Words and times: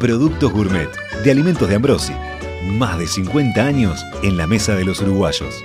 Productos 0.00 0.50
Gourmet 0.50 0.88
de 1.22 1.30
Alimentos 1.30 1.68
de 1.68 1.74
Ambrosi. 1.74 2.14
Más 2.64 2.98
de 2.98 3.06
50 3.06 3.62
años 3.62 4.02
en 4.22 4.38
la 4.38 4.46
mesa 4.46 4.74
de 4.74 4.86
los 4.86 5.02
uruguayos. 5.02 5.62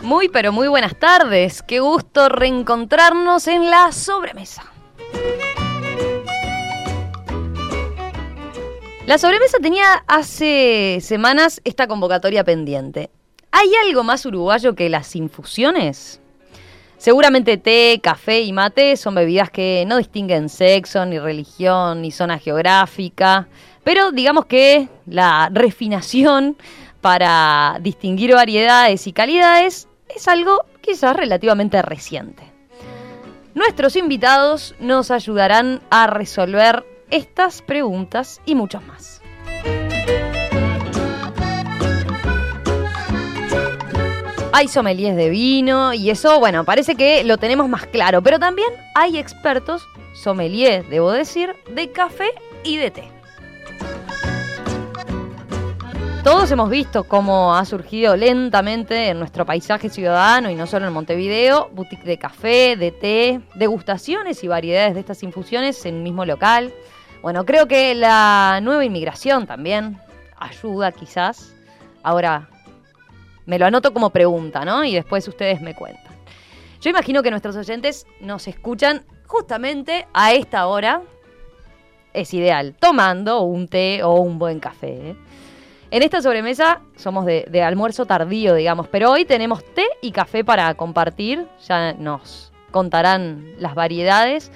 Muy 0.00 0.30
pero 0.30 0.50
muy 0.50 0.68
buenas 0.68 0.98
tardes. 0.98 1.62
Qué 1.62 1.80
gusto 1.80 2.30
reencontrarnos 2.30 3.48
en 3.48 3.68
la 3.68 3.92
sobremesa. 3.92 4.75
La 9.06 9.18
sobremesa 9.18 9.58
tenía 9.62 10.02
hace 10.08 10.98
semanas 11.00 11.60
esta 11.62 11.86
convocatoria 11.86 12.42
pendiente. 12.42 13.08
¿Hay 13.52 13.70
algo 13.86 14.02
más 14.02 14.26
uruguayo 14.26 14.74
que 14.74 14.88
las 14.88 15.14
infusiones? 15.14 16.20
Seguramente 16.98 17.56
té, 17.56 18.00
café 18.02 18.40
y 18.40 18.52
mate 18.52 18.96
son 18.96 19.14
bebidas 19.14 19.48
que 19.48 19.84
no 19.86 19.98
distinguen 19.98 20.48
sexo, 20.48 21.06
ni 21.06 21.20
religión, 21.20 22.02
ni 22.02 22.10
zona 22.10 22.40
geográfica, 22.40 23.46
pero 23.84 24.10
digamos 24.10 24.46
que 24.46 24.88
la 25.06 25.50
refinación 25.52 26.56
para 27.00 27.78
distinguir 27.80 28.34
variedades 28.34 29.06
y 29.06 29.12
calidades 29.12 29.86
es 30.08 30.26
algo 30.26 30.64
quizás 30.80 31.14
relativamente 31.14 31.80
reciente. 31.80 32.42
Nuestros 33.54 33.94
invitados 33.94 34.74
nos 34.80 35.12
ayudarán 35.12 35.80
a 35.90 36.08
resolver 36.08 36.84
estas 37.10 37.62
preguntas 37.62 38.40
y 38.46 38.54
muchas 38.54 38.84
más. 38.86 39.22
Hay 44.52 44.68
sommeliers 44.68 45.16
de 45.16 45.28
vino 45.28 45.92
y 45.92 46.08
eso, 46.08 46.40
bueno, 46.40 46.64
parece 46.64 46.94
que 46.94 47.24
lo 47.24 47.36
tenemos 47.36 47.68
más 47.68 47.86
claro, 47.86 48.22
pero 48.22 48.38
también 48.38 48.68
hay 48.94 49.18
expertos, 49.18 49.86
sommeliers, 50.14 50.88
debo 50.88 51.12
decir, 51.12 51.54
de 51.74 51.92
café 51.92 52.30
y 52.64 52.78
de 52.78 52.90
té. 52.90 53.16
Todos 56.26 56.50
hemos 56.50 56.70
visto 56.70 57.04
cómo 57.04 57.54
ha 57.54 57.64
surgido 57.64 58.16
lentamente 58.16 59.10
en 59.10 59.20
nuestro 59.20 59.46
paisaje 59.46 59.88
ciudadano 59.88 60.50
y 60.50 60.56
no 60.56 60.66
solo 60.66 60.88
en 60.88 60.92
Montevideo, 60.92 61.68
boutique 61.72 62.02
de 62.02 62.18
café, 62.18 62.76
de 62.76 62.90
té, 62.90 63.40
degustaciones 63.54 64.42
y 64.42 64.48
variedades 64.48 64.94
de 64.94 65.00
estas 65.00 65.22
infusiones 65.22 65.86
en 65.86 65.94
un 65.94 66.02
mismo 66.02 66.24
local. 66.24 66.72
Bueno, 67.26 67.44
creo 67.44 67.66
que 67.66 67.92
la 67.96 68.60
nueva 68.62 68.84
inmigración 68.84 69.48
también 69.48 69.98
ayuda 70.38 70.92
quizás. 70.92 71.56
Ahora, 72.04 72.48
me 73.46 73.58
lo 73.58 73.66
anoto 73.66 73.92
como 73.92 74.10
pregunta, 74.10 74.64
¿no? 74.64 74.84
Y 74.84 74.94
después 74.94 75.26
ustedes 75.26 75.60
me 75.60 75.74
cuentan. 75.74 76.14
Yo 76.80 76.88
imagino 76.88 77.24
que 77.24 77.30
nuestros 77.32 77.56
oyentes 77.56 78.06
nos 78.20 78.46
escuchan 78.46 79.04
justamente 79.26 80.06
a 80.14 80.34
esta 80.34 80.68
hora. 80.68 81.02
Es 82.12 82.32
ideal, 82.32 82.76
tomando 82.78 83.40
un 83.40 83.66
té 83.66 84.04
o 84.04 84.20
un 84.20 84.38
buen 84.38 84.60
café. 84.60 85.10
¿eh? 85.10 85.16
En 85.90 86.04
esta 86.04 86.22
sobremesa 86.22 86.82
somos 86.94 87.26
de, 87.26 87.44
de, 87.50 87.60
almuerzo 87.60 88.06
tardío, 88.06 88.54
digamos, 88.54 88.86
pero 88.86 89.10
hoy 89.10 89.24
tenemos 89.24 89.64
té 89.74 89.88
y 90.00 90.12
café 90.12 90.44
para 90.44 90.72
compartir. 90.74 91.44
Ya 91.66 91.92
nos 91.92 92.52
contarán 92.70 93.52
las 93.58 93.74
variedades. 93.74 94.52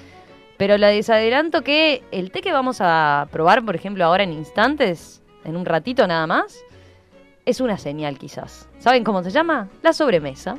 Pero 0.61 0.77
les 0.77 1.09
adelanto 1.09 1.63
que 1.63 2.03
el 2.11 2.29
té 2.29 2.41
que 2.41 2.53
vamos 2.53 2.77
a 2.81 3.27
probar, 3.31 3.65
por 3.65 3.75
ejemplo, 3.75 4.05
ahora 4.05 4.21
en 4.21 4.31
instantes, 4.31 5.23
en 5.43 5.55
un 5.55 5.65
ratito 5.65 6.05
nada 6.05 6.27
más, 6.27 6.63
es 7.47 7.61
una 7.61 7.79
señal 7.79 8.19
quizás. 8.19 8.69
¿Saben 8.77 9.03
cómo 9.03 9.23
se 9.23 9.31
llama? 9.31 9.69
La 9.81 9.91
sobremesa. 9.91 10.55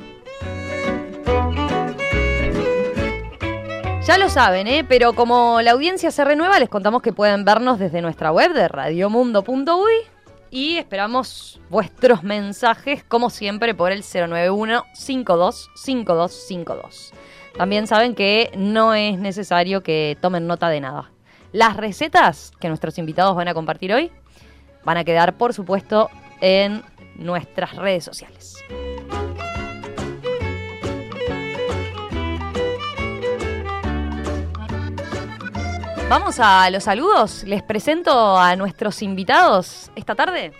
Ya 4.05 4.17
lo 4.17 4.27
saben, 4.27 4.67
¿eh? 4.67 4.85
pero 4.85 5.13
como 5.13 5.61
la 5.61 5.71
audiencia 5.71 6.11
se 6.11 6.25
renueva, 6.25 6.59
les 6.59 6.67
contamos 6.67 7.01
que 7.01 7.13
pueden 7.13 7.45
vernos 7.45 7.79
desde 7.79 8.01
nuestra 8.01 8.33
web 8.33 8.51
de 8.51 8.67
radiomundo.uy 8.67 9.93
y 10.51 10.75
esperamos 10.75 11.61
vuestros 11.69 12.23
mensajes, 12.23 13.05
como 13.05 13.29
siempre, 13.29 13.73
por 13.73 13.93
el 13.93 14.03
091 14.03 14.83
525252. 14.95 17.13
También 17.57 17.87
saben 17.87 18.15
que 18.15 18.51
no 18.55 18.93
es 18.93 19.19
necesario 19.19 19.83
que 19.83 20.17
tomen 20.19 20.47
nota 20.47 20.69
de 20.69 20.81
nada. 20.81 21.11
Las 21.51 21.77
recetas 21.77 22.51
que 22.59 22.67
nuestros 22.67 22.97
invitados 22.97 23.35
van 23.35 23.47
a 23.47 23.53
compartir 23.53 23.93
hoy 23.93 24.11
van 24.83 24.97
a 24.97 25.03
quedar, 25.03 25.37
por 25.37 25.53
supuesto, 25.53 26.09
en 26.41 26.83
nuestras 27.15 27.75
redes 27.75 28.03
sociales. 28.03 28.57
Vamos 36.09 36.39
a 36.39 36.69
los 36.69 36.83
saludos. 36.83 37.43
Les 37.43 37.63
presento 37.63 38.37
a 38.37 38.55
nuestros 38.55 39.01
invitados 39.01 39.89
esta 39.95 40.15
tarde. 40.15 40.53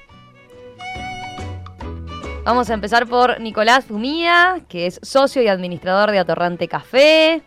Vamos 2.46 2.70
a 2.70 2.74
empezar 2.74 3.08
por 3.08 3.40
Nicolás 3.40 3.86
Fumía, 3.86 4.66
que 4.68 4.86
es 4.86 5.00
socio 5.02 5.42
y 5.42 5.48
administrador 5.48 6.12
de 6.12 6.20
Atorrante 6.20 6.68
Café. 6.68 7.42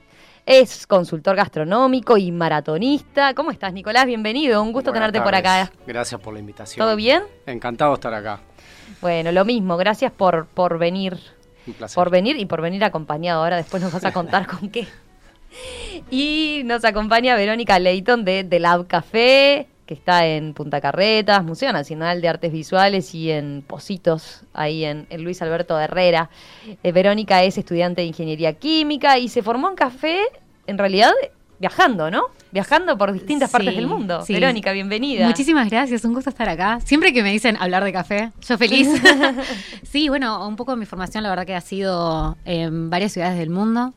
Es 0.47 0.87
consultor 0.87 1.37
gastronómico 1.37 2.17
y 2.17 2.33
maratonista. 2.33 3.35
¿Cómo 3.35 3.51
estás, 3.51 3.75
Nicolás? 3.75 4.07
Bienvenido. 4.07 4.63
Un 4.63 4.73
gusto 4.73 4.93
Buenas 4.93 5.13
tenerte 5.13 5.21
por 5.21 5.35
acá. 5.35 5.71
Gracias 5.87 6.19
por 6.19 6.33
la 6.33 6.41
invitación. 6.41 6.83
¿Todo 6.83 6.97
bien? 6.97 7.25
Encantado 7.45 7.91
de 7.91 7.97
estar 7.97 8.15
acá. 8.15 8.41
Bueno, 9.03 9.33
lo 9.33 9.45
mismo. 9.45 9.77
Gracias 9.77 10.13
por, 10.13 10.47
por 10.47 10.79
venir. 10.79 11.19
Un 11.67 11.75
placer. 11.75 11.95
Por 11.95 12.09
venir 12.09 12.39
y 12.39 12.47
por 12.47 12.63
venir 12.63 12.83
acompañado. 12.83 13.43
Ahora 13.43 13.57
después 13.57 13.83
nos 13.83 13.93
vas 13.93 14.05
a 14.05 14.13
contar 14.13 14.47
con 14.47 14.71
qué. 14.71 14.89
Y 16.11 16.63
nos 16.65 16.85
acompaña 16.85 17.37
Verónica 17.37 17.79
Leighton 17.79 18.25
de 18.25 18.45
The 18.45 18.61
Lab 18.61 18.87
Café, 18.87 19.67
que 19.87 19.95
está 19.95 20.27
en 20.27 20.53
Punta 20.53 20.81
Carretas, 20.81 21.45
Museo 21.45 21.73
Nacional 21.73 22.21
de 22.21 22.29
Artes 22.29 22.53
Visuales 22.53 23.15
y 23.15 23.31
en 23.31 23.63
Positos, 23.67 24.43
ahí 24.53 24.85
en, 24.85 25.07
en 25.11 25.23
Luis 25.23 25.41
Alberto 25.43 25.79
Herrera. 25.79 26.29
Eh, 26.83 26.93
Verónica 26.93 27.45
es 27.45 27.57
estudiante 27.57 28.01
de 28.01 28.09
Ingeniería 28.09 28.53
Química 28.55 29.19
y 29.19 29.29
se 29.29 29.43
formó 29.43 29.71
en 29.71 29.77
café, 29.77 30.19
en 30.67 30.77
realidad, 30.77 31.13
viajando, 31.61 32.11
¿no? 32.11 32.25
Viajando 32.51 32.99
por 32.99 33.13
distintas 33.13 33.51
partes 33.51 33.77
del 33.77 33.87
mundo. 33.87 34.23
sí. 34.23 34.35
Verónica, 34.35 34.73
bienvenida. 34.73 35.27
Muchísimas 35.27 35.71
gracias, 35.71 36.05
un 36.05 36.15
gusto 36.15 36.31
estar 36.31 36.49
acá. 36.49 36.81
Siempre 36.85 37.13
que 37.13 37.23
me 37.23 37.31
dicen 37.31 37.57
hablar 37.61 37.85
de 37.85 37.93
café, 37.93 38.33
yo 38.47 38.59
feliz. 38.59 38.89
sí, 39.83 40.09
bueno, 40.09 40.47
un 40.47 40.57
poco 40.57 40.73
de 40.73 40.79
mi 40.79 40.87
formación 40.87 41.23
la 41.23 41.31
verdad 41.31 41.47
que 41.47 41.55
ha 41.55 41.61
sido 41.61 42.37
en 42.45 42.91
varias 42.91 43.13
ciudades 43.13 43.39
del 43.39 43.51
mundo. 43.51 43.95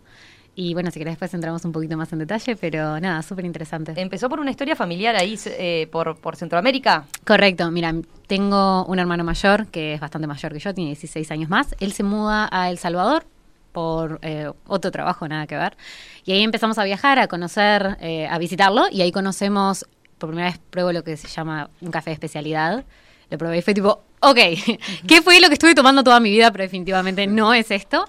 Y 0.62 0.74
bueno, 0.74 0.92
si 0.92 1.00
querés 1.00 1.14
después 1.14 1.34
entramos 1.34 1.64
un 1.64 1.72
poquito 1.72 1.96
más 1.96 2.12
en 2.12 2.20
detalle, 2.20 2.57
pero 2.57 3.00
nada, 3.00 3.22
súper 3.22 3.45
interesante. 3.45 3.94
Empezó 3.95 4.28
por 4.28 4.42
una 4.42 4.51
historia 4.51 4.75
familiar 4.75 5.16
ahí, 5.16 5.39
eh, 5.45 5.88
por, 5.89 6.18
por 6.18 6.36
Centroamérica. 6.36 7.06
Correcto, 7.25 7.72
mira, 7.72 7.95
tengo 8.28 8.84
un 8.84 9.00
hermano 9.00 9.24
mayor 9.24 9.68
que 9.68 9.94
es 9.94 10.01
bastante 10.01 10.28
mayor 10.28 10.51
que 10.51 10.60
yo, 10.60 10.74
tiene 10.74 10.89
16 10.89 11.31
años 11.31 11.50
más. 11.50 11.74
Él 11.80 11.94
se 11.94 12.04
muda 12.04 12.50
a 12.51 12.69
El 12.69 12.78
Salvador 12.78 13.24
por 13.72 14.19
eh, 14.22 14.51
otro 14.68 14.92
trabajo, 14.92 15.25
nada 15.30 15.48
que 15.48 15.56
ver. 15.56 15.78
Y 16.25 16.34
ahí 16.34 16.44
empezamos 16.44 16.78
a 16.78 16.84
viajar, 16.84 17.19
a 17.19 17.30
conocer, 17.30 17.95
eh, 18.01 18.28
a 18.28 18.38
visitarlo, 18.38 18.88
y 18.92 19.01
ahí 19.01 19.13
conocemos, 19.13 19.86
por 20.18 20.28
primera 20.31 20.50
vez 20.50 20.60
pruebo 20.69 20.92
lo 20.92 21.06
que 21.06 21.16
se 21.16 21.30
llama 21.30 21.69
un 21.80 21.89
café 21.89 22.10
de 22.10 22.16
especialidad. 22.16 22.84
Lo 23.30 23.38
probé 23.38 23.60
y 23.60 23.62
fue 23.62 23.74
tipo, 23.74 24.01
ok, 24.19 24.38
¿qué 25.07 25.22
fue 25.22 25.39
lo 25.39 25.48
que 25.48 25.54
estuve 25.54 25.74
tomando 25.74 26.04
toda 26.04 26.19
mi 26.19 26.30
vida? 26.31 26.51
Pero 26.51 26.63
definitivamente 26.63 27.28
no 27.28 27.54
es 27.54 27.72
esto. 27.72 28.06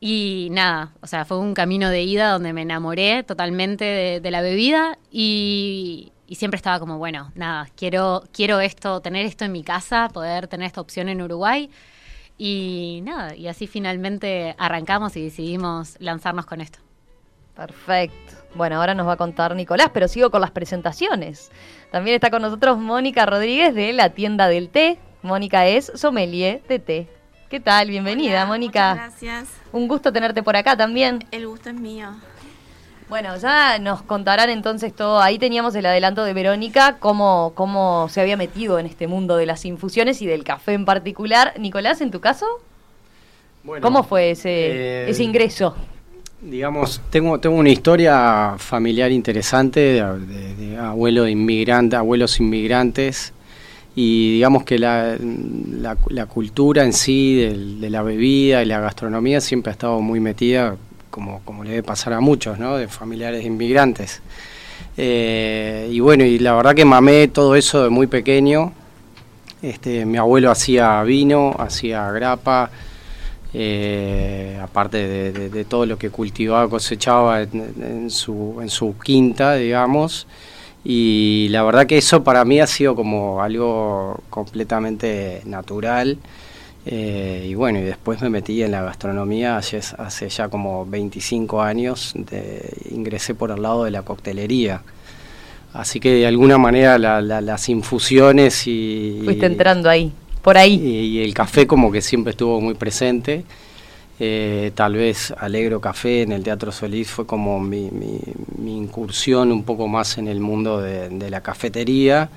Y 0.00 0.48
nada, 0.50 0.94
o 1.02 1.06
sea, 1.06 1.26
fue 1.26 1.38
un 1.38 1.52
camino 1.52 1.90
de 1.90 2.02
ida 2.02 2.30
donde 2.30 2.54
me 2.54 2.62
enamoré 2.62 3.22
totalmente 3.22 3.84
de, 4.20 4.30
la 4.30 4.40
bebida 4.40 4.98
y, 5.10 6.12
y 6.26 6.36
siempre 6.36 6.56
estaba 6.56 6.80
como, 6.80 6.96
bueno, 6.96 7.30
nada, 7.34 7.68
quiero, 7.76 8.24
quiero 8.32 8.60
esto, 8.60 9.00
tener 9.00 9.26
esto 9.26 9.44
en 9.44 9.52
mi 9.52 9.62
casa, 9.62 10.08
poder 10.08 10.48
tener 10.48 10.66
esta 10.66 10.80
opción 10.80 11.10
en 11.10 11.20
Uruguay. 11.20 11.68
Y 12.38 13.00
nada, 13.04 13.34
y 13.34 13.48
así 13.48 13.66
finalmente 13.66 14.54
arrancamos 14.56 15.14
y 15.16 15.22
decidimos 15.22 15.96
lanzarnos 15.98 16.46
con 16.46 16.62
esto. 16.62 16.78
Perfecto. 17.54 18.36
Bueno, 18.54 18.76
ahora 18.76 18.94
nos 18.94 19.06
va 19.06 19.12
a 19.12 19.16
contar 19.18 19.54
Nicolás, 19.54 19.90
pero 19.92 20.08
sigo 20.08 20.30
con 20.30 20.40
las 20.40 20.50
presentaciones. 20.50 21.50
También 21.90 22.14
está 22.14 22.30
con 22.30 22.40
nosotros 22.40 22.78
Mónica 22.78 23.26
Rodríguez 23.26 23.74
de 23.74 23.92
la 23.92 24.08
tienda 24.08 24.48
del 24.48 24.70
té. 24.70 24.98
Mónica 25.20 25.66
es 25.66 25.92
sommelier 25.94 26.62
de 26.66 26.78
té. 26.78 27.08
¿Qué 27.50 27.58
tal? 27.58 27.88
Bienvenida, 27.90 28.46
Mónica. 28.46 28.94
gracias. 28.94 29.48
Un 29.72 29.88
gusto 29.88 30.12
tenerte 30.12 30.40
por 30.40 30.54
acá 30.54 30.76
también. 30.76 31.24
El 31.32 31.48
gusto 31.48 31.70
es 31.70 31.74
mío. 31.74 32.10
Bueno, 33.08 33.36
ya 33.38 33.80
nos 33.80 34.02
contarán 34.02 34.50
entonces 34.50 34.94
todo. 34.94 35.20
Ahí 35.20 35.36
teníamos 35.36 35.74
el 35.74 35.84
adelanto 35.84 36.22
de 36.22 36.32
Verónica, 36.32 36.98
cómo, 37.00 37.50
cómo 37.56 38.08
se 38.08 38.20
había 38.20 38.36
metido 38.36 38.78
en 38.78 38.86
este 38.86 39.08
mundo 39.08 39.36
de 39.36 39.46
las 39.46 39.64
infusiones 39.64 40.22
y 40.22 40.26
del 40.26 40.44
café 40.44 40.74
en 40.74 40.84
particular. 40.84 41.54
Nicolás, 41.58 42.00
en 42.00 42.12
tu 42.12 42.20
caso, 42.20 42.46
¿cómo 43.80 44.04
fue 44.04 44.30
ese, 44.30 44.50
eh, 44.50 45.10
ese 45.10 45.24
ingreso? 45.24 45.74
Digamos, 46.40 47.02
tengo, 47.10 47.40
tengo 47.40 47.56
una 47.56 47.70
historia 47.70 48.54
familiar 48.58 49.10
interesante 49.10 49.80
de, 49.80 50.54
de, 50.54 50.78
abuelo 50.78 51.24
de 51.24 51.32
inmigrante, 51.32 51.96
abuelos 51.96 52.38
inmigrantes 52.38 53.32
y 54.02 54.32
digamos 54.32 54.64
que 54.64 54.78
la, 54.78 55.14
la, 55.20 56.24
cultura 56.24 56.84
en 56.84 56.94
sí 56.94 57.34
de, 57.34 57.90
la 57.90 58.02
bebida 58.02 58.62
y 58.62 58.64
la 58.64 58.80
gastronomía 58.80 59.42
siempre 59.42 59.68
ha 59.68 59.72
estado 59.72 60.00
muy 60.00 60.20
metida 60.20 60.76
como, 61.10 61.42
como 61.44 61.64
le 61.64 61.70
debe 61.70 61.82
pasar 61.82 62.14
a 62.14 62.20
muchos, 62.20 62.58
¿no? 62.58 62.78
De 62.78 62.88
familiares 62.88 63.44
inmigrantes. 63.44 64.22
Eh, 64.96 65.90
y 65.92 66.00
bueno, 66.00 66.24
y 66.24 66.38
la 66.38 66.54
verdad 66.54 66.74
que 66.74 66.86
mamé 66.86 67.28
todo 67.28 67.54
eso 67.56 67.84
de 67.84 67.90
muy 67.90 68.06
pequeño. 68.06 68.72
Este, 69.60 70.06
mi 70.06 70.16
abuelo 70.16 70.50
hacía 70.50 71.02
vino, 71.02 71.54
hacía 71.58 72.10
grapa, 72.10 72.70
eh, 73.52 74.58
aparte 74.62 75.30
de, 75.30 75.64
todo 75.66 75.84
lo 75.84 75.98
que 75.98 76.08
cultivaba, 76.08 76.70
cosechaba 76.70 77.42
en, 77.42 78.08
su, 78.08 78.60
en 78.62 78.70
su 78.70 78.96
quinta, 78.98 79.56
digamos. 79.56 80.26
Y 80.84 81.48
la 81.50 81.62
verdad 81.62 81.86
que 81.86 81.98
eso 81.98 82.24
para 82.24 82.44
mí 82.44 82.60
ha 82.60 82.66
sido 82.66 82.94
como 82.94 83.42
algo 83.42 84.20
completamente 84.30 85.42
natural. 85.44 86.18
Eh, 86.86 87.46
y 87.50 87.54
bueno, 87.54 87.78
y 87.78 87.82
después 87.82 88.22
me 88.22 88.30
metí 88.30 88.62
en 88.62 88.70
la 88.70 88.82
gastronomía 88.82 89.58
hace, 89.58 89.80
hace 89.98 90.28
ya 90.30 90.48
como 90.48 90.86
25 90.86 91.60
años, 91.60 92.12
de, 92.14 92.72
ingresé 92.90 93.34
por 93.34 93.50
el 93.50 93.62
lado 93.62 93.84
de 93.84 93.90
la 93.90 94.02
coctelería. 94.02 94.82
Así 95.72 96.00
que 96.00 96.12
de 96.14 96.26
alguna 96.26 96.58
manera 96.58 96.98
la, 96.98 97.20
la, 97.20 97.40
las 97.40 97.68
infusiones 97.68 98.66
y... 98.66 99.20
Fuiste 99.24 99.46
entrando 99.46 99.90
ahí, 99.90 100.12
por 100.42 100.56
ahí. 100.56 100.74
Y, 100.74 101.18
y, 101.18 101.22
el 101.22 101.34
café 101.34 101.66
como 101.66 101.92
que 101.92 102.00
siempre 102.00 102.30
estuvo 102.30 102.60
muy 102.60 102.74
presente. 102.74 103.44
Eh, 104.22 104.70
tal 104.74 104.94
vez 104.94 105.32
Alegro 105.38 105.80
Café 105.80 106.22
en 106.22 106.32
el 106.32 106.44
Teatro 106.44 106.70
Solís 106.72 107.10
fue 107.10 107.26
como 107.26 107.58
mi, 107.58 107.90
incursión 108.66 109.50
un 109.50 109.64
poco 109.64 109.88
más 109.88 110.18
en 110.18 110.28
el 110.28 110.40
mundo 110.40 110.80
de, 110.80 111.08
de 111.08 111.30
la 111.30 111.40
cafetería 111.40 112.28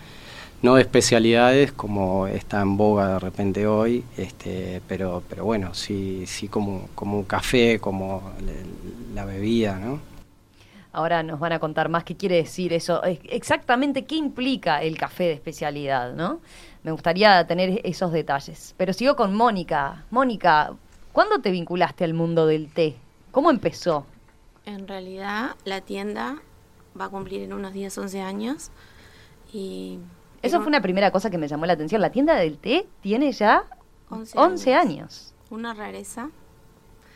no 0.63 0.75
de 0.75 0.81
especialidades 0.81 1.73
como 1.73 2.25
está 2.25 2.61
en 2.61 2.77
boga 2.77 3.09
de 3.09 3.19
repente 3.19 3.67
hoy, 3.67 4.03
este, 4.17 4.81
pero, 4.87 5.21
pero 5.29 5.43
bueno, 5.43 5.73
sí, 5.73 6.23
sí 6.25 6.47
como, 6.47 6.87
como 6.95 7.17
un 7.17 7.25
café, 7.25 7.79
como 7.79 8.31
la 9.13 9.25
bebida, 9.25 9.77
¿no? 9.77 9.99
Ahora 10.93 11.21
nos 11.21 11.39
van 11.39 11.51
a 11.51 11.59
contar 11.59 11.89
más 11.89 12.05
qué 12.05 12.15
quiere 12.15 12.35
decir 12.37 12.71
eso, 12.71 13.03
exactamente 13.03 14.05
qué 14.05 14.15
implica 14.15 14.81
el 14.81 14.97
café 14.97 15.25
de 15.25 15.33
especialidad, 15.33 16.13
¿no? 16.13 16.39
Me 16.83 16.91
gustaría 16.91 17.45
tener 17.45 17.81
esos 17.83 18.11
detalles. 18.11 18.73
Pero 18.77 18.93
sigo 18.93 19.15
con 19.15 19.35
Mónica. 19.35 20.03
Mónica, 20.11 20.73
¿cuándo 21.13 21.39
te 21.39 21.51
vinculaste 21.51 22.03
al 22.03 22.13
mundo 22.13 22.45
del 22.45 22.67
té? 22.67 22.97
¿Cómo 23.31 23.49
empezó? 23.49 24.05
En 24.65 24.87
realidad, 24.87 25.55
la 25.63 25.79
tienda 25.79 26.41
va 26.99 27.05
a 27.05 27.09
cumplir 27.09 27.43
en 27.43 27.53
unos 27.53 27.71
10, 27.71 27.97
11 27.97 28.21
años 28.21 28.71
y 29.53 29.99
eso 30.43 30.59
fue 30.59 30.67
una 30.67 30.81
primera 30.81 31.09
cosa 31.09 31.29
que 31.29 31.37
me 31.37 31.47
llamó 31.47 31.65
la 31.65 31.73
atención. 31.73 32.01
La 32.01 32.11
tienda 32.11 32.35
del 32.35 32.57
té 32.57 32.85
tiene 33.01 33.31
ya 33.31 33.63
11 34.09 34.37
años. 34.37 34.51
11 34.51 34.75
años. 34.75 35.33
Una 35.49 35.73
rareza. 35.73 36.29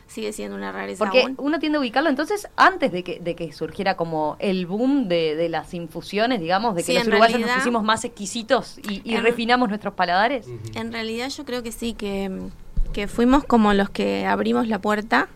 Sigue 0.06 0.32
siendo 0.32 0.56
una 0.56 0.72
rareza. 0.72 1.04
Porque 1.04 1.24
aún. 1.24 1.34
uno 1.36 1.58
tiende 1.58 1.76
a 1.76 1.80
ubicarlo 1.82 2.08
entonces 2.08 2.48
antes 2.56 2.90
de 2.90 3.04
que, 3.04 3.20
de 3.20 3.36
que 3.36 3.52
surgiera 3.52 3.98
como 3.98 4.36
el 4.38 4.66
boom 4.66 5.08
de, 5.08 5.36
de 5.36 5.50
las 5.50 5.74
infusiones, 5.74 6.40
digamos, 6.40 6.74
de 6.74 6.80
que 6.82 6.92
sí, 6.92 6.94
los 6.94 7.06
uruguayos 7.06 7.32
realidad, 7.32 7.56
nos 7.56 7.64
pusimos 7.64 7.84
más 7.84 8.06
exquisitos 8.06 8.78
y, 8.88 9.02
y 9.04 9.16
en, 9.16 9.22
refinamos 9.22 9.68
nuestros 9.68 9.92
paladares. 9.92 10.46
En 10.74 10.90
realidad 10.90 11.28
yo 11.28 11.44
creo 11.44 11.62
que 11.62 11.72
sí, 11.72 11.92
que, 11.92 12.48
que 12.92 13.08
fuimos 13.08 13.44
como 13.44 13.74
los 13.74 13.90
que 13.90 14.26
abrimos 14.26 14.68
la 14.68 14.80
puerta, 14.80 15.28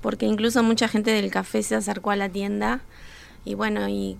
porque 0.00 0.26
incluso 0.26 0.62
mucha 0.62 0.88
gente 0.88 1.10
del 1.10 1.30
café 1.30 1.62
se 1.62 1.74
acercó 1.74 2.10
a 2.10 2.16
la 2.16 2.28
tienda 2.28 2.80
y 3.44 3.54
bueno, 3.54 3.88
y 3.88 4.16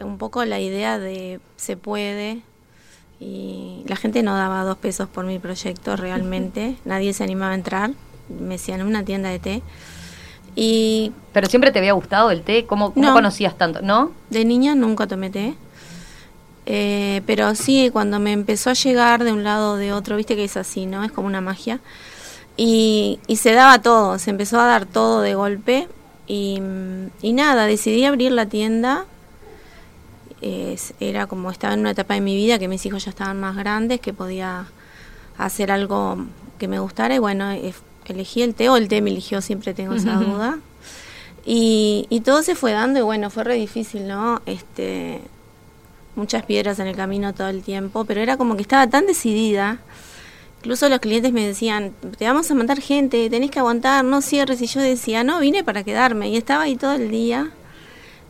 un 0.00 0.18
poco 0.18 0.44
la 0.44 0.60
idea 0.60 0.98
de 0.98 1.40
se 1.56 1.76
puede 1.76 2.42
y 3.20 3.84
la 3.86 3.96
gente 3.96 4.22
no 4.22 4.34
daba 4.34 4.64
dos 4.64 4.76
pesos 4.78 5.08
por 5.08 5.24
mi 5.24 5.38
proyecto 5.38 5.96
realmente, 5.96 6.76
nadie 6.84 7.12
se 7.12 7.24
animaba 7.24 7.52
a 7.52 7.56
entrar, 7.56 7.90
me 8.28 8.54
decían 8.54 8.82
una 8.82 9.04
tienda 9.04 9.28
de 9.28 9.38
té. 9.38 9.62
Y 10.56 11.12
Pero 11.32 11.48
siempre 11.48 11.72
te 11.72 11.80
había 11.80 11.94
gustado 11.94 12.30
el 12.30 12.42
té, 12.42 12.64
¿cómo, 12.64 12.94
cómo 12.94 13.08
no, 13.08 13.12
conocías 13.12 13.58
tanto? 13.58 13.82
¿No? 13.82 14.12
De 14.30 14.44
niña 14.44 14.76
nunca 14.76 15.06
tomé 15.08 15.30
té. 15.30 15.54
Eh, 16.66 17.22
pero 17.26 17.54
sí, 17.54 17.90
cuando 17.92 18.20
me 18.20 18.32
empezó 18.32 18.70
a 18.70 18.74
llegar 18.74 19.24
de 19.24 19.32
un 19.32 19.44
lado 19.44 19.72
o 19.72 19.76
de 19.76 19.92
otro, 19.92 20.16
viste 20.16 20.36
que 20.36 20.44
es 20.44 20.56
así, 20.56 20.86
¿no? 20.86 21.04
Es 21.04 21.12
como 21.12 21.26
una 21.26 21.40
magia. 21.40 21.80
Y, 22.56 23.18
y 23.26 23.36
se 23.36 23.52
daba 23.52 23.80
todo, 23.82 24.18
se 24.18 24.30
empezó 24.30 24.60
a 24.60 24.66
dar 24.66 24.86
todo 24.86 25.20
de 25.20 25.34
golpe. 25.34 25.88
Y, 26.26 26.60
y 27.20 27.32
nada, 27.32 27.66
decidí 27.66 28.04
abrir 28.04 28.32
la 28.32 28.46
tienda 28.46 29.06
es, 30.44 30.94
era 31.00 31.26
como 31.26 31.50
estaba 31.50 31.74
en 31.74 31.80
una 31.80 31.92
etapa 31.92 32.14
de 32.14 32.20
mi 32.20 32.36
vida 32.36 32.58
que 32.58 32.68
mis 32.68 32.84
hijos 32.84 33.04
ya 33.04 33.10
estaban 33.10 33.40
más 33.40 33.56
grandes, 33.56 34.00
que 34.00 34.12
podía 34.12 34.66
hacer 35.38 35.70
algo 35.70 36.18
que 36.58 36.68
me 36.68 36.78
gustara 36.78 37.14
y 37.14 37.18
bueno, 37.18 37.50
elegí 38.04 38.42
el 38.42 38.54
té 38.54 38.68
o 38.68 38.76
el 38.76 38.88
té 38.88 39.00
me 39.00 39.10
eligió, 39.10 39.40
siempre 39.40 39.74
tengo 39.74 39.94
esa 39.94 40.14
duda. 40.16 40.58
Y, 41.46 42.06
y, 42.08 42.20
todo 42.20 42.42
se 42.42 42.54
fue 42.54 42.72
dando 42.72 42.98
y 42.98 43.02
bueno, 43.02 43.28
fue 43.28 43.44
re 43.44 43.54
difícil, 43.54 44.08
¿no? 44.08 44.40
Este, 44.46 45.20
muchas 46.16 46.44
piedras 46.44 46.78
en 46.78 46.86
el 46.86 46.96
camino 46.96 47.32
todo 47.34 47.48
el 47.48 47.62
tiempo, 47.62 48.04
pero 48.04 48.20
era 48.20 48.36
como 48.36 48.56
que 48.56 48.62
estaba 48.62 48.86
tan 48.86 49.06
decidida. 49.06 49.78
Incluso 50.58 50.88
los 50.88 51.00
clientes 51.00 51.32
me 51.32 51.46
decían, 51.46 51.92
te 52.16 52.26
vamos 52.26 52.50
a 52.50 52.54
mandar 52.54 52.80
gente, 52.80 53.28
tenés 53.28 53.50
que 53.50 53.58
aguantar, 53.58 54.04
no 54.04 54.22
cierres. 54.22 54.62
Y 54.62 54.66
yo 54.66 54.80
decía, 54.80 55.22
no, 55.22 55.40
vine 55.40 55.62
para 55.62 55.84
quedarme. 55.84 56.30
Y 56.30 56.36
estaba 56.36 56.62
ahí 56.64 56.76
todo 56.76 56.94
el 56.94 57.10
día. 57.10 57.50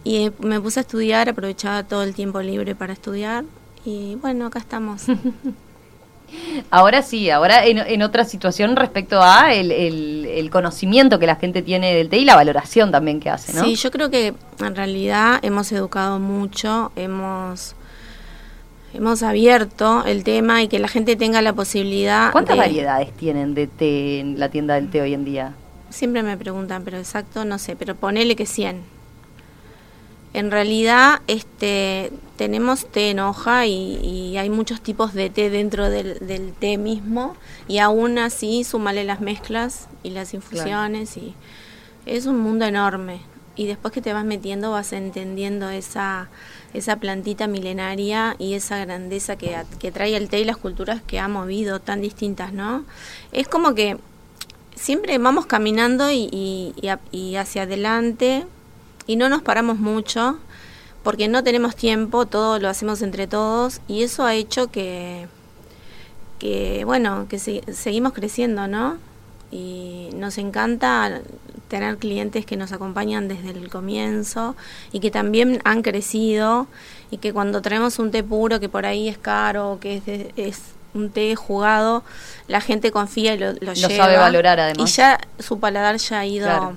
Y 0.03 0.31
me 0.41 0.61
puse 0.61 0.81
a 0.81 0.83
estudiar, 0.83 1.29
aprovechaba 1.29 1.85
todo 1.85 2.03
el 2.03 2.15
tiempo 2.15 2.41
libre 2.41 2.75
para 2.75 2.93
estudiar 2.93 3.45
y 3.85 4.17
bueno, 4.17 4.47
acá 4.47 4.59
estamos. 4.59 5.05
ahora 6.71 7.03
sí, 7.03 7.31
ahora 7.31 7.65
en, 7.65 7.79
en, 7.79 8.03
otra 8.03 8.25
situación 8.25 8.77
respecto 8.77 9.21
a 9.23 9.55
el, 9.55 9.71
el, 9.71 10.27
el, 10.27 10.51
conocimiento 10.51 11.19
que 11.19 11.27
la 11.27 11.37
gente 11.37 11.63
tiene 11.63 11.95
del 11.95 12.09
té 12.09 12.19
y 12.19 12.25
la 12.25 12.37
valoración 12.37 12.91
también 12.91 13.21
que 13.21 13.31
hace, 13.31 13.53
¿no? 13.53 13.65
Sí, 13.65 13.77
yo 13.77 13.91
creo 13.91 14.11
que 14.11 14.35
en 14.61 14.75
realidad 14.75 15.39
hemos 15.43 15.71
educado 15.73 16.19
mucho, 16.19 16.93
hemos 16.97 17.75
hemos 18.93 19.23
abierto 19.23 20.05
el 20.05 20.23
tema 20.23 20.63
y 20.63 20.69
que 20.69 20.79
la 20.79 20.89
gente 20.89 21.17
tenga 21.17 21.43
la 21.43 21.53
posibilidad. 21.53 22.31
¿Cuántas 22.31 22.57
de... 22.57 22.61
variedades 22.61 23.13
tienen 23.13 23.55
de 23.55 23.67
té 23.67 24.21
en 24.21 24.39
la 24.39 24.49
tienda 24.49 24.75
del 24.75 24.89
té 24.91 25.01
hoy 25.01 25.15
en 25.15 25.25
día? 25.25 25.55
Siempre 25.91 26.23
me 26.23 26.37
preguntan, 26.37 26.85
pero 26.85 26.99
exacto 26.99 27.45
no 27.45 27.59
sé, 27.59 27.77
pero 27.77 27.95
ponele 27.95 28.37
que 28.37 28.47
100 28.47 28.94
en 30.35 30.51
realidad 30.51 31.23
este 31.29 32.13
tenemos 32.37 32.87
té 32.87 33.11
en 33.11 33.21
hoja 33.21 33.67
y, 33.67 33.97
y, 34.03 34.37
hay 34.37 34.51
muchos 34.51 34.81
tipos 34.81 35.15
de 35.15 35.31
té 35.31 35.49
dentro 35.49 35.89
del, 35.89 36.19
del, 36.19 36.53
té 36.53 36.77
mismo 36.77 37.37
y 37.69 37.79
aún 37.79 38.19
así 38.19 38.65
sumale 38.65 39.05
las 39.05 39.21
mezclas 39.21 39.89
y 40.03 40.11
las 40.11 40.35
infusiones 40.35 41.13
claro. 41.13 41.29
y 41.29 41.35
es 42.11 42.27
un 42.27 42.39
mundo 42.41 42.65
enorme 42.65 43.21
y 43.55 43.67
después 43.67 43.95
que 43.95 44.03
te 44.03 44.13
vas 44.13 44.25
metiendo 44.25 44.73
vas 44.73 44.93
entendiendo 44.93 45.71
esa 45.71 46.29
esa 46.73 46.97
plantita 46.97 47.47
milenaria 47.47 48.35
y 48.41 48.55
esa 48.55 48.85
grandeza 48.85 49.37
que, 49.37 49.57
que 49.79 49.93
trae 49.93 50.17
el 50.17 50.29
té 50.29 50.41
y 50.41 50.45
las 50.45 50.57
culturas 50.57 51.01
que 51.07 51.21
ha 51.21 51.29
movido 51.29 51.79
tan 51.79 52.01
distintas, 52.01 52.53
¿no? 52.53 52.85
Es 53.31 53.47
como 53.47 53.77
que 53.77 53.97
siempre 54.75 55.17
vamos 55.19 55.47
caminando 55.47 56.11
y, 56.11 56.29
y, 56.33 56.75
y 57.13 57.37
hacia 57.37 57.63
adelante 57.63 58.45
y 59.07 59.17
no 59.17 59.29
nos 59.29 59.43
paramos 59.43 59.79
mucho 59.79 60.39
porque 61.03 61.29
no 61.29 61.45
tenemos 61.45 61.77
tiempo, 61.77 62.27
todo 62.27 62.59
lo 62.59 62.69
hacemos 62.69 63.03
entre 63.03 63.27
todos 63.27 63.81
y 63.87 64.03
eso 64.03 64.25
ha 64.25 64.35
hecho 64.35 64.71
que, 64.71 65.29
que 66.39 66.85
bueno, 66.85 67.27
que 67.29 67.39
se, 67.39 67.63
seguimos 67.73 68.15
creciendo, 68.15 68.67
¿no? 68.67 68.97
Y 69.53 70.09
nos 70.15 70.39
encanta 70.39 71.21
tener 71.69 71.99
clientes 71.99 72.47
que 72.47 72.57
nos 72.57 72.73
acompañan 72.73 73.29
desde 73.29 73.51
el 73.51 73.69
comienzo 73.69 74.57
y 74.93 75.01
que 75.01 75.11
también 75.11 75.61
han 75.65 75.83
crecido 75.83 76.67
y 77.11 77.19
que 77.19 77.33
cuando 77.33 77.61
traemos 77.61 77.99
un 77.99 78.11
té 78.11 78.25
puro 78.25 78.59
que 78.59 78.71
por 78.71 78.87
ahí 78.87 79.09
es 79.09 79.19
caro, 79.19 79.79
que 79.81 79.97
es, 79.99 80.07
de, 80.07 80.33
es 80.37 80.61
un 80.95 81.11
té 81.11 81.37
jugado, 81.37 82.03
la 82.49 82.63
gente 82.63 82.93
confía 82.93 83.35
y 83.35 83.39
lo, 83.39 83.53
lo, 83.53 83.59
lo 83.61 83.73
lleva. 83.75 83.95
sabe 83.95 84.17
valorar 84.17 84.59
además. 84.59 84.91
Y 84.91 84.93
ya 84.93 85.21
su 85.39 85.61
paladar 85.61 85.99
ya 85.99 86.21
ha 86.21 86.27
ido... 86.27 86.47
Claro 86.47 86.77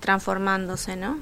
transformándose, 0.00 0.96
¿no? 0.96 1.18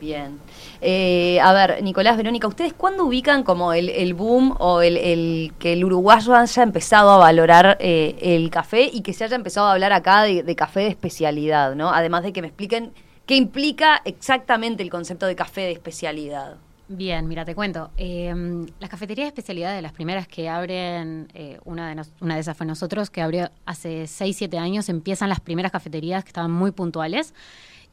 Bien. 0.00 0.40
Eh, 0.80 1.38
a 1.40 1.52
ver, 1.52 1.82
Nicolás, 1.82 2.16
Verónica, 2.16 2.48
¿ustedes 2.48 2.72
cuándo 2.72 3.04
ubican 3.04 3.42
como 3.42 3.72
el, 3.72 4.14
boom 4.14 4.54
o 4.58 4.82
el, 4.82 5.52
que 5.58 5.72
el 5.72 5.84
uruguayo 5.84 6.34
haya 6.34 6.62
empezado 6.62 7.10
a 7.10 7.18
valorar 7.18 7.76
eh, 7.80 8.16
el 8.20 8.50
café 8.50 8.90
y 8.92 9.02
que 9.02 9.12
se 9.12 9.24
haya 9.24 9.36
empezado 9.36 9.68
a 9.68 9.72
hablar 9.72 9.92
acá 9.92 10.22
de, 10.22 10.56
café 10.56 10.80
de 10.80 10.88
especialidad, 10.88 11.74
¿no? 11.74 11.90
Además 11.90 12.24
de 12.24 12.32
que 12.32 12.42
me 12.42 12.48
expliquen 12.48 12.92
qué 13.24 13.36
implica 13.36 14.02
exactamente 14.04 14.82
el 14.82 14.90
concepto 14.90 15.26
de 15.26 15.36
café 15.36 15.62
de 15.62 15.72
especialidad. 15.72 16.56
Bien, 16.86 17.26
mira, 17.26 17.46
te 17.46 17.54
cuento. 17.54 17.90
Em, 17.96 18.66
las 18.78 18.90
cafeterías 18.90 19.24
de 19.24 19.28
especialidad 19.28 19.74
de 19.74 19.80
las 19.80 19.92
primeras 19.92 20.28
que 20.28 20.50
abren, 20.50 21.28
eh, 21.32 21.58
una, 21.64 21.94
de 21.94 22.02
una 22.20 22.34
de 22.34 22.40
esas 22.42 22.54
fue 22.58 22.66
nosotros, 22.66 23.08
que 23.08 23.22
abrió 23.22 23.50
hace 23.64 24.06
6, 24.06 24.36
7 24.36 24.58
años, 24.58 24.90
empiezan 24.90 25.30
las 25.30 25.40
primeras 25.40 25.72
cafeterías 25.72 26.24
que 26.24 26.28
estaban 26.28 26.50
muy 26.50 26.72
puntuales 26.72 27.32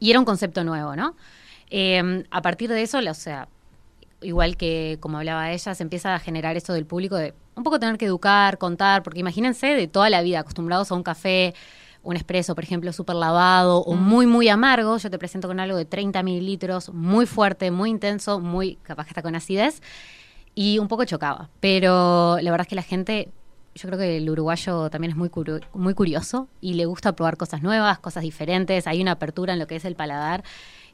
y 0.02 0.10
era 0.10 0.20
un 0.20 0.26
concepto 0.26 0.66
nuevo, 0.66 0.98
¿no? 0.98 1.16
Em, 1.70 2.26
a 2.32 2.42
partir 2.42 2.70
de 2.70 2.82
eso, 2.82 3.00
o 3.00 3.14
sea, 3.14 3.48
igual 4.22 4.58
que 4.58 4.98
como 5.00 5.20
hablaba 5.20 5.52
ella, 5.52 5.74
se 5.74 5.84
empieza 5.84 6.14
a 6.14 6.20
generar 6.20 6.58
esto 6.58 6.74
del 6.74 6.86
público 6.86 7.16
de 7.16 7.34
un 7.56 7.64
poco 7.64 7.80
tener 7.80 7.98
que 7.98 8.06
educar, 8.06 8.58
contar, 8.58 9.04
porque 9.04 9.20
imagínense 9.20 9.68
de 9.68 9.88
toda 9.88 10.10
la 10.10 10.22
vida 10.22 10.40
acostumbrados 10.40 10.92
a 10.92 10.96
un 10.96 11.04
café, 11.04 11.54
un 12.04 12.16
espresso, 12.16 12.56
por 12.56 12.64
ejemplo, 12.64 12.92
súper 12.94 13.16
lavado 13.16 13.80
o 13.82 13.94
muy, 13.94 14.26
muy 14.26 14.50
amargo. 14.50 14.98
Yo 14.98 15.12
te 15.12 15.20
presento 15.20 15.48
con 15.48 15.60
algo 15.60 15.78
de 15.78 15.86
30 15.86 16.24
mililitros, 16.24 16.92
muy 16.92 17.28
fuerte, 17.28 17.70
muy 17.70 17.92
intenso, 17.92 18.40
muy 18.40 18.78
capaz 18.78 19.04
que 19.04 19.12
está 19.12 19.22
con 19.22 19.36
acidez. 19.36 19.82
Y 20.56 20.80
un 20.80 20.88
poco 20.88 21.06
chocaba. 21.06 21.50
Pero 21.60 22.38
la 22.42 22.50
verdad 22.50 22.66
es 22.66 22.70
que 22.70 22.76
la 22.76 22.82
gente, 22.82 23.30
yo 23.76 23.88
creo 23.88 24.00
que 24.00 24.18
el 24.18 24.30
uruguayo 24.30 24.90
también 24.90 25.12
es 25.12 25.18
muy, 25.18 25.32
muy 25.74 25.94
curioso 25.94 26.48
y 26.60 26.74
le 26.74 26.86
gusta 26.86 27.16
probar 27.16 27.38
cosas 27.38 27.62
nuevas, 27.62 28.00
cosas 28.00 28.24
diferentes. 28.24 28.88
Hay 28.88 29.02
una 29.02 29.12
apertura 29.12 29.54
en 29.54 29.60
lo 29.60 29.68
que 29.68 29.76
es 29.76 29.86
el 29.86 29.96
paladar 29.96 30.44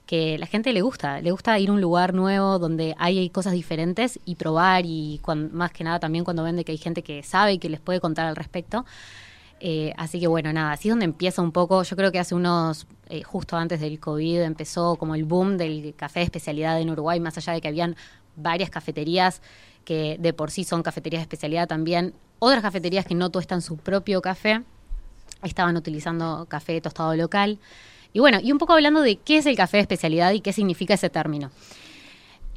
que 0.07 0.37
la 0.37 0.47
gente 0.47 0.71
le 0.71 0.81
gusta, 0.81 1.21
le 1.21 1.31
gusta 1.31 1.59
ir 1.59 1.69
a 1.69 1.73
un 1.73 1.81
lugar 1.81 2.13
nuevo 2.13 2.59
donde 2.59 2.95
hay 2.97 3.29
cosas 3.29 3.51
diferentes 3.51 4.19
y 4.25 4.35
probar 4.35 4.85
y 4.85 5.21
más 5.51 5.71
que 5.71 5.83
nada 5.83 5.99
también 5.99 6.23
cuando 6.23 6.43
ven 6.43 6.55
de 6.55 6.63
que 6.63 6.71
hay 6.71 6.77
gente 6.77 7.03
que 7.03 7.21
sabe 7.23 7.53
y 7.53 7.57
que 7.59 7.69
les 7.69 7.81
puede 7.81 7.99
contar 7.99 8.25
al 8.25 8.35
respecto. 8.35 8.85
Eh, 9.59 9.93
así 9.97 10.19
que 10.19 10.27
bueno, 10.27 10.53
nada, 10.53 10.71
así 10.71 10.87
es 10.87 10.93
donde 10.93 11.05
empieza 11.05 11.41
un 11.41 11.51
poco, 11.51 11.83
yo 11.83 11.95
creo 11.95 12.11
que 12.11 12.19
hace 12.19 12.35
unos, 12.35 12.87
eh, 13.09 13.23
justo 13.23 13.57
antes 13.57 13.79
del 13.81 13.99
COVID 13.99 14.41
empezó 14.41 14.95
como 14.95 15.15
el 15.15 15.25
boom 15.25 15.57
del 15.57 15.93
café 15.95 16.19
de 16.19 16.25
especialidad 16.25 16.79
en 16.79 16.89
Uruguay, 16.91 17.19
más 17.19 17.37
allá 17.37 17.53
de 17.53 17.61
que 17.61 17.67
habían 17.67 17.95
varias 18.37 18.69
cafeterías 18.69 19.41
que 19.83 20.17
de 20.19 20.33
por 20.33 20.51
sí 20.51 20.63
son 20.63 20.83
cafeterías 20.83 21.19
de 21.19 21.23
especialidad 21.23 21.67
también, 21.67 22.13
otras 22.39 22.61
cafeterías 22.61 23.05
que 23.05 23.15
no 23.15 23.29
tuestan 23.29 23.61
su 23.61 23.77
propio 23.77 24.21
café, 24.21 24.63
estaban 25.43 25.75
utilizando 25.75 26.45
café 26.49 26.79
tostado 26.81 27.15
local. 27.15 27.59
Y 28.13 28.19
bueno, 28.19 28.39
y 28.41 28.51
un 28.51 28.57
poco 28.57 28.73
hablando 28.73 29.01
de 29.01 29.17
qué 29.17 29.37
es 29.37 29.45
el 29.45 29.55
café 29.55 29.77
de 29.77 29.81
especialidad 29.81 30.31
y 30.31 30.41
qué 30.41 30.53
significa 30.53 30.93
ese 30.93 31.09
término. 31.09 31.51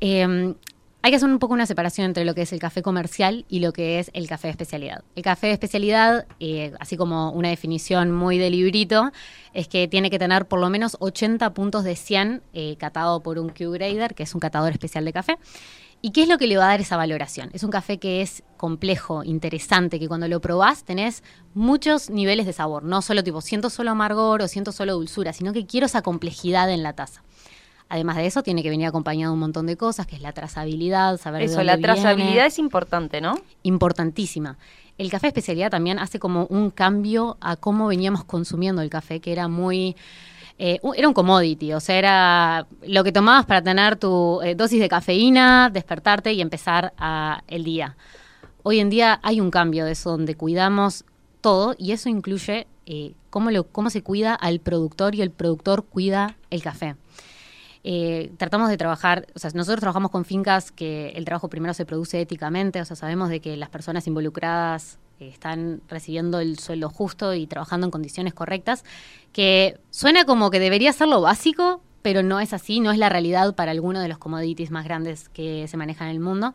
Em, 0.00 0.54
hay 1.02 1.11
que 1.11 1.16
hacer 1.16 1.30
un 1.30 1.38
poco 1.38 1.54
una 1.54 1.64
separación 1.64 2.07
entre 2.07 2.25
lo 2.25 2.35
que 2.35 2.42
es 2.42 2.52
el 2.52 2.59
café 2.59 2.83
comercial 2.83 3.47
y 3.49 3.61
lo 3.61 3.73
que 3.73 3.99
es 3.99 4.11
el 4.12 4.28
café 4.28 4.49
de 4.49 4.52
especialidad. 4.52 5.02
El 5.16 5.23
café 5.23 5.47
de 5.47 5.54
especialidad, 5.54 6.26
eh, 6.40 6.73
así 6.78 6.97
como 6.99 7.30
una 7.33 7.49
definición 7.49 8.12
muy 8.12 8.37
de 8.37 8.50
librito, 8.50 9.11
es 9.54 9.66
que 9.66 9.88
tiene 9.88 10.11
que 10.11 10.19
tener 10.19 10.47
por 10.47 10.61
lo 10.61 10.69
menos 10.69 10.99
80 11.00 11.54
puntos 11.54 11.85
de 11.85 11.97
100 11.97 12.42
eh, 12.52 12.76
catado 12.78 13.23
por 13.23 13.38
un 13.38 13.49
Q-Grader, 13.49 14.14
que 14.14 14.25
es 14.25 14.35
un 14.35 14.40
catador 14.40 14.73
especial 14.73 15.07
de 15.07 15.12
café. 15.12 15.38
¿Y 16.02 16.12
qué 16.12 16.23
es 16.23 16.28
lo 16.28 16.38
que 16.38 16.47
le 16.47 16.57
va 16.57 16.64
a 16.64 16.69
dar 16.69 16.80
esa 16.80 16.97
valoración? 16.97 17.50
Es 17.52 17.62
un 17.62 17.71
café 17.71 17.99
que 17.99 18.23
es 18.23 18.42
complejo, 18.57 19.23
interesante, 19.23 19.99
que 19.99 20.09
cuando 20.09 20.28
lo 20.28 20.40
probás 20.40 20.85
tenés 20.85 21.23
muchos 21.54 22.09
niveles 22.09 22.47
de 22.47 22.54
sabor. 22.54 22.85
No 22.85 23.02
solo 23.02 23.23
tipo, 23.23 23.42
siento 23.42 23.69
solo 23.69 23.90
amargor 23.90 24.40
o 24.40 24.49
siento 24.49 24.73
solo 24.73 24.95
dulzura, 24.95 25.35
sino 25.35 25.52
que 25.52 25.66
quiero 25.66 25.87
esa 25.87 26.00
complejidad 26.00 26.71
en 26.71 26.83
la 26.83 26.95
taza. 26.95 27.23
Además 27.90 28.16
de 28.16 28.26
eso, 28.26 28.42
tiene 28.42 28.62
que 28.62 28.70
venir 28.70 28.87
acompañado 28.87 29.32
de 29.32 29.35
un 29.35 29.40
montón 29.40 29.66
de 29.66 29.76
cosas, 29.76 30.06
que 30.06 30.16
es 30.16 30.23
la 30.23 30.32
trazabilidad, 30.32 31.18
saber 31.18 31.42
eso, 31.42 31.59
de 31.59 31.64
la 31.64 31.76
trazabilidad 31.76 32.47
es 32.47 32.59
importante, 32.59 33.20
¿no? 33.20 33.35
Importantísima. 33.62 34.56
El 34.97 35.11
café 35.11 35.26
especialidad 35.26 35.70
también 35.70 35.99
hace 35.99 36.18
como 36.18 36.47
un 36.47 36.70
cambio 36.70 37.37
a 37.40 37.56
cómo 37.56 37.88
veníamos 37.88 38.25
consumiendo 38.25 38.80
el 38.80 38.90
café, 38.90 39.20
que 39.20 39.32
era 39.32 39.49
muy 39.49 39.97
eh, 40.59 40.78
era 40.94 41.09
un 41.09 41.14
commodity, 41.14 41.73
o 41.73 41.80
sea, 41.80 41.97
era 41.97 42.66
lo 42.87 43.02
que 43.02 43.12
tomabas 43.12 43.47
para 43.47 43.62
tener 43.62 43.97
tu 43.97 44.40
eh, 44.42 44.54
dosis 44.54 44.78
de 44.78 44.88
cafeína, 44.88 45.70
despertarte 45.70 46.32
y 46.32 46.40
empezar 46.40 46.92
el 47.49 47.64
día. 47.64 47.97
Hoy 48.62 48.78
en 48.78 48.90
día 48.90 49.18
hay 49.23 49.40
un 49.40 49.50
cambio 49.50 49.87
de 49.87 49.92
eso, 49.92 50.11
donde 50.11 50.35
cuidamos 50.37 51.04
todo 51.40 51.75
y 51.78 51.92
eso 51.92 52.09
incluye 52.09 52.66
eh, 52.85 53.14
cómo, 53.30 53.50
lo, 53.50 53.64
cómo 53.64 53.88
se 53.88 54.02
cuida 54.02 54.35
al 54.35 54.61
productor 54.61 55.14
y 55.14 55.23
el 55.23 55.30
productor 55.30 55.85
cuida 55.85 56.37
el 56.50 56.62
café. 56.62 56.97
Tratamos 58.37 58.68
de 58.68 58.76
trabajar, 58.76 59.26
o 59.34 59.38
sea, 59.38 59.50
nosotros 59.54 59.80
trabajamos 59.80 60.10
con 60.10 60.25
fincas 60.25 60.70
que 60.70 61.10
el 61.10 61.25
trabajo 61.25 61.49
primero 61.49 61.75
se 61.75 61.87
produce 61.87 62.20
éticamente, 62.20 62.80
o 62.80 62.84
sea, 62.84 62.96
sabemos 62.96 63.28
de 63.30 63.40
que 63.40 63.56
las 63.56 63.70
personas 63.70 64.06
involucradas 64.06 64.99
están 65.18 65.82
recibiendo 65.88 66.40
el 66.40 66.58
sueldo 66.58 66.88
justo 66.88 67.34
y 67.34 67.46
trabajando 67.46 67.87
en 67.87 67.90
condiciones 67.90 68.34
correctas, 68.34 68.84
que 69.32 69.78
suena 69.90 70.25
como 70.25 70.50
que 70.50 70.60
debería 70.60 70.92
ser 70.92 71.08
lo 71.08 71.20
básico, 71.20 71.82
pero 72.02 72.22
no 72.22 72.40
es 72.40 72.52
así, 72.52 72.80
no 72.80 72.92
es 72.92 72.99
la 72.99 73.08
realidad 73.08 73.54
para 73.54 73.72
algunos 73.72 74.02
de 74.02 74.08
los 74.08 74.18
commodities 74.18 74.70
más 74.70 74.84
grandes 74.84 75.28
que 75.28 75.68
se 75.68 75.76
manejan 75.76 76.08
en 76.08 76.14
el 76.14 76.20
mundo. 76.20 76.54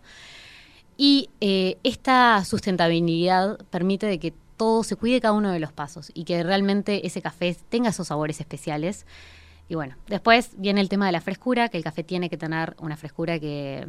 Y 0.97 1.29
eh, 1.41 1.77
esta 1.83 2.43
sustentabilidad 2.45 3.59
permite 3.69 4.07
de 4.07 4.19
que 4.19 4.33
todo 4.57 4.83
se 4.83 4.95
cuide 4.95 5.19
cada 5.19 5.33
uno 5.33 5.51
de 5.51 5.59
los 5.59 5.73
pasos 5.73 6.11
y 6.13 6.23
que 6.23 6.41
realmente 6.41 7.05
ese 7.05 7.21
café 7.21 7.55
tenga 7.69 7.89
esos 7.89 8.07
sabores 8.07 8.39
especiales. 8.39 9.05
Y 9.67 9.75
bueno, 9.75 9.95
después 10.07 10.51
viene 10.57 10.81
el 10.81 10.89
tema 10.89 11.07
de 11.07 11.11
la 11.11 11.21
frescura, 11.21 11.69
que 11.69 11.77
el 11.77 11.83
café 11.83 12.03
tiene 12.03 12.29
que 12.29 12.37
tener 12.37 12.75
una 12.79 12.97
frescura 12.97 13.39
que 13.39 13.87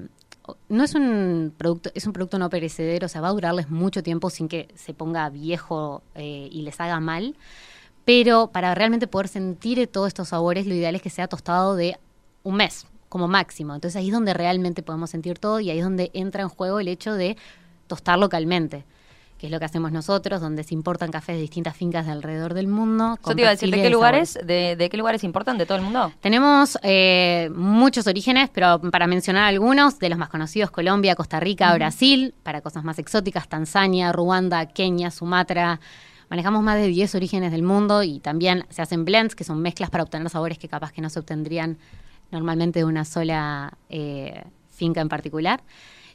no 0.69 0.85
es 0.85 0.95
un 0.95 1.53
producto, 1.57 1.91
es 1.95 2.07
un 2.07 2.13
producto 2.13 2.39
no 2.39 2.49
perecedero, 2.49 3.07
o 3.07 3.09
sea, 3.09 3.21
va 3.21 3.29
a 3.29 3.33
durarles 3.33 3.69
mucho 3.69 4.03
tiempo 4.03 4.31
sin 4.31 4.49
que 4.49 4.69
se 4.75 4.95
ponga 4.95 5.29
viejo 5.29 6.03
eh, 6.15 6.49
y 6.51 6.63
les 6.63 6.81
haga 6.81 7.01
mal. 7.01 7.37
Pero 8.05 8.49
para 8.53 8.75
realmente 8.75 9.09
poder 9.09 9.29
sentir 9.29 9.87
todos 9.89 10.09
estos 10.09 10.29
sabores, 10.29 10.67
lo 10.67 10.75
ideal 10.75 10.95
es 10.95 11.03
que 11.03 11.11
sea 11.11 11.27
tostado 11.27 11.75
de 11.75 11.99
un 12.45 12.57
mes 12.57 12.87
como 13.09 13.29
máximo. 13.29 13.75
Entonces 13.75 13.97
ahí 13.97 14.07
es 14.07 14.13
donde 14.13 14.33
realmente 14.33 14.83
podemos 14.83 15.11
sentir 15.11 15.39
todo 15.39 15.61
y 15.61 15.71
ahí 15.71 15.79
es 15.79 15.85
donde 15.85 16.11
entra 16.15 16.43
en 16.43 16.49
juego 16.49 16.81
el 16.81 16.89
hecho 16.89 17.15
de 17.15 17.37
tostar 17.89 18.19
localmente 18.19 18.85
que 19.39 19.47
es 19.47 19.53
lo 19.53 19.59
que 19.59 19.67
hacemos 19.67 19.93
nosotros, 19.93 20.41
donde 20.41 20.65
se 20.65 20.75
importan 20.75 21.11
cafés 21.11 21.37
de 21.37 21.43
distintas 21.43 21.77
fincas 21.77 22.07
de 22.07 22.13
alrededor 22.13 22.55
del 22.55 22.69
mundo. 22.69 23.19
Yo 23.27 23.35
te 23.35 23.43
iba 23.43 23.51
a 23.51 23.53
decir, 23.53 23.71
¿de 23.71 23.83
qué, 23.83 23.91
lugares, 23.91 24.39
de, 24.43 24.89
qué 24.91 24.97
lugares 24.97 25.25
importan 25.25 25.59
de 25.59 25.67
todo 25.67 25.77
el 25.79 25.85
mundo? 25.85 26.13
Tenemos 26.21 26.79
eh, 26.83 27.51
muchos 27.55 28.07
orígenes, 28.07 28.49
pero 28.51 28.81
para 28.91 29.07
mencionar 29.07 29.45
algunos, 29.45 29.99
de 29.99 30.09
los 30.09 30.19
más 30.19 30.31
conocidos, 30.31 30.71
Colombia, 30.71 31.15
Costa 31.15 31.39
Rica, 31.39 31.75
Brasil, 31.75 32.35
para 32.43 32.63
cosas 32.63 32.83
más 32.85 32.99
exóticas, 32.99 33.49
Tanzania, 33.49 34.11
Ruanda, 34.13 34.67
Kenia, 34.67 35.11
Sumatra. 35.11 35.81
Manejamos 36.31 36.63
más 36.63 36.77
de 36.77 36.89
10 36.89 37.15
orígenes 37.15 37.53
del 37.53 37.63
mundo 37.63 38.03
y 38.03 38.21
también 38.21 38.65
se 38.71 38.83
hacen 38.83 39.05
blends, 39.05 39.35
que 39.35 39.45
son 39.45 39.61
mezclas 39.61 39.91
para 39.91 40.03
obtener 40.03 40.29
sabores 40.31 40.59
que 40.59 40.69
capaz 40.69 40.93
que 40.93 41.03
no 41.03 41.11
se 41.11 41.21
obtendrían 41.21 41.79
normalmente 42.31 42.81
de 42.81 42.85
una 42.85 43.05
sola 43.05 43.77
eh, 43.91 44.45
finca 44.71 45.01
en 45.01 45.09
particular. 45.09 45.63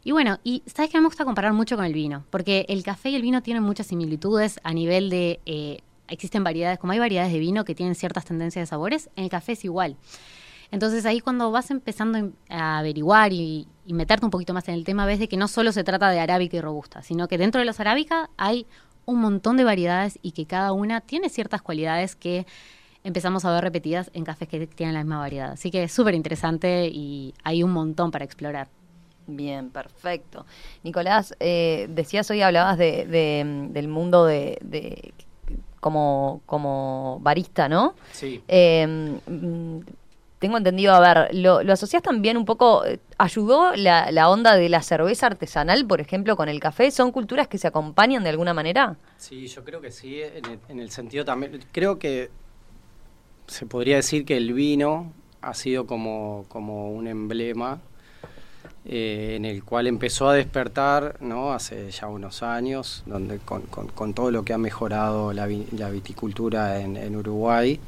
Y 0.04 0.12
bueno, 0.12 0.40
y 0.44 0.64
sabes 0.66 0.92
que 0.92 1.00
me 1.00 1.06
gusta 1.06 1.26
comparar 1.26 1.54
mucho 1.54 1.76
con 1.76 1.86
el 1.86 1.94
vino, 1.94 2.24
porque 2.30 2.66
el 2.70 2.84
café 2.84 3.10
y 3.10 3.16
el 3.16 3.22
vino 3.22 3.44
tienen 3.44 3.64
muchas 3.64 3.88
similitudes 3.88 4.60
a 4.64 4.74
nivel 4.74 5.10
de... 5.10 5.40
Eh, 5.46 5.80
existen 6.08 6.44
variedades, 6.44 6.78
como 6.80 6.92
hay 6.94 7.00
variedades 7.00 7.32
de 7.32 7.40
vino 7.40 7.64
que 7.64 7.74
tienen 7.74 7.96
ciertas 7.96 8.26
tendencias 8.26 8.64
de 8.64 8.66
sabores, 8.68 9.10
en 9.16 9.26
el 9.26 9.30
café 9.30 9.54
es 9.54 9.64
igual. 9.64 9.96
Entonces 10.72 11.06
ahí 11.06 11.20
cuando 11.20 11.52
vas 11.52 11.70
empezando 11.70 12.32
a 12.50 12.80
averiguar 12.80 13.34
y, 13.34 13.68
meterte 13.88 14.26
un 14.26 14.32
poquito 14.32 14.54
más 14.54 14.70
en 14.70 14.76
el 14.76 14.86
tema, 14.86 15.06
ves 15.06 15.20
de 15.20 15.28
que 15.28 15.36
no 15.36 15.50
solo 15.50 15.74
se 15.74 15.84
trata 15.84 16.10
de 16.10 16.20
arábica 16.22 16.56
y 16.56 16.62
robusta, 16.62 17.02
sino 17.04 17.28
que 17.28 17.38
dentro 17.38 17.60
de 17.60 17.66
los 17.66 17.82
arábica 17.82 18.30
hay 18.38 18.66
un 19.06 19.20
montón 19.20 19.58
de 19.58 19.66
variedades 19.66 20.18
y 20.22 20.32
que 20.32 20.46
cada 20.46 20.72
una 20.72 21.02
tiene 21.02 21.28
ciertas 21.28 21.62
cualidades 21.62 22.16
que 22.16 22.46
empezamos 23.04 23.44
a 23.44 23.52
ver 23.52 23.64
repetidas 23.64 24.10
en 24.14 24.24
cafés 24.24 24.48
que 24.48 24.66
tienen 24.68 24.94
la 24.94 25.04
misma 25.04 25.20
variedad. 25.20 25.52
Así 25.52 25.72
que 25.72 25.84
es 25.84 25.92
súper 25.92 26.16
interesante 26.16 26.88
y 26.88 27.34
hay 27.44 27.64
un 27.64 27.72
montón 27.72 28.12
para 28.12 28.24
explorar. 28.24 28.70
Bien, 29.28 29.70
perfecto. 29.70 30.46
Nicolás, 30.84 31.36
eh, 31.40 31.88
decías 31.90 32.30
hoy, 32.32 32.42
hablabas 32.42 32.78
de, 32.78 33.06
del 33.72 33.88
mundo 33.88 34.26
de, 34.26 35.14
como, 35.80 36.42
como 36.46 37.20
barista, 37.22 37.70
¿no? 37.70 37.96
Sí. 38.12 38.44
Em, 38.48 39.20
tengo 40.40 40.58
entendido, 40.58 40.94
a 40.96 41.00
ver, 41.00 41.36
¿lo, 41.36 41.62
¿lo, 41.62 41.74
asocias 41.74 42.02
también 42.02 42.36
un 42.36 42.46
poco, 42.46 42.84
ayudó 43.20 43.76
la, 43.76 44.12
la, 44.12 44.30
onda 44.30 44.56
de 44.56 44.70
la 44.70 44.82
cerveza 44.82 45.28
artesanal, 45.28 45.86
por 45.86 46.02
ejemplo, 46.02 46.36
con 46.36 46.50
el 46.50 46.60
café? 46.60 46.90
¿Son 46.90 47.12
culturas 47.12 47.48
que 47.48 47.60
se 47.60 47.68
acompañan 47.68 48.24
de 48.24 48.32
alguna 48.32 48.54
manera? 48.54 48.98
Sí, 49.18 49.46
yo 49.48 49.64
creo 49.64 49.82
que 49.82 49.92
sí, 49.92 50.20
en 50.20 50.46
el, 50.46 50.60
en 50.68 50.80
el 50.80 50.90
sentido 50.90 51.24
también, 51.26 51.64
creo 51.72 52.00
que 52.00 52.32
se 53.46 53.66
podría 53.66 53.98
decir 53.98 54.26
que 54.26 54.36
el 54.36 54.54
vino 54.54 55.14
ha 55.42 55.54
sido 55.54 55.86
como, 55.86 56.46
como 56.48 56.92
un 56.92 57.08
emblema 57.08 57.82
eh, 58.84 59.34
en 59.36 59.46
el 59.46 59.64
cual 59.64 59.86
empezó 59.86 60.28
a 60.28 60.34
despertar 60.34 61.18
¿no? 61.20 61.54
hace 61.54 61.92
ya 61.92 62.08
unos 62.08 62.42
años, 62.42 63.04
donde 63.06 63.38
con, 63.38 63.62
con, 63.62 64.14
todo 64.16 64.32
lo 64.32 64.44
que 64.44 64.54
ha 64.54 64.58
mejorado 64.58 65.34
la, 65.34 65.46
viticultura 65.46 66.82
en, 66.82 67.16
Uruguay, 67.16 67.80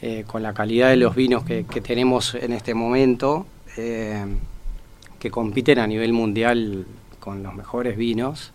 eh, 0.00 0.24
con 0.26 0.42
la 0.42 0.52
calidad 0.52 0.90
de 0.90 0.96
los 0.96 1.14
vinos 1.14 1.44
que, 1.44 1.62
tenemos 1.62 2.34
en 2.34 2.52
este 2.52 2.74
momento, 2.74 3.46
eh, 3.76 4.24
que 5.20 5.30
compiten 5.30 5.78
a 5.78 5.86
nivel 5.86 6.12
mundial 6.12 6.86
con 7.20 7.44
los 7.44 7.54
mejores 7.54 7.96
vinos. 7.96 8.50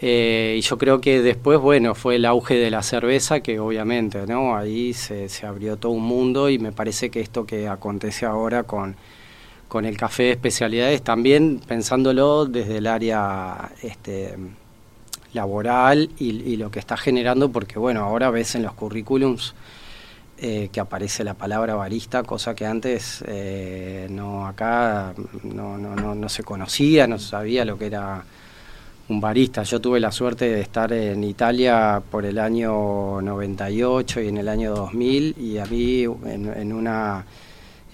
Y 0.00 0.60
yo 0.60 0.78
creo 0.78 1.00
que 1.00 1.22
después, 1.22 1.60
bueno, 1.60 1.94
fue 1.94 2.16
el 2.16 2.24
auge 2.24 2.54
de 2.54 2.70
la 2.70 2.82
cerveza, 2.82 3.40
que 3.40 3.60
obviamente, 3.60 4.26
¿no? 4.26 4.56
Ahí 4.56 4.92
se, 4.92 5.28
se 5.28 5.46
abrió 5.46 5.76
todo 5.76 5.92
un 5.92 6.02
mundo 6.02 6.50
y 6.50 6.58
me 6.58 6.72
parece 6.72 7.10
que 7.10 7.20
esto 7.20 7.46
que 7.46 7.68
acontece 7.68 8.26
ahora 8.26 8.64
con, 8.64 8.96
con 9.68 9.84
el 9.84 9.96
café 9.96 10.24
de 10.24 10.30
especialidades, 10.32 11.02
también 11.02 11.60
pensándolo 11.66 12.46
desde 12.46 12.78
el 12.78 12.86
área 12.86 13.70
este, 13.82 14.36
laboral 15.32 16.10
y, 16.18 16.56
lo 16.56 16.70
que 16.70 16.78
está 16.78 16.96
generando, 16.96 17.50
porque 17.50 17.78
bueno, 17.78 18.04
ahora 18.04 18.30
ves 18.30 18.54
en 18.54 18.62
los 18.62 18.72
currículums 18.74 19.54
eh, 20.38 20.68
que 20.72 20.80
aparece 20.80 21.24
la 21.24 21.34
palabra 21.34 21.74
barista, 21.74 22.22
cosa 22.22 22.54
que 22.54 22.66
antes 22.66 23.24
eh, 23.26 24.06
no 24.10 24.46
acá 24.46 25.14
no, 25.42 25.76
no, 25.78 25.94
no, 25.94 26.14
no 26.14 26.28
se 26.28 26.42
conocía, 26.42 27.06
no 27.06 27.18
se 27.18 27.28
sabía 27.28 27.64
lo 27.64 27.78
que 27.78 27.86
era 27.86 28.24
un 29.08 29.20
barista. 29.20 29.62
Yo 29.62 29.80
tuve 29.80 30.00
la 30.00 30.12
suerte 30.12 30.46
de 30.46 30.60
estar 30.60 30.92
en 30.92 31.22
Italia 31.24 32.02
por 32.10 32.24
el 32.24 32.38
año 32.38 33.20
98 33.20 34.20
y 34.22 34.28
en 34.28 34.38
el 34.38 34.48
año 34.48 34.74
2000 34.74 35.36
y 35.38 35.58
a 35.58 35.66
mí 35.66 36.04
en 36.04 36.72
una 36.72 37.24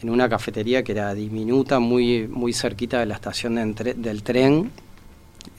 en 0.03 0.11
una 0.11 0.29
cafetería 0.29 0.83
que 0.83 0.93
era 0.93 1.15
diminuta, 1.15 1.79
muy 1.79 2.27
muy 2.29 2.53
cerquita 2.53 2.99
de 3.01 3.07
la 3.07 3.15
estación 3.15 3.57
de 3.57 3.63
entre- 3.63 3.95
del 3.95 4.23
tren, 4.23 4.71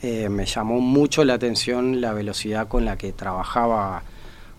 eh, 0.02 0.28
me 0.28 0.46
llamó 0.46 0.80
mucho 0.80 1.24
la 1.24 1.34
atención 1.34 2.00
la 2.00 2.12
velocidad 2.12 2.68
con 2.68 2.84
la 2.84 2.96
que 2.96 3.12
trabajaba 3.12 4.02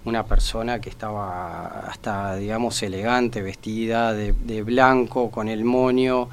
una 0.06 0.26
persona 0.26 0.80
que 0.82 0.90
estaba 0.90 1.80
hasta, 1.88 2.36
digamos, 2.36 2.82
elegante, 2.84 3.42
vestida 3.42 4.14
de, 4.14 4.34
de 4.34 4.62
blanco, 4.64 5.32
con 5.32 5.48
el 5.48 5.64
moño, 5.64 6.28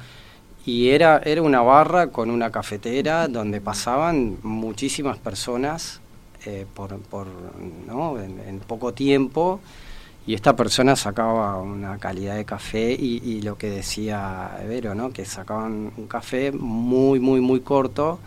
y 0.65 0.89
era, 0.89 1.21
era 1.23 1.41
una 1.41 1.61
barra 1.61 2.07
con 2.07 2.29
una 2.29 2.51
cafetera 2.51 3.27
donde 3.29 3.61
pasaban 3.61 4.37
muchísimas 4.43 5.17
personas 5.17 6.01
eh, 6.45 6.65
por, 6.73 6.99
por, 6.99 7.27
¿no? 7.87 8.19
en, 8.19 8.39
en 8.47 8.59
poco 8.59 8.93
tiempo, 8.93 9.59
y 10.27 10.33
esta 10.35 10.55
persona 10.55 10.95
sacaba 10.95 11.57
una 11.57 11.97
calidad 11.97 12.35
de 12.35 12.45
café 12.45 12.93
y, 12.93 13.21
y 13.23 13.41
lo 13.41 13.57
que 13.57 13.69
decía 13.69 14.51
Vero, 14.67 14.93
¿no? 14.93 15.11
que 15.11 15.25
sacaban 15.25 15.91
un 15.97 16.07
café 16.07 16.51
muy, 16.51 17.19
muy, 17.19 17.41
muy 17.41 17.61
corto, 17.61 18.19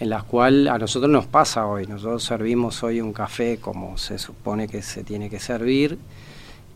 en 0.00 0.10
la 0.10 0.22
cual 0.22 0.68
a 0.68 0.78
nosotros 0.78 1.10
nos 1.10 1.26
pasa 1.26 1.66
hoy. 1.66 1.86
Nosotros 1.86 2.22
servimos 2.24 2.82
hoy 2.82 3.00
un 3.00 3.12
café 3.12 3.58
como 3.58 3.98
se 3.98 4.18
supone 4.18 4.68
que 4.68 4.80
se 4.82 5.04
tiene 5.04 5.28
que 5.28 5.40
servir 5.40 5.98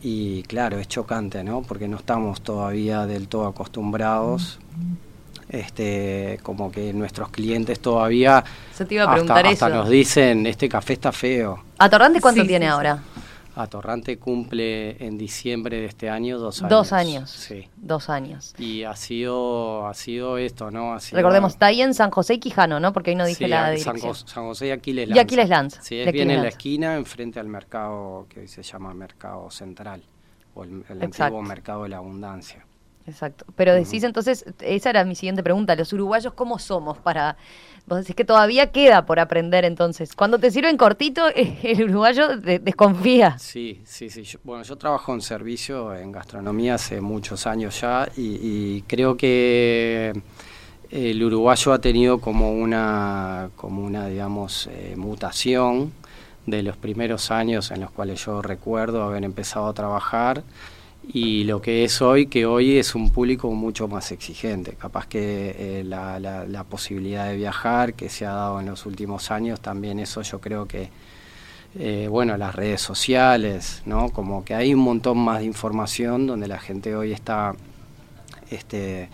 y 0.02 0.42
claro, 0.42 0.78
es 0.78 0.88
chocante, 0.88 1.44
¿no? 1.44 1.62
Porque 1.62 1.86
no 1.88 1.96
estamos 1.96 2.40
todavía 2.42 3.06
del 3.06 3.28
todo 3.28 3.46
acostumbrados. 3.46 4.58
Este, 5.48 6.38
como 6.42 6.72
que 6.72 6.92
nuestros 6.94 7.28
clientes 7.28 7.78
todavía 7.78 8.42
Se 8.74 8.86
te 8.86 8.94
iba 8.94 9.04
a 9.04 9.06
hasta, 9.06 9.14
preguntar 9.14 9.46
hasta 9.46 9.66
eso. 9.68 9.76
nos 9.76 9.88
dicen, 9.88 10.46
este 10.46 10.68
café 10.68 10.94
está 10.94 11.12
feo. 11.12 11.62
¿Atorrante 11.78 12.20
cuánto 12.20 12.40
Sí, 12.42 12.48
tiene 12.48 12.66
sí, 12.66 12.72
sí. 12.72 13.21
Atorrante 13.54 14.18
cumple 14.18 15.04
en 15.04 15.18
diciembre 15.18 15.80
de 15.80 15.86
este 15.86 16.08
año 16.08 16.38
dos 16.38 16.60
años. 16.62 16.70
Dos 16.70 16.92
años. 16.92 17.30
Sí. 17.30 17.68
Dos 17.76 18.08
años. 18.08 18.54
Y 18.58 18.84
ha 18.84 18.96
sido, 18.96 19.86
ha 19.86 19.94
sido 19.94 20.38
esto, 20.38 20.70
¿no? 20.70 20.94
Ha 20.94 21.00
sido- 21.00 21.18
Recordemos, 21.18 21.52
está 21.52 21.66
ahí 21.66 21.82
en 21.82 21.92
San 21.92 22.10
José 22.10 22.34
y 22.34 22.38
Quijano, 22.38 22.80
¿no? 22.80 22.92
Porque 22.92 23.10
hoy 23.10 23.16
no 23.16 23.26
dije 23.26 23.44
Sí, 23.44 23.50
la 23.50 23.64
San, 23.66 23.74
dirección. 23.76 24.00
Jos- 24.00 24.24
San 24.26 24.44
José 24.44 24.68
y 24.68 24.70
Aquiles 24.70 25.04
Y 25.04 25.08
Lanza. 25.10 25.22
Aquiles 25.22 25.48
Lanza, 25.48 25.82
Sí, 25.82 25.96
es 25.98 26.12
bien 26.12 26.30
en 26.30 26.42
la 26.42 26.48
esquina, 26.48 26.96
enfrente 26.96 27.40
al 27.40 27.48
mercado 27.48 28.26
que 28.28 28.40
hoy 28.40 28.48
se 28.48 28.62
llama 28.62 28.94
Mercado 28.94 29.50
Central, 29.50 30.02
o 30.54 30.64
el, 30.64 30.84
antiguo 31.00 31.42
Mercado 31.42 31.82
de 31.82 31.90
la 31.90 31.98
Abundancia. 31.98 32.64
Exacto. 33.06 33.44
Pero 33.56 33.74
decís 33.74 34.04
entonces, 34.04 34.44
esa 34.60 34.90
era 34.90 35.04
mi 35.04 35.14
siguiente 35.14 35.42
pregunta, 35.42 35.74
los 35.74 35.92
uruguayos, 35.92 36.32
¿cómo 36.34 36.58
somos 36.58 36.98
para...? 36.98 37.36
Vos 37.84 37.98
decís 37.98 38.14
que 38.14 38.24
todavía 38.24 38.70
queda 38.70 39.06
por 39.06 39.18
aprender 39.18 39.64
entonces. 39.64 40.14
Cuando 40.14 40.38
te 40.38 40.52
sirven 40.52 40.76
cortito, 40.76 41.26
el 41.34 41.82
uruguayo 41.90 42.36
de- 42.36 42.60
desconfía. 42.60 43.36
Sí, 43.40 43.82
sí, 43.84 44.08
sí. 44.08 44.22
Yo- 44.22 44.38
bueno, 44.44 44.62
yo 44.62 44.76
trabajo 44.76 45.12
en 45.12 45.20
servicio 45.20 45.92
en 45.92 46.12
gastronomía 46.12 46.76
hace 46.76 47.00
muchos 47.00 47.44
años 47.48 47.80
ya 47.80 48.08
y, 48.16 48.38
y 48.40 48.82
creo 48.86 49.16
que 49.16 50.12
el 50.92 51.24
uruguayo 51.24 51.72
ha 51.72 51.80
tenido 51.80 52.20
como 52.20 52.52
una, 52.52 53.50
como 53.56 53.82
una 53.82 54.06
digamos, 54.06 54.68
eh, 54.70 54.94
mutación 54.96 55.92
de 56.46 56.62
los 56.62 56.76
primeros 56.76 57.32
años 57.32 57.70
en 57.72 57.80
los 57.80 57.90
cuales 57.90 58.24
yo 58.24 58.42
recuerdo 58.42 59.02
haber 59.02 59.24
empezado 59.24 59.66
a 59.66 59.72
trabajar 59.74 60.42
y 61.08 61.44
lo 61.44 61.60
que 61.60 61.84
es 61.84 62.00
hoy, 62.00 62.26
que 62.26 62.46
hoy 62.46 62.78
es 62.78 62.94
un 62.94 63.10
público 63.10 63.50
mucho 63.52 63.88
más 63.88 64.12
exigente. 64.12 64.72
Capaz 64.74 65.06
que 65.06 65.80
eh, 65.80 65.84
la, 65.84 66.18
la- 66.20 66.46
la 66.46 66.64
posibilidad 66.64 67.26
de 67.28 67.36
viajar 67.36 67.94
que 67.94 68.08
se 68.08 68.24
ha 68.26 68.32
dado 68.32 68.60
en 68.60 68.66
los 68.66 68.86
últimos 68.86 69.30
años, 69.30 69.60
también 69.60 69.98
eso 69.98 70.22
yo 70.22 70.40
creo 70.40 70.66
que 70.66 70.90
eh, 71.78 72.08
bueno, 72.10 72.36
las 72.36 72.54
redes 72.54 72.80
sociales, 72.82 73.82
¿no? 73.86 74.10
Como 74.10 74.44
que 74.44 74.54
hay 74.54 74.74
un 74.74 74.80
montón 74.80 75.18
más 75.18 75.40
de 75.40 75.46
información 75.46 76.26
donde 76.26 76.46
la 76.48 76.58
gente 76.60 76.94
hoy 76.96 77.12
está 77.12 77.54
este, 78.50 79.08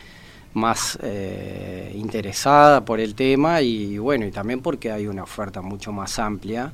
más 0.54 0.98
eh, 1.02 1.92
interesada 1.96 2.84
por 2.84 3.00
el 3.00 3.14
tema 3.14 3.62
y 3.62 3.98
bueno, 3.98 4.26
y 4.26 4.30
también 4.32 4.60
porque 4.60 4.90
hay 4.92 5.06
una 5.06 5.22
oferta 5.24 5.62
mucho 5.62 5.92
más 5.92 6.18
amplia. 6.18 6.72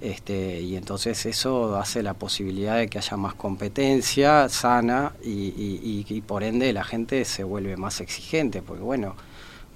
Este, 0.00 0.60
y 0.62 0.76
entonces 0.76 1.26
eso 1.26 1.76
hace 1.76 2.02
la 2.02 2.14
posibilidad 2.14 2.76
de 2.78 2.88
que 2.88 2.98
haya 2.98 3.16
más 3.18 3.34
competencia 3.34 4.48
sana 4.48 5.12
y, 5.22 5.30
y- 5.30 6.04
y- 6.08 6.14
y 6.16 6.20
por 6.22 6.42
ende 6.42 6.72
la 6.72 6.84
gente 6.84 7.24
se 7.26 7.44
vuelve 7.44 7.76
más 7.76 8.00
exigente, 8.00 8.62
porque 8.62 8.82
bueno, 8.82 9.14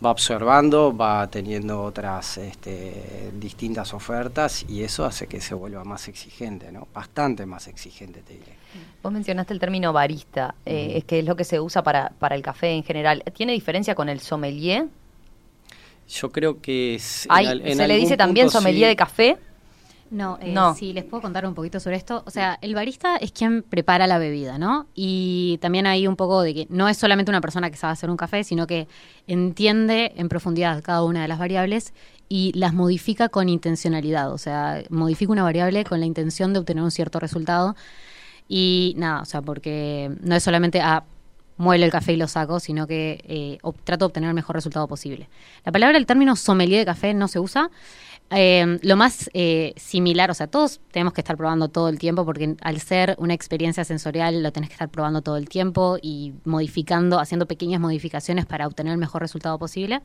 va 0.04 0.10
observando, 0.10 0.96
va 0.96 1.26
teniendo 1.30 1.82
otras 1.82 2.38
este, 2.38 3.30
distintas 3.38 3.92
ofertas 3.94 4.64
y 4.68 4.82
eso 4.82 5.04
hace 5.04 5.26
que 5.26 5.40
se 5.40 5.54
vuelva 5.54 5.84
más 5.84 6.08
exigente, 6.08 6.72
¿no? 6.72 6.88
Bastante 6.94 7.46
más 7.46 7.68
exigente, 7.68 8.20
te 8.22 8.34
diré. 8.34 8.52
Vos 9.02 9.12
mencionaste 9.12 9.52
el 9.54 9.60
término 9.60 9.92
barista, 9.92 10.54
eh, 10.64 10.92
es 10.96 11.04
que 11.04 11.18
es 11.20 11.24
lo 11.24 11.36
que 11.36 11.44
se 11.44 11.60
usa 11.60 11.82
para, 11.82 12.10
para 12.18 12.34
el 12.34 12.42
café 12.42 12.70
en 12.72 12.82
general. 12.82 13.22
¿Tiene 13.34 13.52
diferencia 13.52 13.94
con 13.94 14.08
el 14.08 14.20
sommelier? 14.20 14.86
Yo 16.08 16.30
creo 16.30 16.60
que 16.60 16.96
es, 16.96 17.26
en 17.30 17.66
en 17.66 17.76
¿Se 17.76 17.88
le 17.88 17.96
dice 17.96 18.16
también 18.16 18.50
sommelier 18.50 18.86
sí. 18.86 18.90
de 18.90 18.96
café? 18.96 19.38
No, 20.14 20.38
eh, 20.40 20.52
No. 20.52 20.74
sí, 20.76 20.92
les 20.92 21.04
puedo 21.04 21.20
contar 21.20 21.44
un 21.44 21.54
poquito 21.54 21.80
sobre 21.80 21.96
esto. 21.96 22.22
O 22.24 22.30
sea, 22.30 22.56
el 22.62 22.72
barista 22.74 23.16
es 23.16 23.32
quien 23.32 23.62
prepara 23.62 24.06
la 24.06 24.18
bebida, 24.18 24.58
¿no? 24.58 24.86
Y 24.94 25.58
también 25.60 25.86
hay 25.86 26.06
un 26.06 26.14
poco 26.14 26.40
de 26.42 26.54
que 26.54 26.66
no 26.70 26.88
es 26.88 26.96
solamente 26.96 27.32
una 27.32 27.40
persona 27.40 27.68
que 27.68 27.76
sabe 27.76 27.94
hacer 27.94 28.10
un 28.10 28.16
café, 28.16 28.44
sino 28.44 28.68
que 28.68 28.86
entiende 29.26 30.12
en 30.16 30.28
profundidad 30.28 30.82
cada 30.84 31.02
una 31.02 31.22
de 31.22 31.28
las 31.28 31.40
variables 31.40 31.92
y 32.28 32.52
las 32.54 32.72
modifica 32.72 33.28
con 33.28 33.48
intencionalidad. 33.48 34.32
O 34.32 34.38
sea, 34.38 34.84
modifica 34.88 35.32
una 35.32 35.42
variable 35.42 35.84
con 35.84 35.98
la 35.98 36.06
intención 36.06 36.52
de 36.52 36.60
obtener 36.60 36.84
un 36.84 36.92
cierto 36.92 37.18
resultado. 37.18 37.74
Y 38.48 38.94
nada, 38.96 39.20
o 39.22 39.24
sea, 39.24 39.42
porque 39.42 40.12
no 40.20 40.36
es 40.36 40.44
solamente 40.44 40.80
a 40.80 41.02
muele 41.56 41.86
el 41.86 41.92
café 41.92 42.12
y 42.12 42.16
lo 42.16 42.28
saco, 42.28 42.60
sino 42.60 42.86
que 42.86 43.20
eh, 43.26 43.58
trato 43.84 44.04
de 44.04 44.06
obtener 44.06 44.28
el 44.28 44.34
mejor 44.34 44.56
resultado 44.56 44.88
posible. 44.88 45.28
La 45.64 45.72
palabra, 45.72 45.98
el 45.98 46.06
término 46.06 46.36
sommelier 46.36 46.80
de 46.80 46.86
café 46.86 47.14
no 47.14 47.28
se 47.28 47.38
usa. 47.38 47.70
Eh, 48.30 48.78
lo 48.82 48.96
más 48.96 49.30
eh, 49.34 49.74
similar, 49.76 50.30
o 50.30 50.34
sea, 50.34 50.46
todos 50.46 50.80
tenemos 50.90 51.12
que 51.12 51.20
estar 51.20 51.36
probando 51.36 51.68
todo 51.68 51.88
el 51.88 51.98
tiempo 51.98 52.24
porque 52.24 52.56
al 52.62 52.80
ser 52.80 53.14
una 53.18 53.34
experiencia 53.34 53.84
sensorial 53.84 54.42
lo 54.42 54.50
tenés 54.50 54.70
que 54.70 54.74
estar 54.74 54.88
probando 54.88 55.22
todo 55.22 55.36
el 55.36 55.48
tiempo 55.48 55.98
y 56.00 56.32
modificando, 56.44 57.20
haciendo 57.20 57.46
pequeñas 57.46 57.80
modificaciones 57.80 58.46
para 58.46 58.66
obtener 58.66 58.92
el 58.92 58.98
mejor 58.98 59.22
resultado 59.22 59.58
posible. 59.58 60.00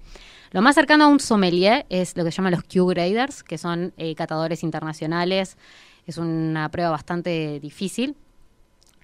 Lo 0.51 0.61
más 0.61 0.75
cercano 0.75 1.05
a 1.05 1.07
un 1.07 1.19
sommelier 1.19 1.85
es 1.89 2.15
lo 2.17 2.23
que 2.23 2.31
llaman 2.31 2.51
los 2.51 2.63
Q-graders, 2.63 3.41
que 3.41 3.57
son 3.57 3.93
eh, 3.97 4.13
catadores 4.15 4.63
internacionales. 4.63 5.57
Es 6.05 6.17
una 6.17 6.69
prueba 6.69 6.91
bastante 6.91 7.59
difícil, 7.59 8.15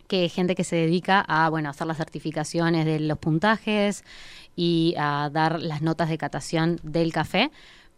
que 0.08 0.30
gente 0.30 0.56
que 0.56 0.64
se 0.64 0.76
dedica 0.76 1.22
a 1.22 1.50
bueno 1.50 1.70
hacer 1.70 1.88
las 1.88 1.98
certificaciones 1.98 2.86
de 2.86 3.00
los 3.00 3.18
puntajes 3.18 4.04
y 4.56 4.94
a 4.98 5.30
dar 5.32 5.60
las 5.62 5.82
notas 5.82 6.10
de 6.10 6.18
catación 6.18 6.80
del 6.84 7.12
café. 7.12 7.50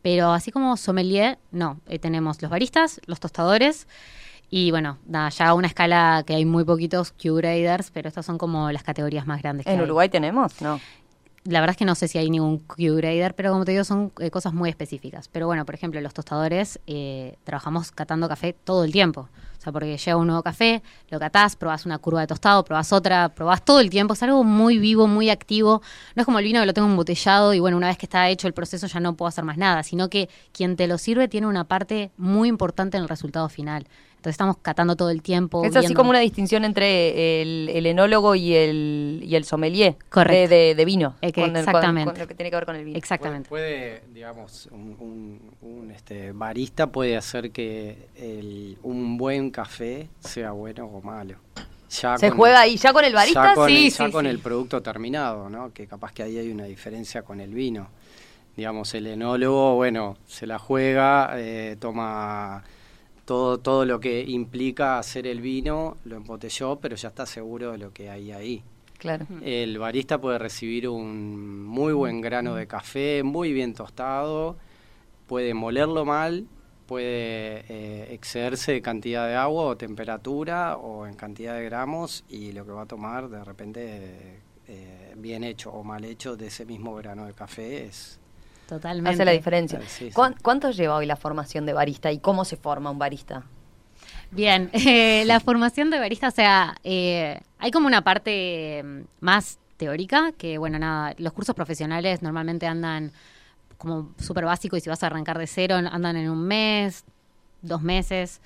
Pero 0.07 0.31
así 0.31 0.51
como 0.51 0.77
sommelier, 0.77 1.37
no. 1.51 1.81
Eh, 1.85 1.99
tenemos 1.99 2.41
los 2.41 2.49
baristas, 2.49 3.01
los 3.07 3.19
tostadores 3.19 3.89
y 4.49 4.71
bueno, 4.71 4.99
nada, 5.05 5.27
ya 5.27 5.49
a 5.49 5.53
una 5.53 5.67
escala 5.67 6.23
que 6.25 6.33
hay 6.33 6.45
muy 6.45 6.63
poquitos 6.63 7.11
Q-graders, 7.11 7.91
pero 7.91 8.07
estas 8.07 8.25
son 8.25 8.37
como 8.37 8.71
las 8.71 8.83
categorías 8.83 9.27
más 9.27 9.41
grandes. 9.41 9.65
que 9.65 9.73
¿En 9.73 9.79
hay. 9.79 9.83
Uruguay 9.83 10.07
tenemos? 10.07 10.61
No. 10.61 10.79
La 11.43 11.59
verdad 11.59 11.71
es 11.71 11.77
que 11.77 11.83
no 11.83 11.93
sé 11.93 12.07
si 12.07 12.17
hay 12.17 12.29
ningún 12.29 12.59
Q-grader, 12.59 13.35
pero 13.35 13.51
como 13.51 13.65
te 13.65 13.71
digo, 13.71 13.83
son 13.83 14.13
eh, 14.21 14.31
cosas 14.31 14.53
muy 14.53 14.69
específicas. 14.69 15.27
Pero 15.27 15.45
bueno, 15.45 15.65
por 15.65 15.75
ejemplo, 15.75 15.99
los 15.99 16.13
tostadores 16.13 16.79
eh, 16.87 17.35
trabajamos 17.43 17.91
catando 17.91 18.29
café 18.29 18.53
todo 18.53 18.85
el 18.85 18.93
tiempo. 18.93 19.27
Sea, 19.67 19.73
porque 19.73 19.97
llega 19.97 20.15
un 20.15 20.27
nuevo 20.27 20.43
café, 20.43 20.81
lo 21.09 21.19
catás, 21.19 21.57
probás 21.57 21.85
una 21.85 21.97
curva 21.97 22.21
de 22.21 22.27
tostado, 22.27 22.63
probás 22.63 22.93
otra, 22.93 23.29
probás 23.29 23.65
todo 23.65 23.81
el 23.81 23.89
tiempo. 23.89 24.13
Es 24.13 24.23
algo 24.23 24.45
muy 24.45 24.77
vivo, 24.77 25.07
muy 25.07 25.29
activo. 25.29 25.81
No 26.15 26.21
es 26.21 26.25
como 26.25 26.39
el 26.39 26.45
vino 26.45 26.61
que 26.61 26.65
lo 26.65 26.73
tengo 26.73 26.87
embotellado 26.87 27.53
y 27.53 27.59
bueno, 27.59 27.75
una 27.75 27.87
vez 27.87 27.97
que 27.97 28.05
está 28.05 28.29
hecho 28.29 28.47
el 28.47 28.53
proceso 28.53 28.87
ya 28.87 29.01
no 29.01 29.15
puedo 29.15 29.27
hacer 29.27 29.43
más 29.43 29.57
nada, 29.57 29.83
sino 29.83 30.09
que 30.09 30.29
quien 30.53 30.77
te 30.77 30.87
lo 30.87 30.97
sirve 30.97 31.27
tiene 31.27 31.47
una 31.47 31.65
parte 31.65 32.11
muy 32.15 32.47
importante 32.47 32.95
en 32.95 33.03
el 33.03 33.09
resultado 33.09 33.49
final. 33.49 33.87
Entonces, 34.27 34.33
estamos 34.35 34.57
catando 34.61 34.97
todo 34.97 35.09
el 35.09 35.21
tiempo. 35.21 35.63
Es 35.63 35.73
así 35.77 35.93
como 35.93 36.09
una 36.09 36.19
distinción 36.19 36.65
entre 36.65 37.41
el, 37.41 37.69
el 37.69 37.85
enólogo 37.85 38.35
y 38.35 38.53
el, 38.55 39.21
y 39.23 39.35
el 39.35 39.45
sommelier 39.45 39.95
Correcto. 40.09 40.49
De, 40.49 40.57
de- 40.57 40.75
de 40.75 40.85
vino. 40.85 41.15
Que 41.21 41.31
con, 41.31 41.43
el- 41.45 41.49
con- 41.51 41.55
exactamente. 41.59 42.11
con 42.11 42.19
lo 42.19 42.27
que 42.27 42.35
tiene 42.35 42.49
que 42.49 42.55
ver 42.57 42.65
con 42.65 42.75
el 42.75 42.83
vino. 42.83 42.97
Exactamente. 42.97 43.47
Puede, 43.47 43.99
puede, 44.01 44.13
digamos, 44.13 44.67
un, 44.73 44.97
un- 44.99 45.51
un, 45.61 45.91
este, 45.91 46.33
barista 46.33 46.87
puede 46.87 47.15
hacer 47.15 47.51
que 47.51 48.09
el- 48.17 48.77
un 48.83 49.17
buen 49.17 49.49
café 49.49 50.09
sea 50.19 50.51
bueno 50.51 50.85
o 50.87 51.01
malo. 51.01 51.35
Ya 51.89 52.17
Se 52.17 52.27
con- 52.27 52.37
juega 52.39 52.59
ahí, 52.59 52.75
ya 52.75 52.91
con 52.91 53.05
el 53.05 53.13
barista, 53.13 53.49
ya 53.51 53.55
con, 53.55 53.69
sí, 53.69 53.85
el, 53.87 53.91
ya 53.93 54.05
sí, 54.07 54.11
con 54.11 54.25
sí. 54.25 54.29
el 54.31 54.39
producto 54.39 54.81
terminado, 54.81 55.49
¿no? 55.49 55.71
Que 55.73 55.87
capaz 55.87 56.11
que 56.11 56.23
ahí 56.23 56.37
hay 56.37 56.51
una 56.51 56.65
diferencia 56.65 57.21
con 57.21 57.39
el 57.39 57.53
vino. 57.53 57.87
Digamos, 58.57 58.93
el 58.93 59.07
enólogo, 59.07 59.75
bueno, 59.75 60.17
se 60.27 60.47
la 60.47 60.59
juega, 60.59 61.31
eh, 61.37 61.77
toma 61.79 62.63
todo, 63.27 63.57
todo 63.59 63.83
lo 63.83 63.99
que 63.99 64.23
implica 64.23 64.97
hacer 64.97 65.27
el 65.27 65.41
vino, 65.41 65.97
lo 66.05 66.15
embotelló, 66.15 66.79
pero 66.79 66.95
ya 66.95 67.09
está 67.09 67.25
seguro 67.25 67.73
de 67.73 67.77
lo 67.77 67.91
que 67.91 68.09
hay 68.09 68.31
ahí. 68.31 68.63
Claro. 68.97 69.27
El 69.43 69.77
barista 69.77 70.21
puede 70.21 70.39
recibir 70.39 70.87
un 70.87 71.65
muy 71.65 71.91
buen 71.91 72.21
grano 72.21 72.55
de 72.55 72.67
café, 72.67 73.23
muy 73.23 73.51
bien 73.51 73.73
tostado, 73.73 74.55
puede 75.27 75.53
molerlo 75.53 76.05
mal, 76.05 76.47
puede 76.85 77.65
eh, 77.67 78.13
excederse 78.13 78.71
de 78.71 78.81
cantidad 78.81 79.27
de 79.27 79.35
agua 79.35 79.63
o 79.65 79.77
temperatura 79.77 80.77
o 80.77 81.05
en 81.05 81.15
cantidad 81.15 81.55
de 81.55 81.65
gramos 81.65 82.23
y 82.29 82.53
lo 82.53 82.65
que 82.65 82.71
va 82.71 82.83
a 82.83 82.87
tomar 82.87 83.27
de 83.27 83.43
repente 83.43 84.39
eh, 84.67 85.13
bien 85.17 85.43
hecho 85.43 85.69
o 85.71 85.83
mal 85.83 86.05
hecho 86.05 86.37
de 86.37 86.47
ese 86.47 86.65
mismo 86.65 86.95
grano 86.95 87.25
de 87.25 87.33
café 87.33 87.87
es... 87.87 88.21
Totalmente. 88.67 89.09
Hace 89.11 89.25
la 89.25 89.31
diferencia. 89.31 89.79
Sí, 89.87 90.07
sí. 90.07 90.11
¿Cuán- 90.11 90.35
¿Cuánto 90.41 90.71
lleva 90.71 90.95
hoy 90.95 91.05
la 91.05 91.15
formación 91.15 91.65
de 91.65 91.73
barista 91.73 92.11
y 92.11 92.19
cómo 92.19 92.45
se 92.45 92.57
forma 92.57 92.91
un 92.91 92.99
barista? 92.99 93.43
Bien, 94.31 94.69
eh, 94.73 95.23
la 95.25 95.39
formación 95.39 95.89
de 95.89 95.99
barista, 95.99 96.27
o 96.27 96.31
sea, 96.31 96.75
eh, 96.83 97.39
hay 97.59 97.71
como 97.71 97.87
una 97.87 98.01
parte 98.03 98.83
mm, 98.83 99.01
más 99.21 99.57
teórica, 99.77 100.31
que 100.37 100.57
bueno, 100.57 100.77
nada, 100.79 101.13
los 101.17 101.31
cursos 101.33 101.55
profesionales 101.55 102.21
normalmente 102.21 102.67
andan 102.67 103.11
como 103.77 104.11
súper 104.19 104.43
básico 104.45 104.75
y 104.75 104.81
si 104.81 104.89
vas 104.89 105.03
a 105.03 105.07
arrancar 105.07 105.37
de 105.37 105.47
cero, 105.47 105.75
andan 105.75 106.17
en 106.17 106.29
un 106.29 106.41
mes, 106.45 107.05
dos 107.61 107.81
meses, 107.83 108.41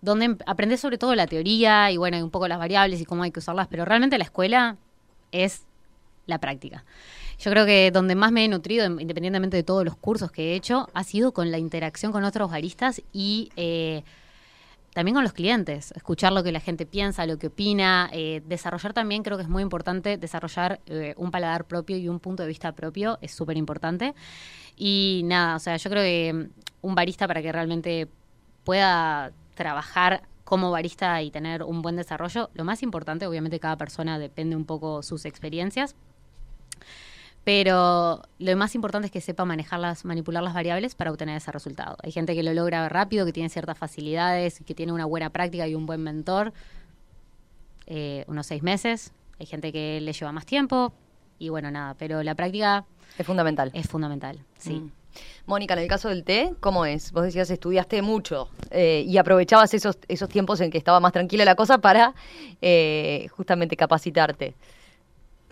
donde 0.00 0.26
em- 0.26 0.38
aprendes 0.46 0.80
sobre 0.80 0.96
todo 0.96 1.14
la 1.14 1.26
teoría 1.26 1.90
y 1.90 1.96
bueno, 1.96 2.16
y 2.16 2.22
un 2.22 2.30
poco 2.30 2.46
las 2.48 2.58
variables 2.58 3.00
y 3.00 3.04
cómo 3.04 3.24
hay 3.24 3.30
que 3.32 3.40
usarlas, 3.40 3.66
pero 3.68 3.84
realmente 3.84 4.16
la 4.16 4.24
escuela 4.24 4.76
es 5.32 5.64
la 6.26 6.38
práctica. 6.38 6.84
Yo 7.38 7.50
creo 7.50 7.66
que 7.66 7.90
donde 7.90 8.14
más 8.14 8.32
me 8.32 8.44
he 8.44 8.48
nutrido, 8.48 8.84
em, 8.84 8.98
independientemente 9.00 9.56
de 9.56 9.62
todos 9.62 9.84
los 9.84 9.96
cursos 9.96 10.30
que 10.30 10.52
he 10.52 10.54
hecho, 10.54 10.88
ha 10.94 11.04
sido 11.04 11.32
con 11.32 11.50
la 11.50 11.58
interacción 11.58 12.12
con 12.12 12.24
otros 12.24 12.50
baristas 12.50 13.02
y 13.12 13.50
eh, 13.56 14.02
también 14.94 15.14
con 15.14 15.24
los 15.24 15.34
clientes, 15.34 15.92
escuchar 15.92 16.32
lo 16.32 16.42
que 16.42 16.52
la 16.52 16.60
gente 16.60 16.86
piensa, 16.86 17.26
lo 17.26 17.38
que 17.38 17.48
opina, 17.48 18.08
eh, 18.12 18.40
desarrollar 18.46 18.94
también, 18.94 19.22
creo 19.22 19.36
que 19.36 19.42
es 19.42 19.48
muy 19.50 19.62
importante, 19.62 20.16
desarrollar 20.16 20.80
eh, 20.86 21.12
un 21.18 21.30
paladar 21.30 21.66
propio 21.66 21.98
y 21.98 22.08
un 22.08 22.18
punto 22.18 22.42
de 22.42 22.48
vista 22.48 22.72
propio, 22.72 23.18
es 23.20 23.32
súper 23.32 23.58
importante. 23.58 24.14
Y 24.74 25.20
nada, 25.26 25.56
o 25.56 25.58
sea, 25.58 25.76
yo 25.76 25.90
creo 25.90 26.02
que 26.02 26.32
mm, 26.32 26.86
un 26.86 26.94
barista 26.94 27.28
para 27.28 27.42
que 27.42 27.52
realmente 27.52 28.08
pueda 28.64 29.32
trabajar 29.54 30.22
como 30.44 30.70
barista 30.70 31.20
y 31.20 31.30
tener 31.30 31.62
un 31.62 31.82
buen 31.82 31.96
desarrollo, 31.96 32.48
lo 32.54 32.64
más 32.64 32.82
importante, 32.82 33.26
obviamente 33.26 33.60
cada 33.60 33.76
persona 33.76 34.18
depende 34.18 34.56
un 34.56 34.64
poco 34.64 35.02
sus 35.02 35.26
experiencias, 35.26 35.94
pero 37.46 38.22
lo 38.40 38.56
más 38.56 38.74
importante 38.74 39.06
es 39.06 39.12
que 39.12 39.20
sepa 39.20 39.44
manejarlas, 39.44 40.04
manipular 40.04 40.42
las 40.42 40.52
variables 40.52 40.96
para 40.96 41.12
obtener 41.12 41.36
ese 41.36 41.52
resultado. 41.52 41.96
Hay 42.02 42.10
gente 42.10 42.34
que 42.34 42.42
lo 42.42 42.52
logra 42.52 42.88
rápido, 42.88 43.24
que 43.24 43.32
tiene 43.32 43.48
ciertas 43.50 43.78
facilidades, 43.78 44.64
que 44.66 44.74
tiene 44.74 44.92
una 44.92 45.04
buena 45.04 45.30
práctica 45.30 45.68
y 45.68 45.76
un 45.76 45.86
buen 45.86 46.02
mentor, 46.02 46.52
eh, 47.86 48.24
unos 48.26 48.46
seis 48.46 48.64
meses. 48.64 49.12
Hay 49.38 49.46
gente 49.46 49.70
que 49.70 50.00
le 50.00 50.12
lleva 50.12 50.32
más 50.32 50.44
tiempo 50.44 50.92
y 51.38 51.48
bueno, 51.50 51.70
nada, 51.70 51.94
pero 51.94 52.20
la 52.24 52.34
práctica 52.34 52.84
Es 53.16 53.24
fundamental. 53.24 53.70
es 53.74 53.86
fundamental, 53.86 54.40
sí. 54.58 54.80
Mm. 54.80 54.92
Mónica, 55.46 55.74
en 55.74 55.80
el 55.80 55.88
caso 55.88 56.08
del 56.08 56.24
té, 56.24 56.52
¿cómo 56.58 56.84
es? 56.84 57.12
Vos 57.12 57.22
decías, 57.22 57.48
estudiaste 57.48 58.02
mucho 58.02 58.48
eh, 58.72 59.04
y 59.06 59.18
aprovechabas 59.18 59.72
esos, 59.72 59.98
esos 60.08 60.28
tiempos 60.28 60.60
en 60.60 60.72
que 60.72 60.78
estaba 60.78 60.98
más 60.98 61.12
tranquila 61.12 61.44
la 61.44 61.54
cosa 61.54 61.78
para 61.78 62.12
eh, 62.60 63.28
justamente 63.30 63.76
capacitarte. 63.76 64.56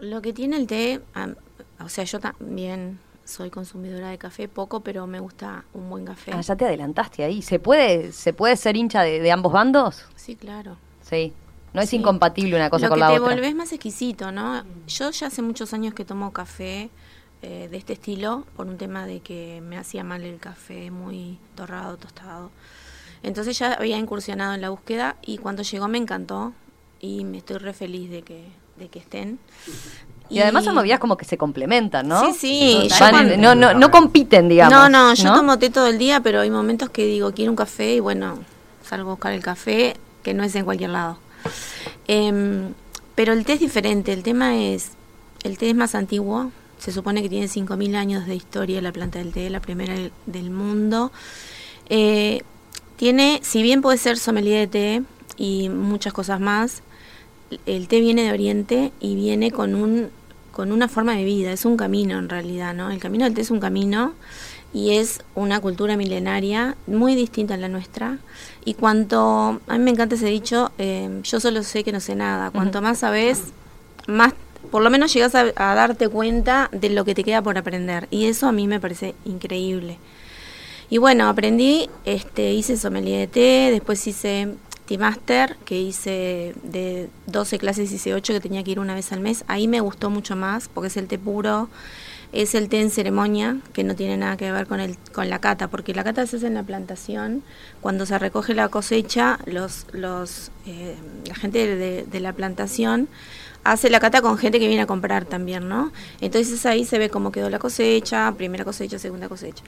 Lo 0.01 0.21
que 0.23 0.33
tiene 0.33 0.57
el 0.57 0.67
té, 0.67 1.01
o 1.81 1.89
sea, 1.89 2.05
yo 2.05 2.21
también 2.21 2.99
soy 3.25 3.51
consumidora 3.51 4.11
de 4.11 4.19
café, 4.19 4.49
poco, 4.49 4.81
pero 4.81 5.07
me 5.07 5.19
gusta 5.21 5.65
un 5.73 5.89
buen 5.89 6.05
café. 6.05 6.33
Ah, 6.35 6.41
ya 6.41 6.57
te 6.57 6.67
adelantaste 6.67 7.25
ahí. 7.25 7.41
¿Se 7.43 7.59
puede, 7.59 8.13
¿se 8.13 8.33
puede 8.35 8.57
ser 8.57 8.77
hincha 8.77 9.03
de, 9.03 9.21
de 9.21 9.33
ambos 9.33 9.53
bandos? 9.53 10.05
Sí, 10.15 10.37
claro. 10.37 10.77
Sí. 11.03 11.33
No 11.73 11.81
es 11.81 11.91
Sí. 11.91 11.97
incompatible 11.97 12.55
una 12.55 12.71
cosa 12.71 12.87
Lo 12.87 12.91
con 12.91 12.97
que 12.97 13.01
la 13.01 13.09
te 13.09 13.19
otra. 13.21 13.35
volvés 13.35 13.55
más 13.55 13.73
exquisito, 13.73 14.31
¿no? 14.31 14.63
Yo 14.87 15.11
ya 15.11 15.27
hace 15.27 15.43
muchos 15.43 15.73
años 15.73 15.93
que 15.95 16.05
tomo 16.05 16.33
café 16.33 16.91
eh, 17.43 17.69
de 17.71 17.77
este 17.77 17.95
estilo 17.95 18.45
por 18.57 18.67
un 18.69 18.77
tema 18.79 19.07
de 19.07 19.21
que 19.21 19.61
me 19.63 19.77
hacía 19.77 20.05
mal 20.05 20.23
el 20.23 20.39
café 20.39 20.91
muy 20.91 21.39
torrado, 21.57 21.97
tostado. 21.97 22.51
Entonces 23.23 23.59
ya 23.59 23.73
había 23.73 23.97
incursionado 23.99 24.55
en 24.55 24.61
la 24.61 24.69
búsqueda 24.71 25.17
y 25.23 25.39
cuando 25.39 25.63
llegó 25.63 25.89
me 25.89 25.99
encantó 25.99 26.53
y 27.01 27.25
me 27.25 27.39
estoy 27.39 27.57
re 27.59 27.73
feliz 27.73 28.09
de 28.11 28.23
que, 28.23 28.47
de 28.79 28.89
que 28.89 28.99
estén. 29.01 29.39
Y, 30.31 30.41
además 30.41 30.65
son 30.65 30.75
movidas 30.75 30.99
como 30.99 31.17
que 31.17 31.25
se 31.25 31.37
complementan, 31.37 32.09
¿no? 32.09 32.21
Sí, 32.21 32.33
sí. 32.33 32.89
Van- 32.99 33.41
no, 33.41 33.55
no, 33.55 33.75
no 33.75 33.91
compiten, 33.91 34.49
digamos. 34.49 34.73
No, 34.73 34.89
no, 34.89 35.15
yo 35.15 35.35
tomo 35.35 35.59
té 35.59 35.71
todo 35.71 35.87
el 35.87 35.99
día, 35.99 36.21
pero 36.21 36.41
hay 36.41 36.51
momentos 36.51 36.89
que 36.91 37.05
digo, 37.07 37.33
quiero 37.33 37.53
un 37.53 37.57
café 37.57 37.95
y 37.95 38.01
bueno, 38.01 38.39
salgo 38.83 39.11
a 39.11 39.15
buscar 39.15 39.33
el 39.33 39.43
café, 39.43 39.97
que 40.23 40.35
no 40.35 40.43
es 40.43 40.55
en 40.57 40.65
cualquier 40.65 40.91
lado. 40.91 41.19
Em, 42.09 42.73
pero 43.15 43.33
el 43.33 43.45
té 43.45 43.55
es 43.55 43.61
diferente, 43.61 44.13
el 44.13 44.23
tema 44.23 44.57
es, 44.57 44.93
el 45.43 45.59
té 45.59 45.71
es 45.71 45.77
más 45.77 45.95
antiguo, 45.95 46.51
se 46.79 46.91
supone 46.91 47.23
que 47.23 47.29
tiene 47.29 47.47
5.000 47.49 47.95
años 47.95 48.27
de 48.27 48.35
historia 48.35 48.81
la 48.83 48.93
planta 48.93 49.19
del 49.19 49.33
té, 49.33 49.49
la 49.51 49.61
primera 49.61 49.95
del, 49.95 50.13
del 50.27 50.51
mundo. 50.51 51.13
Eh, 51.89 52.43
tiene, 52.97 53.41
si 53.43 53.63
bien 53.63 53.83
puede 53.83 53.99
ser 53.99 54.19
sommelier 54.19 54.61
de 54.61 54.67
té 54.67 55.03
y 55.37 55.69
muchas 55.69 56.13
cosas 56.13 56.41
más, 56.41 56.83
el 57.67 57.89
té 57.89 58.01
viene 58.01 58.23
de 58.23 58.33
Oriente 58.33 58.93
y 59.01 59.15
viene 59.15 59.51
con 59.51 59.75
un 59.75 60.11
con 60.55 60.71
una 60.71 60.87
forma 60.87 61.17
de 61.17 61.25
vida, 61.25 61.51
es 61.51 61.65
un 61.65 61.77
camino 61.77 62.17
en 62.17 62.29
realidad, 62.29 62.75
¿no? 62.75 62.93
El 62.93 63.01
camino 63.01 63.25
del 63.25 63.35
té 63.35 63.41
es 63.41 63.51
un 63.51 63.59
camino 63.59 64.15
y 64.73 64.93
es 64.93 65.21
una 65.35 65.61
cultura 65.61 65.97
milenaria 65.97 66.77
muy 66.87 67.17
distinta 67.17 67.55
a 67.55 67.57
la 67.57 67.69
nuestra. 67.69 68.19
Y 68.65 68.75
cuanto, 68.75 69.61
a 69.67 69.79
mí 69.79 69.85
me 69.85 69.91
encanta 69.91 70.15
ese 70.15 70.27
dicho, 70.27 70.71
eh, 70.79 71.21
yo 71.25 71.41
solo 71.41 71.65
sé 71.65 71.83
que 71.83 71.91
no 71.91 71.99
sé 71.99 72.15
nada. 72.15 72.53
Cuanto 72.53 72.81
más 72.83 72.99
sabes, 72.99 73.53
más, 74.07 74.33
por 74.71 74.83
lo 74.83 74.91
menos 74.91 75.13
llegas 75.13 75.35
a, 75.35 75.47
a 75.57 75.75
darte 75.75 76.09
cuenta 76.09 76.69
de 76.73 76.91
lo 76.91 77.05
que 77.05 77.17
te 77.17 77.25
queda 77.25 77.43
por 77.43 77.59
aprender. 77.59 78.07
Y 78.11 78.27
eso 78.27 78.47
a 78.47 78.53
mí 78.53 78.69
me 78.69 78.79
parece 78.79 79.17
increíble. 79.25 79.99
Y 80.89 80.99
bueno, 80.99 81.29
aprendí, 81.29 81.89
este, 82.05 82.53
hice 82.53 82.77
sommelier 82.77 83.21
de 83.21 83.27
té, 83.27 83.71
después 83.73 84.07
hice 84.07 84.55
Tea 84.87 84.99
Master, 84.99 85.57
que 85.65 85.81
hice 85.81 86.55
de 86.63 87.09
12 87.27 87.59
clases, 87.59 87.91
hice 87.93 88.15
8, 88.15 88.35
que 88.35 88.41
tenía 88.41 88.63
que 88.63 88.73
ir 88.73 88.81
una 88.81 88.95
vez 88.95 89.13
al 89.13 89.21
mes. 89.21 89.45
Ahí 89.49 89.69
me 89.69 89.81
gustó 89.81 90.11
mucho 90.11 90.37
más, 90.37 90.69
porque 90.69 90.89
es 90.89 90.97
el 90.97 91.07
té 91.07 91.19
puro, 91.19 91.69
es 92.33 92.55
el 92.55 92.69
té 92.69 92.81
en 92.81 92.91
ceremonia, 92.91 93.59
que 93.73 93.85
no 93.85 93.95
tiene 93.95 94.17
nada 94.17 94.37
que 94.37 94.51
ver 94.53 94.67
con, 94.67 94.81
el, 94.81 94.99
con 95.13 95.31
la 95.31 95.39
cata, 95.39 95.69
porque 95.69 95.95
la 95.95 96.05
cata 96.05 96.27
se 96.27 96.37
hace 96.37 96.47
en 96.49 96.55
la 96.55 96.63
plantación. 96.63 97.43
Cuando 97.81 98.05
se 98.07 98.19
recoge 98.19 98.55
la 98.55 98.69
cosecha, 98.69 99.39
los, 99.47 99.87
los, 99.93 100.51
eh, 100.67 100.97
la 101.27 101.35
gente 101.35 101.77
de, 101.77 102.05
de 102.05 102.21
la 102.21 102.33
plantación 102.33 103.09
hace 103.65 103.89
la 103.89 103.99
cata 103.99 104.21
con 104.21 104.37
gente 104.37 104.61
que 104.61 104.69
viene 104.69 104.83
a 104.83 104.87
comprar 104.87 105.25
también, 105.25 105.69
¿no? 105.69 105.91
Entonces 106.21 106.67
ahí 106.67 106.85
se 106.85 106.99
ve 106.99 107.09
cómo 107.09 107.33
quedó 107.33 107.49
la 107.49 107.59
cosecha, 107.59 108.33
primera 108.37 108.65
cosecha, 108.65 108.99
segunda 108.99 109.29
cosecha. 109.29 109.65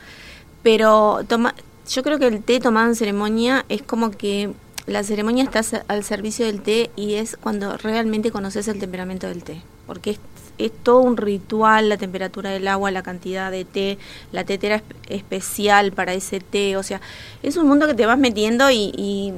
Pero 0.63 1.21
toma, 1.27 1.55
yo 1.89 2.03
creo 2.03 2.19
que 2.19 2.27
el 2.27 2.43
té 2.43 2.61
tomado 2.61 2.89
en 2.89 2.95
ceremonia 2.95 3.65
es 3.69 3.83
como 3.83 4.11
que 4.11 4.53
la 4.87 5.03
ceremonia 5.03 5.45
está 5.45 5.63
al 5.89 6.05
servicio 6.05 6.47
del 6.47 6.61
té 6.63 6.91
y 6.97 7.15
es 7.15 7.37
cuando 7.37 7.77
realmente 7.77 8.31
conoces 8.31 8.69
el 8.69 8.79
temperamento 8.79 9.27
del 9.27 9.43
té, 9.43 9.63
porque 9.87 10.11
es, 10.11 10.21
es 10.59 10.73
todo 10.83 11.01
un 11.01 11.17
ritual, 11.17 11.89
la 11.89 11.97
temperatura 11.97 12.51
del 12.51 12.69
agua, 12.69 12.91
la 12.91 13.03
cantidad 13.03 13.51
de 13.51 13.65
té, 13.65 13.99
la 14.33 14.45
tetera 14.45 14.77
espe- 14.77 14.95
especial 15.09 15.93
para 15.93 16.15
ese 16.15 16.41
té, 16.41 16.77
o 16.77 16.83
sea, 16.83 17.01
es 17.43 17.57
un 17.57 17.67
mundo 17.67 17.87
que 17.87 17.95
te 17.95 18.07
vas 18.07 18.19
metiendo 18.19 18.71
y, 18.71 18.93
y, 18.97 19.33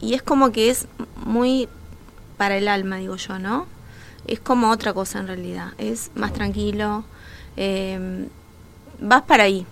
y 0.00 0.14
es 0.14 0.22
como 0.22 0.52
que 0.52 0.70
es 0.70 0.86
muy 1.24 1.68
para 2.36 2.56
el 2.56 2.68
alma, 2.68 2.96
digo 2.96 3.16
yo, 3.16 3.38
¿no? 3.38 3.66
Es 4.26 4.40
como 4.40 4.70
otra 4.70 4.92
cosa 4.94 5.18
en 5.20 5.26
realidad, 5.26 5.72
es 5.78 6.10
más 6.14 6.32
tranquilo, 6.32 7.04
eh, 7.56 8.26
vas 9.00 9.22
para 9.22 9.44
ahí, 9.44 9.66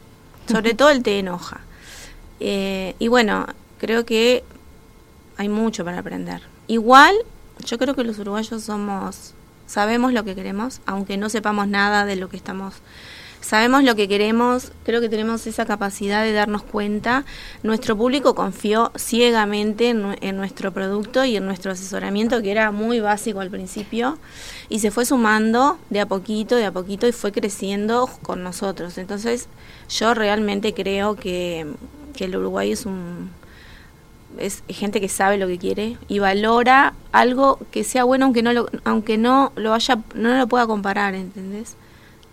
sobre 0.51 0.75
todo 0.75 0.91
el 0.91 1.03
té 1.03 1.19
enoja. 1.19 1.61
Eh, 2.39 2.95
y 2.99 3.09
bueno, 3.09 3.47
creo 3.79 4.05
que 4.05 4.45
hay 5.37 5.49
mucho 5.49 5.85
para 5.85 5.99
aprender. 5.99 6.43
Igual, 6.67 7.15
yo 7.65 7.79
creo 7.79 7.95
que 7.95 8.05
los 8.05 8.19
uruguayos 8.19 8.63
somos, 8.63 9.35
sabemos 9.67 10.13
lo 10.13 10.25
que 10.25 10.35
queremos, 10.35 10.81
aunque 10.87 11.17
no 11.17 11.29
sepamos 11.29 11.69
nada 11.69 12.05
de 12.05 12.17
lo 12.17 12.29
que 12.29 12.37
estamos, 12.37 12.75
sabemos 13.41 13.85
lo 13.85 13.95
que 13.95 14.09
queremos, 14.09 14.73
creo 14.85 15.01
que 15.01 15.09
tenemos 15.09 15.47
esa 15.47 15.67
capacidad 15.67 16.25
de 16.25 16.33
darnos 16.33 16.63
cuenta. 16.63 17.25
Nuestro 17.63 17.97
público 17.97 18.35
confió 18.35 18.93
ciegamente 18.97 19.91
en, 19.91 20.37
nuestro 20.37 20.73
producto 20.73 21.25
y 21.25 21.37
en 21.37 21.47
nuestro 21.47 21.73
asesoramiento, 21.73 22.43
que 22.43 22.51
era 22.51 22.71
muy 22.73 23.01
básico 23.01 23.41
al 23.41 23.51
principio, 23.51 24.19
y 24.69 24.81
se 24.81 24.91
fue 24.91 25.07
sumando 25.07 25.79
de 25.91 26.01
a 26.01 26.07
poquito, 26.07 26.57
de 26.57 26.65
a 26.65 26.73
poquito, 26.73 27.07
y 27.07 27.13
fue 27.13 27.31
creciendo 27.31 28.09
con 28.23 28.43
nosotros. 28.43 28.99
Entonces, 28.99 29.49
yo 29.89 30.15
realmente 30.15 30.75
creo 30.75 31.15
que 31.15 31.67
el 32.19 32.37
Uruguay 32.37 32.73
es 32.73 32.87
un 32.87 33.31
es 34.39 34.63
gente 34.69 35.01
que 35.01 35.09
sabe 35.09 35.39
lo 35.39 35.47
que 35.47 35.59
quiere 35.59 35.97
y 36.09 36.19
valora 36.19 36.95
algo 37.13 37.59
que 37.71 37.85
sea 37.85 38.05
bueno 38.05 38.27
aunque 38.27 38.43
no 38.43 38.53
lo, 38.53 38.69
aunque 38.85 39.19
no 39.19 39.53
lo 39.57 39.73
haya 39.75 39.99
no 40.15 40.37
lo 40.37 40.47
pueda 40.47 40.67
comparar 40.67 41.15
¿entendés? 41.15 41.77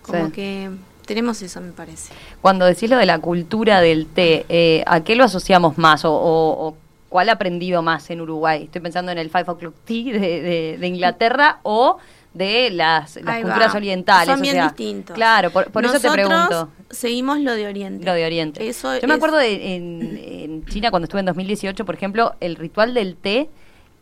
como 0.02 0.28
Sí. 0.28 0.32
que 0.34 0.70
tenemos 1.06 1.42
eso 1.42 1.60
me 1.62 1.72
parece 1.72 2.14
Cuando 2.42 2.66
decís 2.66 2.90
lo 2.90 2.98
de 2.98 3.06
la 3.06 3.20
cultura 3.20 3.82
del 3.82 4.06
té, 4.08 4.46
eh, 4.50 4.84
¿a 4.88 5.02
qué 5.04 5.16
lo 5.16 5.24
asociamos 5.26 5.78
más? 5.78 6.06
O, 6.06 6.14
o- 6.14 6.68
o 6.68 6.78
cuál 7.10 7.30
ha 7.30 7.34
aprendido 7.34 7.82
más 7.82 8.10
en 8.10 8.22
Uruguay? 8.22 8.64
Estoy 8.64 8.82
pensando 8.82 9.12
en 9.12 9.18
el 9.18 9.30
Five 9.30 9.46
O'Clock 9.48 9.76
Tea 9.86 10.14
de, 10.14 10.20
de- 10.20 10.78
de 10.80 10.88
Inglaterra 10.88 11.60
o 11.64 11.98
de 12.34 12.70
las, 12.72 13.16
las 13.18 13.28
Ahí 13.36 13.44
va. 13.44 13.50
culturas 13.50 13.76
orientales. 13.76 14.28
son 14.28 14.40
o 14.40 14.42
bien 14.42 14.54
sea, 14.56 14.64
distintos 14.68 15.16
Claro, 15.16 15.52
por, 15.52 15.72
por 15.72 15.86
eso 15.86 16.00
te 16.00 16.10
pregunto. 16.10 16.70
seguimos 16.90 17.40
lo 17.40 17.54
de 17.54 17.68
Oriente 17.68 18.06
Lo 18.06 18.14
de 18.14 18.26
Oriente. 18.26 18.68
Eso 18.68 18.94
Yo 19.00 19.08
me 19.08 19.14
es- 19.14 19.18
acuerdo 19.18 19.38
de 19.38 19.76
en, 19.76 20.18
en 20.18 20.66
China 20.66 20.90
cuando 20.90 21.06
estuve 21.06 21.20
en 21.20 21.28
2018, 21.28 21.86
por 21.86 21.96
ejemplo, 21.96 22.36
el 22.40 22.56
ritual 22.56 22.94
del 22.94 23.16
té 23.16 23.50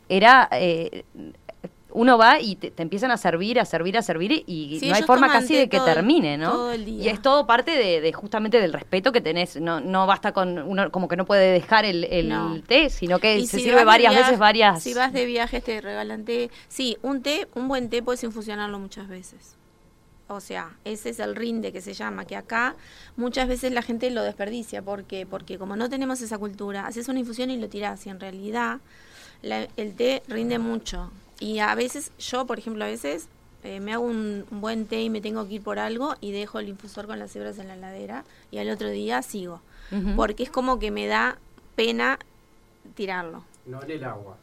era... 0.09 0.47
eh, 0.51 1.03
uno 1.93 2.17
va 2.17 2.39
y 2.39 2.55
te, 2.55 2.71
te 2.71 2.81
empiezan 2.83 3.11
a 3.11 3.17
servir, 3.17 3.59
a 3.59 3.65
servir, 3.65 3.97
a 3.97 4.01
servir 4.01 4.43
y 4.47 4.77
Sí, 4.79 4.89
no 4.89 4.95
hay 4.95 5.03
forma 5.03 5.31
casi 5.31 5.55
de 5.55 5.69
que 5.69 5.77
todo 5.77 5.85
termine, 5.87 6.37
¿no? 6.37 6.51
todo 6.51 6.71
el 6.71 6.85
día. 6.85 7.03
Y 7.03 7.07
es 7.09 7.21
todo 7.21 7.45
parte 7.45 7.71
de, 7.71 8.01
de 8.01 8.13
justamente 8.13 8.59
del 8.61 8.73
respeto 8.73 9.11
que 9.11 9.21
tenés. 9.21 9.59
No, 9.59 9.79
no 9.79 10.07
basta 10.07 10.31
con 10.31 10.57
uno 10.59 10.91
como 10.91 11.07
que 11.07 11.15
no 11.15 11.25
puede 11.25 11.51
dejar 11.51 11.85
el, 11.85 12.03
el 12.05 12.29
No. 12.29 12.59
té, 12.67 12.89
sino 12.89 13.19
que 13.19 13.37
Y 13.39 13.47
se 13.47 13.57
si 13.57 13.63
sirve 13.65 13.83
varias 13.83 14.11
viaje- 14.13 14.25
veces, 14.25 14.39
varias. 14.39 14.83
Si 14.83 14.93
vas 14.93 15.13
de 15.13 15.25
viajes 15.25 15.63
te 15.63 15.81
regalan 15.81 16.25
té. 16.25 16.49
Sí, 16.67 16.97
un 17.01 17.21
té, 17.21 17.47
un 17.55 17.67
buen 17.67 17.89
té 17.89 18.01
puedes 18.01 18.23
infusionarlo 18.23 18.79
muchas 18.79 19.07
veces. 19.07 19.55
O 20.27 20.39
sea, 20.39 20.69
ese 20.85 21.09
es 21.09 21.19
el 21.19 21.35
rinde 21.35 21.73
que 21.73 21.81
se 21.81 21.93
llama, 21.93 22.23
que 22.23 22.37
acá 22.37 22.75
muchas 23.17 23.49
veces 23.49 23.73
la 23.73 23.81
gente 23.81 24.09
lo 24.11 24.23
desperdicia. 24.23 24.81
¿Por 24.81 25.03
qué? 25.03 25.25
Porque 25.25 25.57
como 25.57 25.75
no 25.75 25.89
tenemos 25.89 26.21
esa 26.21 26.37
cultura, 26.37 26.87
haces 26.87 27.09
una 27.09 27.19
infusión 27.19 27.51
y 27.51 27.57
lo 27.57 27.67
tirás. 27.67 28.05
Y 28.05 28.09
en 28.11 28.19
realidad 28.21 28.79
la- 29.41 29.67
el 29.75 29.93
té 29.95 30.23
rinde 30.29 30.57
mucho. 30.57 31.11
Y 31.41 31.59
a 31.59 31.75
veces, 31.75 32.11
yo 32.19 32.45
por 32.45 32.57
ejemplo, 32.59 32.85
a 32.85 32.87
veces 32.87 33.27
eh, 33.63 33.79
me 33.81 33.91
hago 33.93 34.05
un, 34.05 34.45
un 34.49 34.61
buen 34.61 34.85
té 34.85 35.01
y 35.01 35.09
me 35.09 35.19
tengo 35.21 35.45
que 35.47 35.55
ir 35.55 35.61
por 35.63 35.77
algo 35.79 36.15
y 36.21 36.31
dejo 36.31 36.59
el 36.59 36.69
infusor 36.69 37.05
con 37.07 37.19
las 37.19 37.35
hebras 37.35 37.57
en 37.57 37.67
la 37.67 37.73
heladera 37.73 38.23
y 38.51 38.59
al 38.59 38.69
otro 38.69 38.89
día 38.89 39.21
sigo. 39.21 39.61
Porque 40.15 40.43
es 40.43 40.49
como 40.49 40.79
que 40.79 40.89
me 40.91 41.05
da 41.07 41.37
pena 41.75 42.17
tirarlo. 42.95 43.43
No 43.65 43.83
en 43.83 43.91
el 43.91 44.03
agua. 44.05 44.37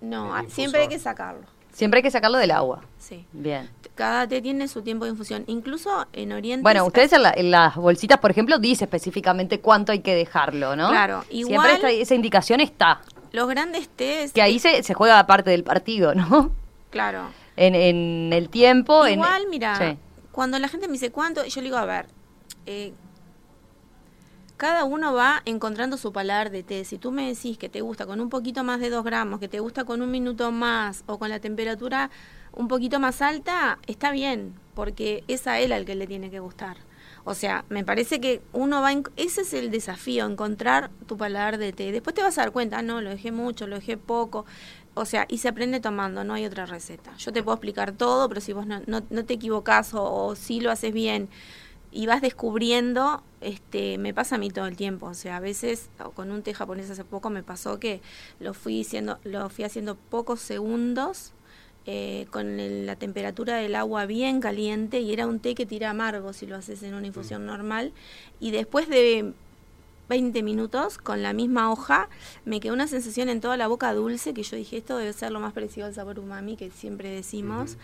No, 0.00 0.36
El 0.38 0.50
siempre 0.50 0.80
hay 0.82 0.88
que 0.88 0.98
sacarlo. 0.98 1.42
Siempre 1.72 1.98
hay 1.98 2.02
que 2.02 2.10
sacarlo 2.10 2.36
del 2.38 2.50
agua. 2.50 2.82
Sí. 2.98 3.24
Bien. 3.32 3.70
Cada 3.94 4.26
té 4.26 4.42
tiene 4.42 4.68
su 4.68 4.82
tiempo 4.82 5.04
de 5.04 5.12
infusión. 5.12 5.44
Incluso 5.46 6.06
en 6.12 6.32
Oriente. 6.32 6.62
Bueno, 6.62 6.84
ustedes 6.84 7.12
en, 7.12 7.22
la- 7.22 7.32
en 7.34 7.50
las 7.50 7.76
bolsitas, 7.76 8.18
por 8.18 8.30
ejemplo, 8.30 8.58
dice 8.58 8.84
específicamente 8.84 9.60
cuánto 9.60 9.92
hay 9.92 10.00
que 10.00 10.14
dejarlo, 10.14 10.74
¿no? 10.76 10.88
Claro, 10.88 11.22
Siempre 11.30 11.38
igual- 11.54 11.70
esta- 11.70 11.90
esa 11.90 12.14
indicación 12.14 12.60
está. 12.60 13.00
Los 13.32 13.48
grandes 13.48 13.88
tés. 13.88 14.32
Que 14.32 14.42
ahí 14.42 14.58
se, 14.58 14.82
se 14.82 14.94
juega 14.94 15.26
parte 15.26 15.50
del 15.50 15.64
partido, 15.64 16.14
¿no? 16.14 16.52
Claro. 16.90 17.30
En, 17.56 17.74
en 17.74 18.32
el 18.32 18.48
tiempo. 18.48 19.06
en- 19.06 19.14
Igual, 19.14 19.46
mira, 19.50 19.76
Sí. 19.76 19.98
cuando 20.30 20.58
la 20.58 20.68
gente 20.68 20.86
me 20.86 20.92
dice 20.94 21.10
cuánto, 21.10 21.44
yo 21.44 21.60
le 21.60 21.64
digo, 21.64 21.76
a 21.78 21.84
ver, 21.86 22.06
eh, 22.66 22.92
cada 24.56 24.84
uno 24.84 25.12
va 25.12 25.42
encontrando 25.44 25.96
su 25.96 26.12
paladar 26.12 26.50
de 26.50 26.62
té. 26.62 26.84
Si 26.84 26.98
tú 26.98 27.10
me 27.10 27.26
decís 27.28 27.58
que 27.58 27.68
te 27.68 27.80
gusta 27.80 28.06
con 28.06 28.20
un 28.20 28.28
poquito 28.28 28.62
más 28.62 28.78
de 28.80 28.90
2 28.90 29.02
gramos, 29.04 29.40
que 29.40 29.48
te 29.48 29.58
gusta 29.60 29.84
con 29.84 30.02
un 30.02 30.10
minuto 30.10 30.52
más 30.52 31.02
o 31.06 31.18
con 31.18 31.30
la 31.30 31.40
temperatura 31.40 32.10
un 32.52 32.68
poquito 32.68 33.00
más 33.00 33.22
alta, 33.22 33.78
está 33.86 34.12
bien, 34.12 34.54
porque 34.74 35.24
es 35.26 35.46
a 35.46 35.58
él 35.58 35.72
al 35.72 35.84
que 35.84 35.94
le 35.94 36.06
tiene 36.06 36.30
que 36.30 36.38
gustar. 36.38 36.76
O 37.24 37.34
sea, 37.34 37.64
me 37.68 37.84
parece 37.84 38.20
que 38.20 38.42
uno 38.52 38.80
va, 38.80 38.92
ese 39.16 39.42
es 39.42 39.54
el 39.54 39.70
desafío, 39.70 40.26
encontrar 40.26 40.90
tu 41.06 41.16
paladar 41.16 41.58
de 41.58 41.72
té. 41.72 41.92
Después 41.92 42.14
te 42.14 42.22
vas 42.22 42.36
a 42.38 42.42
dar 42.42 42.52
cuenta, 42.52 42.78
ah, 42.78 42.82
no, 42.82 43.00
lo 43.00 43.10
dejé 43.10 43.30
mucho, 43.30 43.66
lo 43.66 43.76
dejé 43.76 43.96
poco. 43.96 44.44
O 44.94 45.04
sea, 45.04 45.26
y 45.28 45.38
se 45.38 45.48
aprende 45.48 45.80
tomando, 45.80 46.24
no 46.24 46.34
hay 46.34 46.44
otra 46.44 46.66
receta. 46.66 47.16
Yo 47.16 47.32
te 47.32 47.42
puedo 47.42 47.54
explicar 47.56 47.92
todo, 47.92 48.28
pero 48.28 48.40
si 48.40 48.52
vos 48.52 48.66
no, 48.66 48.80
no, 48.86 49.02
no 49.08 49.24
te 49.24 49.34
equivocás 49.34 49.94
o, 49.94 50.02
o 50.02 50.34
si 50.34 50.60
lo 50.60 50.70
haces 50.70 50.92
bien 50.92 51.28
y 51.92 52.06
vas 52.06 52.22
descubriendo, 52.22 53.22
este, 53.40 53.98
me 53.98 54.14
pasa 54.14 54.36
a 54.36 54.38
mí 54.38 54.50
todo 54.50 54.66
el 54.66 54.76
tiempo. 54.76 55.06
O 55.06 55.14
sea, 55.14 55.36
a 55.36 55.40
veces 55.40 55.90
con 56.14 56.30
un 56.30 56.42
té 56.42 56.54
japonés 56.54 56.90
hace 56.90 57.04
poco 57.04 57.30
me 57.30 57.42
pasó 57.42 57.78
que 57.78 58.00
lo 58.40 58.54
fui 58.54 58.86
lo 59.24 59.48
fui 59.50 59.64
haciendo 59.64 59.96
pocos 59.96 60.40
segundos 60.40 61.32
eh, 61.86 62.26
con 62.30 62.60
el- 62.60 62.86
la 62.86 62.96
temperatura 62.96 63.56
del 63.56 63.74
agua 63.74 64.06
bien 64.06 64.40
caliente 64.40 65.00
y 65.00 65.12
era 65.12 65.26
un 65.26 65.40
té 65.40 65.54
que 65.54 65.66
tira 65.66 65.90
amargo 65.90 66.32
si 66.32 66.46
lo 66.46 66.56
haces 66.56 66.82
en 66.82 66.94
una 66.94 67.06
infusión 67.06 67.44
normal. 67.46 67.92
Y 68.40 68.50
después 68.52 68.88
de 68.88 69.32
20 70.08 70.42
minutos 70.42 70.98
con 70.98 71.22
la 71.22 71.32
misma 71.32 71.72
hoja, 71.72 72.08
me 72.44 72.60
quedó 72.60 72.74
una 72.74 72.86
sensación 72.86 73.28
en 73.28 73.40
toda 73.40 73.56
la 73.56 73.66
boca 73.66 73.92
dulce 73.94 74.34
que 74.34 74.42
yo 74.42 74.56
dije, 74.56 74.76
esto 74.76 74.96
debe 74.98 75.12
ser 75.12 75.32
lo 75.32 75.40
más 75.40 75.52
parecido 75.54 75.86
al 75.86 75.94
sabor 75.94 76.18
umami 76.18 76.56
que 76.56 76.70
siempre 76.70 77.08
decimos. 77.10 77.76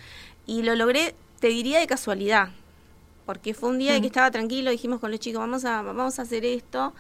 Y 0.47 0.63
lo 0.63 0.75
logré, 0.75 1.15
te 1.41 1.49
diría 1.49 1.79
de 1.81 1.87
casualidad, 1.87 2.51
porque 3.27 3.55
fue 3.55 3.69
un 3.71 3.79
día 3.79 3.95
que 4.01 4.07
estaba 4.09 4.31
tranquilo, 4.31 4.71
dijimos 4.71 5.01
con 5.01 5.11
los 5.11 5.21
chicos, 5.21 5.41
vamos 5.41 5.65
a, 5.65 5.83
vamos 5.83 6.19
a 6.19 6.23
hacer 6.23 6.45
esto, 6.45 6.93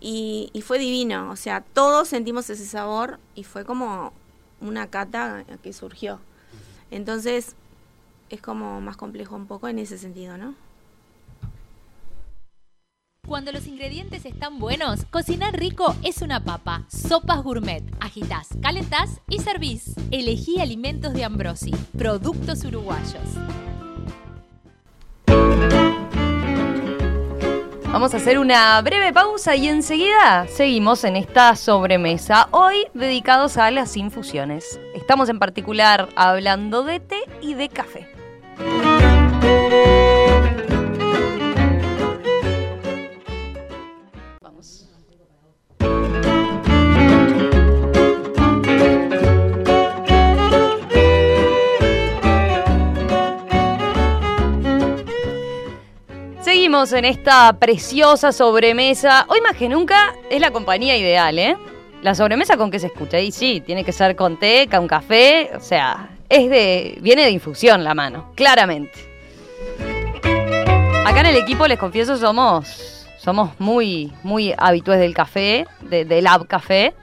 y, 0.00 0.50
y 0.52 0.60
fue 0.62 0.78
divino, 0.78 1.30
o 1.30 1.36
sea, 1.36 1.62
todos 1.62 2.08
sentimos 2.08 2.48
ese 2.50 2.64
sabor 2.66 3.18
y 3.34 3.44
fue 3.44 3.64
como 3.64 4.12
una 4.60 4.88
cata 4.88 5.44
que 5.62 5.72
surgió. 5.72 6.20
Entonces, 6.94 7.56
es 8.30 8.40
como 8.40 8.80
más 8.80 8.96
complejo 8.96 9.34
un 9.34 9.48
poco 9.48 9.66
en 9.66 9.80
ese 9.80 9.98
sentido, 9.98 10.38
¿no? 10.38 10.54
Cuando 13.26 13.50
los 13.50 13.66
ingredientes 13.66 14.24
están 14.24 14.60
buenos, 14.60 15.04
cocinar 15.06 15.58
rico 15.58 15.92
es 16.04 16.22
una 16.22 16.44
papa. 16.44 16.86
Sopas 16.88 17.42
gourmet. 17.42 17.82
Agitás, 17.98 18.50
calentás 18.62 19.20
y 19.28 19.40
servís. 19.40 19.96
Elegí 20.12 20.60
alimentos 20.60 21.14
de 21.14 21.24
Ambrosi. 21.24 21.72
Productos 21.98 22.64
uruguayos. 22.64 23.28
Vamos 27.94 28.12
a 28.12 28.16
hacer 28.16 28.40
una 28.40 28.82
breve 28.82 29.12
pausa 29.12 29.54
y 29.54 29.68
enseguida 29.68 30.48
seguimos 30.48 31.04
en 31.04 31.14
esta 31.14 31.54
sobremesa, 31.54 32.48
hoy 32.50 32.88
dedicados 32.92 33.56
a 33.56 33.70
las 33.70 33.96
infusiones. 33.96 34.80
Estamos 34.96 35.28
en 35.28 35.38
particular 35.38 36.08
hablando 36.16 36.82
de 36.82 36.98
té 36.98 37.20
y 37.40 37.54
de 37.54 37.68
café. 37.68 38.08
En 56.94 57.04
esta 57.04 57.52
preciosa 57.58 58.32
sobremesa. 58.32 59.26
Hoy 59.28 59.40
más 59.40 59.56
que 59.56 59.68
nunca 59.68 60.14
es 60.30 60.40
la 60.40 60.50
compañía 60.50 60.96
ideal, 60.96 61.38
¿eh? 61.38 61.56
La 62.02 62.14
sobremesa 62.14 62.56
con 62.56 62.70
qué 62.70 62.78
se 62.78 62.86
escucha. 62.88 63.18
Y 63.20 63.32
sí, 63.32 63.62
tiene 63.64 63.84
que 63.84 63.92
ser 63.92 64.14
con 64.16 64.38
té, 64.38 64.68
con 64.70 64.86
café. 64.88 65.50
O 65.56 65.60
sea, 65.60 66.10
es 66.28 66.48
de. 66.50 66.98
viene 67.00 67.24
de 67.24 67.30
infusión 67.30 67.82
la 67.84 67.94
mano, 67.94 68.32
claramente. 68.34 68.92
Acá 71.06 71.20
en 71.20 71.26
el 71.26 71.36
equipo, 71.36 71.66
les 71.66 71.78
confieso, 71.78 72.16
somos. 72.16 73.06
Somos 73.18 73.50
muy, 73.58 74.12
muy 74.22 74.52
habitués 74.58 74.98
del 75.00 75.14
café, 75.14 75.66
de- 75.80 76.04
del 76.04 76.24
Lab 76.24 76.46
Café. 76.46 76.94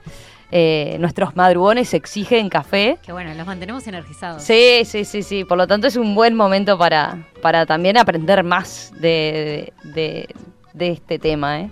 Eh, 0.54 0.98
nuestros 1.00 1.34
madrugones 1.34 1.94
exigen 1.94 2.50
café. 2.50 2.98
Que 3.02 3.10
bueno, 3.12 3.32
los 3.32 3.46
mantenemos 3.46 3.86
energizados. 3.86 4.42
Sí, 4.42 4.82
sí, 4.84 5.06
sí, 5.06 5.22
sí. 5.22 5.44
Por 5.44 5.56
lo 5.56 5.66
tanto 5.66 5.86
es 5.86 5.96
un 5.96 6.14
buen 6.14 6.34
momento 6.34 6.76
para, 6.76 7.26
para 7.40 7.64
también 7.64 7.96
aprender 7.96 8.44
más 8.44 8.92
de, 9.00 9.72
de, 9.82 10.28
de 10.74 10.88
este 10.90 11.18
tema. 11.18 11.60
¿eh? 11.60 11.70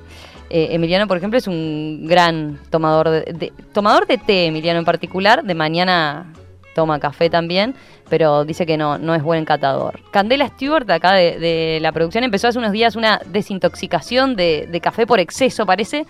Eh, 0.48 0.68
Emiliano, 0.70 1.06
por 1.06 1.18
ejemplo, 1.18 1.38
es 1.38 1.46
un 1.46 2.06
gran 2.08 2.58
tomador 2.70 3.10
de, 3.10 3.20
de- 3.34 3.52
tomador 3.74 4.06
de 4.06 4.16
té, 4.16 4.46
Emiliano 4.46 4.78
en 4.78 4.86
particular. 4.86 5.44
De 5.44 5.54
mañana 5.54 6.32
toma 6.74 6.98
café 6.98 7.28
también, 7.28 7.74
pero 8.08 8.46
dice 8.46 8.64
que 8.64 8.78
no, 8.78 8.96
no 8.96 9.14
es 9.14 9.22
buen 9.22 9.44
catador. 9.44 10.00
Candela 10.10 10.48
Stewart, 10.48 10.90
acá 10.90 11.12
de, 11.12 11.38
de 11.38 11.78
la 11.82 11.92
producción, 11.92 12.24
empezó 12.24 12.48
hace 12.48 12.58
unos 12.58 12.72
días 12.72 12.96
una 12.96 13.20
desintoxicación 13.26 14.36
de, 14.36 14.66
de 14.70 14.80
café 14.80 15.06
por 15.06 15.20
exceso, 15.20 15.66
parece, 15.66 16.06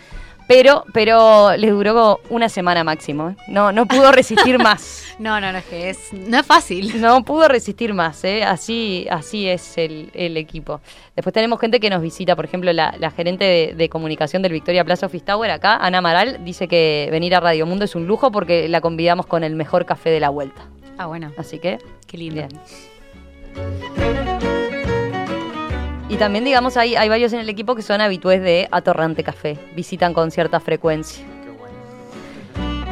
Pero, 0.51 0.85
pero 0.93 1.57
les 1.57 1.71
duró 1.71 2.19
una 2.29 2.49
semana 2.49 2.83
máximo. 2.83 3.31
¿eh? 3.31 3.37
No, 3.47 3.71
no 3.71 3.87
pudo 3.87 4.11
resistir 4.21 4.59
más. 4.59 5.05
No, 5.21 5.41
no, 5.41 5.53
no, 5.53 5.59
es 5.59 5.65
que 5.67 5.91
es, 5.91 6.13
no 6.13 6.41
es 6.41 6.45
fácil. 6.45 7.01
No 7.01 7.23
pudo 7.23 7.47
resistir 7.47 7.95
más, 7.95 8.25
¿eh? 8.25 8.43
así, 8.43 9.07
así 9.13 9.47
es 9.47 9.79
el, 9.79 10.11
el 10.13 10.37
equipo. 10.37 10.81
Después 11.15 11.33
tenemos 11.33 11.61
gente 11.61 11.79
que 11.79 11.89
nos 11.89 12.03
visita, 12.03 12.35
por 12.35 12.47
ejemplo, 12.47 12.73
la, 12.73 12.97
la 12.99 13.13
gerente 13.13 13.45
de, 13.45 13.75
de 13.77 13.89
comunicación 13.89 14.43
del 14.43 14.51
Victoria 14.51 14.85
Plaza 14.85 15.07
Office 15.07 15.25
Tower 15.25 15.53
acá, 15.53 15.77
Ana 15.77 15.99
Amaral, 15.99 16.45
dice 16.45 16.67
que 16.67 17.07
venir 17.13 17.33
a 17.37 17.39
Radio 17.41 17.65
Mundo 17.65 17.85
es 17.85 17.95
un 17.95 18.09
lujo 18.09 18.33
porque 18.33 18.69
la 18.69 18.81
convidamos 18.81 19.27
con 19.27 19.45
el 19.45 19.55
mejor 19.55 19.87
café 19.87 20.11
de 20.11 20.19
la 20.19 20.31
vuelta. 20.31 20.63
Ah, 20.99 21.07
bueno, 21.07 21.33
Así 21.39 21.61
que, 21.61 21.79
qué 22.09 22.19
lindo. 22.19 22.35
bien. 23.55 24.30
Y 26.11 26.17
también, 26.17 26.45
digamos, 26.45 26.77
hay, 26.77 26.97
hay 26.97 27.09
varios 27.09 27.33
en 27.33 27.39
el 27.39 27.49
equipo 27.49 27.77
que 27.77 27.83
son 27.83 28.01
habitués 28.01 28.43
de 28.43 28.67
Atorrante 28.73 29.23
Café. 29.23 29.57
Visitan 29.77 30.13
con 30.13 30.33
cierta 30.33 30.59
frecuencia. 30.59 31.25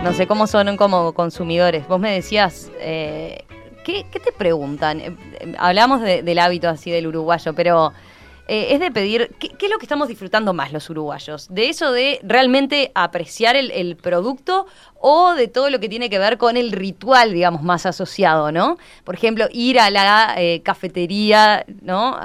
No 0.05 0.13
sé 0.13 0.29
cómo 0.29 0.47
son 0.47 0.77
como 0.77 1.13
consumidores. 1.13 1.89
Vos 1.89 1.99
me 1.99 2.13
decías, 2.13 2.71
eh, 2.79 3.45
¿qué, 3.83 4.05
te 4.05 4.31
preguntan? 4.31 5.01
Eh, 5.01 5.17
eh, 5.41 5.55
hablamos 5.59 6.01
de- 6.01 6.23
del 6.23 6.39
hábito 6.39 6.69
así 6.69 6.93
del 6.93 7.09
uruguayo, 7.09 7.55
pero 7.55 7.93
es 8.47 8.81
de 8.81 8.91
pedir, 8.91 9.35
¿qué, 9.39 9.51
es 9.61 9.71
lo 9.71 9.77
que 9.77 9.85
estamos 9.85 10.09
disfrutando 10.09 10.55
más 10.55 10.73
los 10.73 10.89
uruguayos? 10.89 11.49
¿De 11.51 11.69
eso 11.69 11.93
de 11.93 12.19
realmente 12.23 12.93
apreciar 12.95 13.57
el, 13.57 13.97
producto 13.97 14.67
o 15.01 15.35
de 15.35 15.49
todo 15.49 15.69
lo 15.69 15.81
que 15.81 15.91
tiene 15.91 16.09
que 16.09 16.19
ver 16.19 16.39
con 16.39 16.57
el 16.57 16.73
ritual, 16.73 17.35
digamos, 17.35 17.63
más 17.63 17.85
asociado, 17.85 18.51
¿no? 18.51 18.79
Por 19.05 19.17
ejemplo, 19.17 19.49
ir 19.53 19.79
a 19.79 19.91
la 19.91 20.35
cafetería, 20.63 21.67
¿no? 21.83 22.19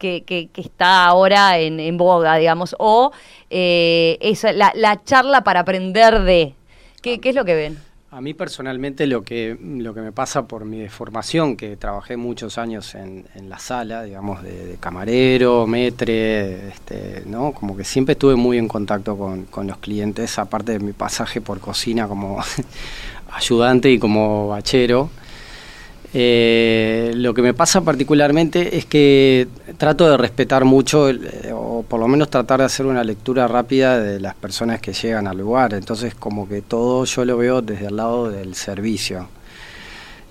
Que, 0.00 0.22
que- 0.24 0.48
que 0.52 0.60
está 0.62 1.04
ahora 1.06 1.58
en, 1.60 1.78
en 1.78 1.96
boga, 1.96 2.34
digamos, 2.36 2.74
o 2.80 3.12
eh, 3.50 4.18
esa, 4.20 4.52
la, 4.52 4.72
la 4.74 5.04
charla 5.04 5.42
para 5.44 5.60
aprender 5.60 6.22
de... 6.22 6.54
¿Qué, 7.02 7.20
qué 7.20 7.28
es 7.28 7.34
lo 7.36 7.44
que 7.44 7.54
ven? 7.54 7.78
A 8.12 8.20
mí 8.20 8.34
personalmente 8.34 9.06
lo 9.06 9.22
que, 9.22 9.56
lo 9.62 9.94
que 9.94 10.00
me 10.00 10.10
pasa 10.10 10.42
por 10.48 10.64
mi 10.64 10.88
formación, 10.88 11.56
que 11.56 11.76
trabajé 11.76 12.16
muchos 12.16 12.58
años 12.58 12.96
en, 12.96 13.24
en 13.36 13.48
la 13.48 13.60
sala, 13.60 14.02
digamos, 14.02 14.42
de, 14.42 14.66
de 14.66 14.76
camarero, 14.78 15.64
metre, 15.68 16.70
este, 16.70 17.22
¿no? 17.26 17.52
Como 17.52 17.76
que 17.76 17.84
siempre 17.84 18.14
estuve 18.14 18.34
muy 18.34 18.58
en 18.58 18.66
contacto 18.66 19.16
con, 19.16 19.44
con 19.44 19.68
los 19.68 19.76
clientes, 19.78 20.40
aparte 20.40 20.72
de 20.72 20.80
mi 20.80 20.92
pasaje 20.92 21.40
por 21.40 21.60
cocina 21.60 22.08
como 22.08 22.40
ayudante 23.32 23.90
y 23.90 23.98
como 24.00 24.48
bachero. 24.48 25.10
Eh, 26.12 27.12
lo 27.14 27.32
que 27.34 27.42
me 27.42 27.54
pasa 27.54 27.82
particularmente 27.82 28.76
es 28.76 28.84
que 28.84 29.46
trato 29.78 30.10
de 30.10 30.16
respetar 30.16 30.64
mucho, 30.64 31.08
eh, 31.08 31.52
o 31.54 31.84
por 31.86 32.00
lo 32.00 32.08
menos 32.08 32.30
tratar 32.30 32.60
de 32.60 32.66
hacer 32.66 32.86
una 32.86 33.04
lectura 33.04 33.46
rápida 33.46 34.00
de 34.00 34.18
las 34.18 34.34
personas 34.34 34.80
que 34.80 34.92
llegan 34.92 35.28
al 35.28 35.38
lugar. 35.38 35.74
Entonces, 35.74 36.14
como 36.14 36.48
que 36.48 36.62
todo 36.62 37.04
yo 37.04 37.24
lo 37.24 37.36
veo 37.36 37.62
desde 37.62 37.86
el 37.86 37.96
lado 37.96 38.30
del 38.30 38.54
servicio. 38.54 39.28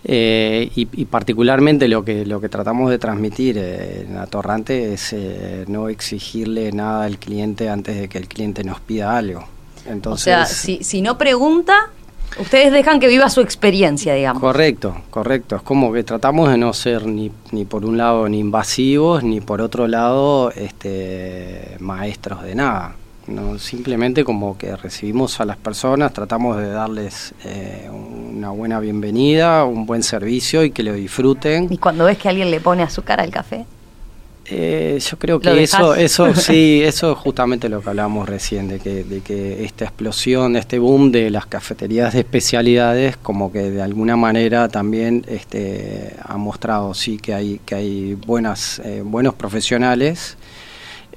Eh, 0.04 0.72
y, 0.76 0.88
y 0.94 1.06
particularmente 1.06 1.90
lo 1.90 2.06
que 2.06 2.26
lo 2.26 2.40
que 2.40 2.48
tratamos 2.48 2.90
de 2.90 2.98
transmitir 2.98 3.58
eh, 3.58 4.06
en 4.08 4.18
Atorrante 4.18 4.94
es 4.94 5.12
eh, 5.12 5.66
no 5.68 5.90
exigirle 5.90 6.72
nada 6.72 7.04
al 7.04 7.18
cliente 7.18 7.68
antes 7.68 8.00
de 8.00 8.08
que 8.08 8.18
el 8.18 8.30
cliente 8.30 8.64
nos 8.64 8.80
pida 8.80 9.18
algo. 9.18 9.46
Entonces, 9.86 10.22
o 10.22 10.24
sea, 10.24 10.46
si, 10.46 10.84
si 10.84 11.02
no 11.02 11.18
pregunta, 11.18 11.90
ustedes 12.38 12.72
dejan 12.72 13.00
que 13.00 13.08
viva 13.08 13.30
su 13.30 13.42
experiencia, 13.42 14.14
digamos. 14.14 14.42
Correcto, 14.42 15.02
correcto. 15.10 15.56
Es 15.56 15.62
como 15.62 15.92
que 15.92 16.04
tratamos 16.04 16.50
de 16.50 16.58
no 16.58 16.74
ser 16.74 17.06
ni, 17.06 17.32
ni 17.52 17.66
por 17.66 17.86
un 17.86 17.98
lado 17.98 18.28
ni 18.30 18.40
invasivos, 18.40 19.24
ni 19.24 19.42
por 19.42 19.62
otro 19.62 19.88
lado 19.88 20.52
este, 20.52 21.78
maestros 21.80 22.44
de 22.44 22.56
nada. 22.56 22.96
¿no? 23.28 23.60
Simplemente 23.60 24.24
como 24.24 24.58
que 24.58 24.76
recibimos 24.76 25.40
a 25.40 25.46
las 25.46 25.58
personas, 25.58 26.14
tratamos 26.14 26.58
de 26.58 26.70
darles 26.70 27.34
eh, 27.46 27.90
una 27.92 28.50
buena 28.50 28.80
bienvenida, 28.80 29.66
un 29.66 29.86
buen 29.86 30.04
servicio 30.04 30.64
y 30.64 30.72
que 30.72 30.84
lo 30.84 30.94
disfruten. 30.94 31.68
Y 31.70 31.78
cuando 31.78 32.06
ves 32.06 32.18
que 32.18 32.30
alguien 32.30 32.52
le 32.52 32.60
pone 32.60 32.84
azúcar 32.84 33.20
al 33.22 33.30
café, 33.30 33.66
Eh, 34.52 34.98
yo 35.00 35.20
creo 35.20 35.36
¿Lo 35.36 35.42
que 35.54 35.62
eso, 35.64 35.94
eso 35.94 36.34
sí, 36.36 36.82
eso 36.84 37.12
es 37.12 37.18
justamente 37.20 37.70
lo 37.70 37.82
que 37.82 37.90
hablábamos 37.90 38.28
recién, 38.28 38.68
de 38.68 38.80
que, 38.80 39.04
de 39.04 39.22
que 39.22 39.64
esta 39.64 39.86
explosión, 39.86 40.56
este 40.56 40.80
boom 40.80 41.12
de 41.12 41.30
las 41.30 41.46
cafeterías 41.46 42.14
de 42.14 42.22
especialidades, 42.22 43.16
como 43.18 43.52
que 43.52 43.70
de 43.70 43.82
alguna 43.82 44.16
manera 44.16 44.68
también 44.68 45.24
este, 45.28 46.16
ha 46.24 46.38
mostrado 46.38 46.96
sí 46.96 47.18
que 47.18 47.34
hay, 47.36 47.60
que 47.64 47.76
hay 47.76 48.14
buenas, 48.16 48.82
eh, 48.84 49.04
buenos 49.06 49.36
profesionales, 49.36 50.36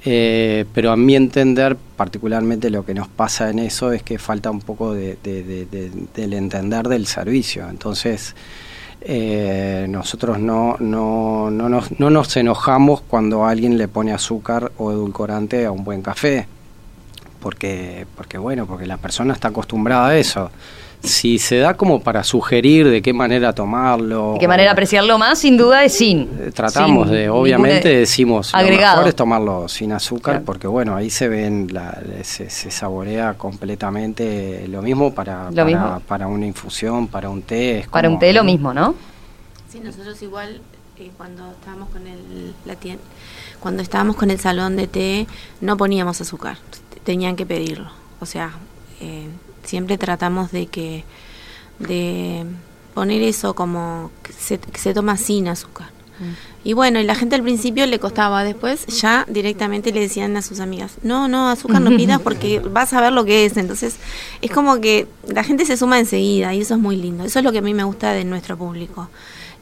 eh, 0.05 0.65
pero 0.73 0.91
a 0.91 0.97
mi 0.97 1.15
entender, 1.15 1.75
particularmente 1.95 2.69
lo 2.69 2.85
que 2.85 2.93
nos 2.93 3.07
pasa 3.07 3.49
en 3.49 3.57
eso 3.59 3.93
es 3.93 4.03
que 4.03 4.19
falta 4.19 4.51
un 4.51 4.59
poco 4.59 4.93
de, 4.93 5.17
de- 5.23 5.43
de- 5.43 5.65
de- 5.65 5.91
del 6.13 6.33
entender 6.33 6.87
del 6.87 7.07
servicio. 7.07 7.67
Entonces, 7.69 8.35
eh, 9.05 9.85
nosotros 9.89 10.39
no, 10.39 10.77
no, 10.79 11.51
no, 11.51 11.67
nos, 11.67 11.99
no 11.99 12.09
nos 12.09 12.35
enojamos 12.37 13.01
cuando 13.01 13.45
alguien 13.45 13.77
le 13.77 13.87
pone 13.87 14.13
azúcar 14.13 14.71
o 14.77 14.91
edulcorante 14.91 15.65
a 15.65 15.71
un 15.71 15.83
buen 15.83 16.01
café. 16.01 16.47
Porque, 17.39 18.07
porque 18.15 18.37
bueno, 18.37 18.65
porque 18.65 18.85
la 18.85 18.97
persona 18.97 19.33
está 19.33 19.49
acostumbrada 19.49 20.07
a 20.07 20.17
eso. 20.17 20.49
Si 21.03 21.37
se 21.37 21.57
da 21.57 21.73
como 21.75 21.99
para 22.01 22.23
sugerir 22.23 22.89
de 22.89 23.01
qué 23.01 23.11
manera 23.11 23.53
tomarlo. 23.53 24.33
¿de 24.35 24.39
qué 24.39 24.47
manera 24.47 24.71
apreciarlo 24.71 25.17
más? 25.17 25.37
Sin 25.39 25.57
duda 25.57 25.83
es 25.83 25.97
sin. 25.97 26.29
Tratamos 26.53 27.07
Sin 27.09 27.15
de, 27.17 27.29
obviamente 27.29 27.89
de- 27.89 27.97
decimos, 27.99 28.53
lo 28.53 28.59
agregado. 28.59 28.95
mejor 28.97 29.09
es 29.09 29.15
tomarlo 29.15 29.67
sin 29.67 29.91
azúcar, 29.91 30.35
Claro. 30.35 30.45
porque 30.45 30.65
bueno, 30.67 30.95
ahí 30.95 31.09
se 31.09 31.27
ven, 31.27 31.67
la- 31.71 32.01
se, 32.23 32.49
se 32.49 32.71
saborea 32.71 33.33
completamente 33.33 34.65
lo 34.69 34.81
mismo 34.81 35.13
para, 35.13 35.49
Lo 35.49 35.55
para, 35.57 35.65
mismo. 35.65 36.01
para 36.07 36.27
una 36.27 36.45
infusión, 36.45 37.07
para 37.07 37.29
un 37.29 37.41
té. 37.41 37.79
es 37.79 37.87
Para 37.89 38.07
como- 38.07 38.15
un 38.15 38.19
té 38.21 38.31
lo 38.31 38.43
mismo, 38.45 38.73
¿no? 38.73 38.95
Sí, 39.69 39.79
nosotros 39.81 40.21
igual 40.21 40.61
eh, 40.97 41.11
cuando 41.17 41.51
estábamos 41.51 41.89
con 41.89 42.07
el 42.07 42.53
la 42.65 42.75
tien- 42.75 42.99
cuando 43.59 43.81
estábamos 43.81 44.15
con 44.15 44.31
el 44.31 44.39
salón 44.39 44.77
de 44.77 44.87
té 44.87 45.27
no 45.59 45.75
poníamos 45.75 46.21
azúcar, 46.21 46.57
tenían 47.03 47.35
que 47.35 47.45
pedirlo. 47.45 47.89
O 48.21 48.25
sea, 48.25 48.51
eh, 49.01 49.27
siempre 49.63 49.97
tratamos 49.97 50.51
de 50.51 50.67
que 50.67 51.03
de 51.79 52.45
poner 52.93 53.21
eso 53.23 53.55
como 53.55 54.11
que 54.21 54.33
se, 54.33 54.59
que 54.59 54.79
se 54.79 54.93
toma 54.93 55.17
sin 55.17 55.47
azúcar. 55.47 55.89
Y 56.63 56.71
bueno, 56.73 57.01
y 57.01 57.03
la 57.03 57.15
gente 57.15 57.35
al 57.35 57.41
principio 57.43 57.85
le 57.85 57.99
costaba, 57.99 58.43
después 58.45 58.85
ya 58.85 59.25
directamente 59.27 59.91
le 59.91 59.99
decían 59.99 60.37
a 60.37 60.41
sus 60.41 60.61
amigas, 60.61 60.93
no, 61.01 61.27
no, 61.27 61.49
azúcar 61.49 61.81
no 61.81 61.89
pidas 61.89 62.21
porque 62.23 62.59
vas 62.59 62.93
a 62.93 63.01
ver 63.01 63.11
lo 63.11 63.25
que 63.25 63.43
es. 63.45 63.57
Entonces, 63.57 63.97
es 64.41 64.49
como 64.51 64.79
que 64.79 65.07
la 65.27 65.43
gente 65.43 65.65
se 65.65 65.75
suma 65.75 65.99
enseguida 65.99 66.53
y 66.53 66.61
eso 66.61 66.75
es 66.75 66.79
muy 66.79 66.95
lindo. 66.95 67.25
Eso 67.25 67.39
es 67.39 67.45
lo 67.45 67.51
que 67.51 67.57
a 67.57 67.61
mí 67.61 67.73
me 67.73 67.83
gusta 67.83 68.13
de 68.13 68.23
nuestro 68.23 68.55
público, 68.57 69.09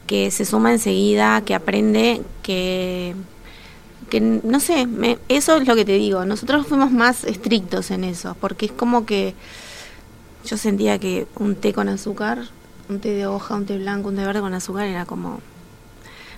que 0.06 0.30
se 0.30 0.44
suma 0.44 0.70
enseguida, 0.72 1.40
que 1.40 1.54
aprende, 1.56 2.22
que, 2.44 3.14
que 4.10 4.20
no 4.20 4.60
sé, 4.60 4.86
me- 4.86 5.18
eso 5.28 5.56
es 5.56 5.66
lo 5.66 5.74
que 5.74 5.84
te 5.86 5.92
digo. 5.96 6.24
Nosotros 6.24 6.66
fuimos 6.68 6.92
más 6.92 7.24
estrictos 7.24 7.90
en 7.90 8.04
eso, 8.04 8.36
porque 8.40 8.66
es 8.66 8.72
como 8.72 9.04
que 9.06 9.34
yo 10.44 10.56
sentía 10.56 10.98
que 10.98 11.26
un 11.36 11.54
té 11.54 11.72
con 11.72 11.88
azúcar, 11.88 12.40
un 12.88 13.00
té 13.00 13.10
de 13.10 13.26
hoja, 13.26 13.54
un 13.54 13.66
té 13.66 13.78
blanco, 13.78 14.08
un 14.08 14.16
té 14.16 14.24
verde 14.24 14.40
con 14.40 14.54
azúcar 14.54 14.86
era 14.86 15.06
como 15.06 15.40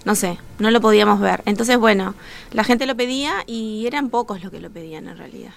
no 0.04 0.14
sé, 0.14 0.38
no 0.58 0.70
lo 0.70 0.80
podíamos 0.80 1.18
ver. 1.18 1.42
Entonces, 1.46 1.78
bueno, 1.78 2.14
la 2.52 2.62
gente 2.62 2.86
lo 2.86 2.94
pedía 2.94 3.42
y 3.46 3.86
eran 3.86 4.10
pocos 4.10 4.42
los 4.42 4.52
que 4.52 4.60
lo 4.60 4.70
pedían 4.70 5.08
en 5.08 5.16
realidad. 5.16 5.52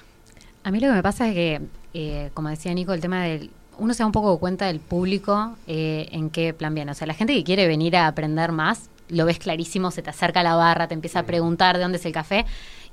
A 0.63 0.71
mí 0.71 0.79
lo 0.79 0.87
que 0.87 0.93
me 0.93 1.03
pasa 1.03 1.27
es 1.27 1.33
que, 1.33 1.61
eh, 1.93 2.29
como 2.33 2.49
decía 2.49 2.73
Nico, 2.73 2.93
el 2.93 3.01
tema 3.01 3.23
del... 3.23 3.51
Uno 3.77 3.93
se 3.93 3.99
da 3.99 4.07
un 4.07 4.11
poco 4.11 4.39
cuenta 4.39 4.65
del 4.65 4.79
público 4.79 5.55
eh, 5.67 6.07
en 6.11 6.29
qué 6.29 6.53
plan 6.53 6.73
viene. 6.73 6.91
O 6.91 6.95
sea, 6.95 7.05
la 7.05 7.13
gente 7.13 7.33
que 7.33 7.43
quiere 7.43 7.67
venir 7.67 7.95
a 7.95 8.07
aprender 8.07 8.51
más, 8.51 8.89
lo 9.09 9.25
ves 9.25 9.37
clarísimo, 9.37 9.91
se 9.91 10.01
te 10.01 10.09
acerca 10.09 10.39
a 10.39 10.43
la 10.43 10.55
barra, 10.55 10.87
te 10.87 10.93
empieza 10.93 11.19
a 11.19 11.23
preguntar 11.23 11.77
de 11.77 11.83
dónde 11.83 11.97
es 11.97 12.05
el 12.05 12.11
café 12.11 12.45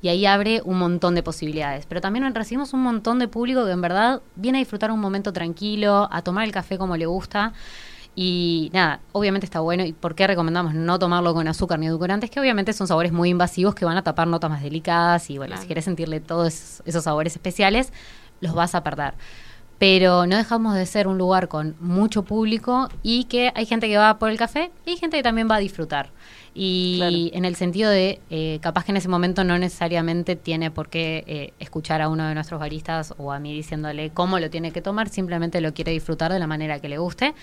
y 0.05 0.09
ahí 0.11 0.27
abre 0.27 0.61
un 0.67 0.79
montón 0.79 1.15
de 1.15 1.23
posibilidades. 1.23 1.87
Pero 1.87 2.03
también 2.03 2.35
recibimos 2.35 2.75
un 2.75 2.83
montón 2.83 3.19
de 3.19 3.27
público 3.27 3.65
que 3.65 3.71
en 3.71 3.81
verdad 3.81 4.21
viene 4.37 4.59
a 4.59 4.61
disfrutar 4.61 4.91
un 4.91 5.01
momento 5.01 5.33
tranquilo, 5.33 6.11
a 6.13 6.21
tomar 6.21 6.45
el 6.45 6.53
café 6.53 6.77
como 6.77 6.95
le 6.99 7.07
gusta. 7.07 7.55
Y 8.15 8.69
nada, 8.75 9.01
obviamente 9.13 9.47
está 9.47 9.61
bueno. 9.61 9.83
¿Y 9.83 9.95
por 9.95 10.15
qué 10.15 10.27
recomendamos 10.27 10.75
no 10.75 10.99
tomarlo 10.99 11.33
con 11.33 11.49
azúcar 11.49 11.79
ni 11.79 11.87
edulcorantes? 11.87 12.29
Que 12.29 12.39
obviamente 12.39 12.75
son 12.75 12.87
sabores 12.87 13.13
muy 13.13 13.31
invasivos 13.31 13.75
que 13.75 13.87
van 13.87 13.97
a 13.97 14.03
tapar 14.03 14.29
notas 14.29 14.51
más 14.51 14.63
delicadas. 14.63 15.31
Y 15.31 15.39
bueno, 15.39 15.53
Claro. 15.53 15.63
si 15.63 15.67
quieres 15.69 15.87
sentirle 15.87 16.21
todos 16.21 16.49
esos, 16.53 16.83
esos 16.85 17.05
sabores 17.05 17.33
especiales, 17.33 17.91
los 18.43 18.53
vas 18.53 18.75
a 18.75 18.83
perder. 18.83 19.15
Pero 19.87 20.27
no 20.27 20.39
dejamos 20.39 20.75
de 20.77 20.87
ser 20.87 21.07
un 21.07 21.19
lugar 21.19 21.47
con 21.49 21.77
mucho 21.79 22.23
público 22.23 22.89
y 23.03 23.25
que 23.25 23.53
hay 23.55 23.67
gente 23.67 23.87
que 23.87 23.99
va 23.99 24.19
por 24.19 24.31
el 24.31 24.39
café 24.39 24.71
y 24.87 24.93
hay 24.93 24.97
gente 24.97 25.19
que 25.19 25.23
también 25.23 25.47
va 25.51 25.57
a 25.57 25.59
disfrutar. 25.59 26.09
Y 26.55 26.97
Claro. 26.97 27.17
en 27.35 27.45
el 27.45 27.55
sentido 27.55 27.91
de, 27.91 28.19
eh, 28.31 28.61
capaz 28.63 28.85
que 28.87 28.93
en 28.93 28.97
ese 28.97 29.09
momento 29.09 29.45
no 29.45 29.59
necesariamente 29.59 30.37
tiene 30.37 30.71
por 30.71 30.89
qué 30.89 31.23
eh, 31.27 31.53
escuchar 31.59 32.01
a 32.01 32.09
uno 32.09 32.27
de 32.27 32.35
nuestros 32.35 32.59
baristas 32.61 33.13
o 33.19 33.31
a 33.31 33.39
mí 33.39 33.53
diciéndole 33.53 34.09
cómo 34.09 34.39
lo 34.39 34.49
tiene 34.49 34.73
que 34.73 34.81
tomar, 34.81 35.11
simplemente 35.11 35.61
lo 35.61 35.75
quiere 35.75 35.93
disfrutar 35.93 36.33
de 36.33 36.39
la 36.39 36.47
manera 36.47 36.81
que 36.81 36.89
le 36.89 36.97
guste. 36.97 37.35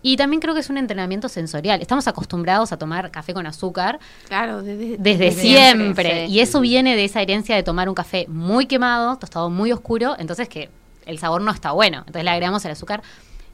Y 0.00 0.16
también 0.16 0.40
creo 0.40 0.54
que 0.54 0.60
es 0.60 0.70
un 0.70 0.78
entrenamiento 0.78 1.28
sensorial. 1.28 1.80
Estamos 1.82 2.06
acostumbrados 2.06 2.70
a 2.70 2.78
tomar 2.78 3.10
café 3.10 3.34
con 3.34 3.46
azúcar 3.48 3.98
Claro, 4.28 4.62
desde, 4.62 4.96
desde 4.96 5.24
Desde 5.26 5.32
siempre. 5.32 5.80
siempre, 6.08 6.26
sí. 6.28 6.32
Y 6.34 6.38
eso 6.40 6.60
viene 6.60 6.94
de 6.94 7.04
esa 7.04 7.20
herencia 7.20 7.56
de 7.56 7.64
tomar 7.64 7.88
un 7.88 7.96
café 7.96 8.26
muy 8.28 8.66
quemado, 8.66 9.16
tostado 9.18 9.50
muy 9.50 9.72
oscuro, 9.72 10.14
entonces 10.20 10.48
que 10.48 10.70
el 11.06 11.18
sabor 11.18 11.42
no 11.42 11.50
está 11.50 11.72
bueno. 11.72 11.98
Entonces 11.98 12.24
le 12.24 12.30
agregamos 12.30 12.64
el 12.64 12.72
azúcar. 12.72 13.02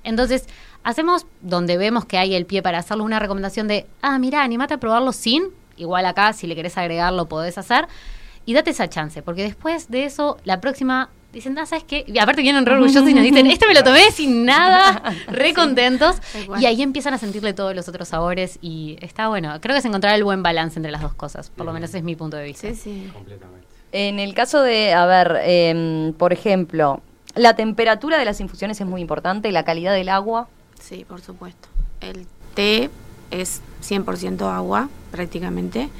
Entonces, 0.05 0.47
hacemos 0.85 1.27
donde 1.41 1.77
vemos 1.77 2.05
que 2.05 2.19
hay 2.19 2.35
el 2.35 2.47
pie 2.47 2.63
para 2.63 2.79
hacerlo 2.79 3.05
una 3.05 3.19
recomendación 3.19 3.67
de, 3.69 3.87
ah, 4.03 4.19
mira, 4.19 4.43
animate 4.43 4.75
a 4.75 4.79
probarlo 4.79 5.13
sin. 5.13 5.49
Igual 5.77 6.07
acá, 6.07 6.33
si 6.33 6.47
le 6.47 6.55
querés 6.55 6.79
agregarlo, 6.79 7.29
podés 7.29 7.59
hacer. 7.59 7.89
Y 8.45 8.55
date 8.55 8.71
esa 8.71 8.89
chance, 8.89 9.23
porque 9.23 9.43
después 9.43 9.91
de 9.91 10.05
eso, 10.05 10.39
la 10.45 10.61
próxima 10.61 11.11
dicen, 11.33 11.59
ah, 11.59 11.67
¿sabes 11.67 11.85
qué? 11.85 12.05
Y 12.07 12.19
aparte 12.19 12.43
vienen 12.43 12.65
re 12.65 12.75
orgullosos 12.75 13.09
y 13.09 13.15
nos 13.15 13.23
dicen, 13.23 13.47
este 13.47 13.67
me 13.67 13.75
lo 13.75 13.83
tomé 13.83 14.11
sin 14.11 14.45
nada, 14.45 15.03
re 15.29 15.53
contentos. 15.53 16.17
Y 16.59 16.67
ahí 16.67 16.83
empiezan 16.83 17.15
a 17.15 17.19
sentirle 17.19 17.53
todos 17.53 17.75
los 17.75 17.89
otros 17.89 18.09
sabores 18.09 18.59
y 18.63 18.97
está 19.01 19.29
bueno. 19.29 19.61
Creo 19.61 19.75
que 19.75 19.79
es 19.81 19.85
encontrar 19.85 20.15
el 20.15 20.25
buen 20.25 20.43
balance 20.43 20.79
entre 20.79 20.93
las 20.93 21.03
dos 21.03 21.15
cosas, 21.15 21.51
por 21.51 21.67
lo 21.67 21.73
menos 21.73 21.95
es 21.95 22.03
mi 22.03 22.17
punto 22.17 22.37
de 22.37 22.45
vista. 22.45 22.69
Sí, 22.69 22.75
sí. 22.77 23.11
Completamente. 23.13 23.67
En 23.93 24.19
el 24.19 24.35
caso 24.35 24.63
de, 24.63 24.95
a 24.95 25.07
ver, 25.07 25.41
em, 25.45 26.13
por 26.15 26.33
ejemplo, 26.33 27.03
la 27.37 27.55
temperatura 27.55 28.19
de 28.19 28.25
las 28.25 28.41
infusiones 28.41 28.81
es 28.81 28.87
muy 28.87 29.01
importante, 29.01 29.53
la 29.53 29.65
calidad 29.65 29.93
del 29.95 30.09
agua. 30.09 30.49
Sí, 30.81 31.05
por 31.09 31.21
supuesto. 31.21 31.69
El 32.01 32.27
té 32.55 32.91
es 33.31 33.61
100% 33.87 34.43
agua, 34.53 34.89
prácticamente. 35.13 35.91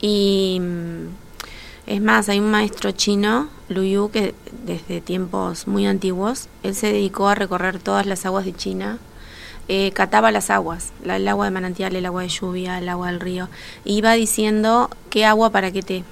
Y 0.00 0.58
mm, 0.60 1.06
es 1.86 2.00
más, 2.00 2.28
hay 2.28 2.38
un 2.40 2.50
maestro 2.50 2.92
chino, 2.92 3.48
Lu 3.68 3.82
Yu, 3.82 4.10
que 4.10 4.34
desde 4.64 5.00
tiempos 5.00 5.66
muy 5.66 5.86
antiguos, 5.86 6.48
él 6.62 6.74
se 6.74 6.92
dedicó 6.92 7.28
a 7.28 7.34
recorrer 7.34 7.78
todas 7.78 8.06
las 8.06 8.24
aguas 8.26 8.44
de 8.44 8.54
China. 8.54 8.98
eh, 9.72 9.92
cataba 9.92 10.32
las 10.32 10.50
aguas, 10.50 10.92
la- 11.04 11.14
el 11.14 11.28
agua 11.28 11.44
de 11.44 11.52
manantial, 11.52 11.94
el 11.94 12.04
agua 12.04 12.22
de 12.22 12.28
lluvia, 12.28 12.78
el 12.78 12.88
agua 12.88 13.06
del 13.06 13.20
río. 13.20 13.48
Iba 13.84 14.14
diciendo 14.14 14.90
qué 15.10 15.24
agua 15.24 15.50
para 15.50 15.70
qué 15.70 15.80
té. 15.80 16.02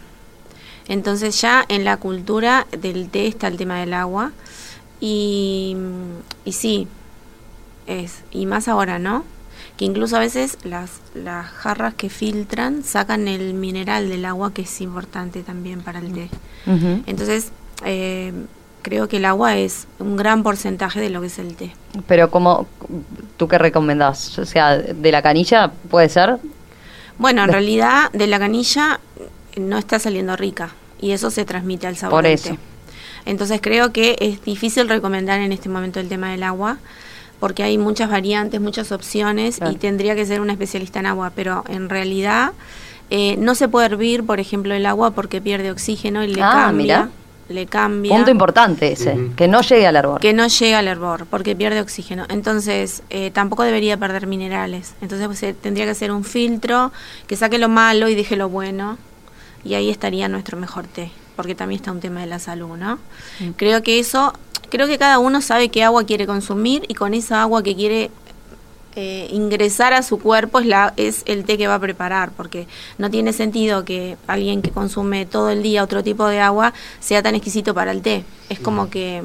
Entonces 0.89 1.41
ya 1.41 1.65
en 1.69 1.85
la 1.85 1.97
cultura 1.99 2.67
del 2.81 3.09
té 3.11 3.27
está 3.27 3.47
el 3.49 3.57
tema 3.57 3.79
del 3.81 3.93
agua. 3.95 4.33
Y, 5.01 5.77
y 6.45 6.53
sí, 6.53 6.89
es, 7.87 8.23
y 8.31 8.47
más 8.47 8.69
ahora, 8.69 8.99
¿no? 8.99 9.25
Que 9.77 9.85
incluso 9.85 10.17
a 10.17 10.21
veces 10.21 10.59
las, 10.65 11.01
las 11.15 11.47
jarras 11.47 11.95
que 11.95 12.11
filtran 12.11 12.83
sacan 12.83 13.29
el 13.29 13.55
mineral 13.55 14.09
del 14.09 14.25
agua 14.25 14.53
que 14.53 14.63
es 14.63 14.81
importante 14.81 15.43
también 15.43 15.81
para 15.83 16.01
el 16.01 16.13
té. 16.13 16.29
Entonces, 17.07 17.53
eh, 17.85 18.33
creo 18.83 19.09
que 19.09 19.19
el 19.19 19.25
agua 19.25 19.57
es 19.57 19.87
un 20.01 20.17
gran 20.17 20.43
porcentaje 20.43 21.01
de 21.01 21.11
lo 21.11 21.21
que 21.21 21.29
es 21.29 21.39
el 21.39 21.55
té. 21.55 21.73
Pero 22.09 22.31
como, 22.31 22.67
¿tú 23.37 23.47
qué 23.47 23.57
recomendás? 23.59 24.37
O 24.39 24.45
sea, 24.47 24.77
de 24.77 25.13
la 25.13 25.23
canilla 25.23 25.71
puede 25.91 26.09
ser. 26.09 26.39
Bueno, 27.19 27.43
en 27.43 27.47
De- 27.49 27.53
realidad 27.53 28.11
de 28.13 28.27
la 28.27 28.39
canilla 28.41 28.99
no 29.59 29.79
está 29.79 29.99
saliendo 29.99 30.37
rica 30.37 30.71
y 31.01 31.13
eso 31.13 31.31
se 31.31 31.45
transmite 31.45 31.87
al 31.87 31.97
sabor 31.97 32.17
Por 32.23 32.27
eso. 32.27 32.57
Entonces 33.25 33.61
creo 33.63 33.93
que 33.93 34.17
es 34.21 34.43
difícil 34.45 34.89
recomendar 34.89 35.41
en 35.41 35.53
este 35.53 35.69
momento 35.69 36.01
el 36.01 36.09
tema 36.09 36.31
del 36.31 36.43
agua 36.43 36.79
porque 37.41 37.63
hay 37.63 37.79
muchas 37.79 38.11
variantes, 38.11 38.61
muchas 38.61 38.91
opciones 38.91 39.59
Claro. 39.59 39.73
y 39.73 39.77
tendría 39.77 40.15
que 40.17 40.27
ser 40.27 40.41
un 40.41 40.51
especialista 40.51 40.99
en 41.01 41.07
agua, 41.07 41.31
pero 41.35 41.63
en 41.69 41.89
realidad 41.89 42.53
eh, 43.11 43.37
no 43.39 43.55
se 43.55 43.69
puede 43.69 43.87
hervir, 43.87 44.25
por 44.27 44.41
ejemplo, 44.41 44.75
el 44.75 44.85
agua 44.87 45.13
porque 45.13 45.41
pierde 45.41 45.71
oxígeno 45.71 46.25
y 46.25 46.29
le 46.35 46.43
Ah, 46.43 46.51
cambia, 46.67 46.99
mira. 47.05 47.11
le 47.49 47.67
cambia. 47.67 48.15
Punto 48.17 48.31
importante 48.31 48.93
ese, 48.93 49.17
que 49.37 49.47
no 49.49 49.63
llegue 49.63 49.87
al 49.87 49.97
hervor. 49.97 50.21
Que 50.21 50.33
no 50.35 50.47
llega 50.49 50.79
al 50.81 50.89
hervor, 50.89 51.25
porque 51.31 51.55
pierde 51.57 51.81
oxígeno. 51.81 52.27
Entonces, 52.29 53.03
eh, 53.09 53.31
tampoco 53.31 53.63
debería 53.63 53.97
perder 53.97 54.27
minerales. 54.27 54.95
Entonces, 55.01 55.27
pues, 55.29 55.43
eh, 55.45 55.55
tendría 55.59 55.87
que 55.87 55.95
ser 55.95 56.11
un 56.13 56.25
filtro 56.25 56.93
que 57.27 57.37
saque 57.37 57.59
lo 57.59 57.69
malo 57.71 58.09
y 58.09 58.15
deje 58.15 58.37
lo 58.37 58.49
bueno. 58.51 58.99
Y 59.65 59.75
ahí 59.75 59.91
estaría 59.91 60.29
nuestro 60.29 60.57
mejor 60.59 60.87
té, 60.87 61.11
porque 61.37 61.55
también 61.55 61.81
está 61.81 61.93
un 61.93 62.01
tema 62.01 62.21
de 62.21 62.27
la 62.27 62.39
salud, 62.39 62.77
¿no? 62.77 62.99
Creo 63.57 63.83
que 63.83 63.99
eso, 63.99 64.33
creo 64.71 64.87
que 64.87 64.99
cada 64.99 65.19
uno 65.19 65.41
sabe 65.43 65.69
qué 65.69 65.83
agua 65.85 66.05
quiere 66.05 66.27
consumir 66.27 66.85
y 66.89 66.95
con 66.95 67.13
esa 67.15 67.43
agua 67.43 67.63
que 67.63 67.75
quiere 67.75 68.11
eh, 68.97 69.29
ingresar 69.31 69.93
a 69.93 70.03
su 70.03 70.19
cuerpo 70.19 70.59
es, 70.59 70.67
la, 70.67 70.93
es 70.97 71.23
el 71.27 71.45
té 71.45 71.57
que 71.59 71.67
va 71.69 71.75
a 71.75 71.79
preparar, 71.81 72.31
porque 72.37 72.67
no 72.99 73.11
tiene 73.11 73.33
sentido 73.33 73.85
que 73.85 74.17
alguien 74.27 74.61
que 74.63 74.71
consume 74.71 75.27
todo 75.27 75.51
el 75.51 75.63
día 75.63 75.85
otro 75.85 76.03
tipo 76.03 76.27
de 76.27 76.41
agua 76.41 76.73
sea 77.01 77.23
tan 77.23 77.35
exquisito 77.35 77.75
para 77.75 77.93
el 77.93 78.03
té. 78.03 78.25
Es 78.49 78.59
como 78.59 78.91
que 78.91 79.23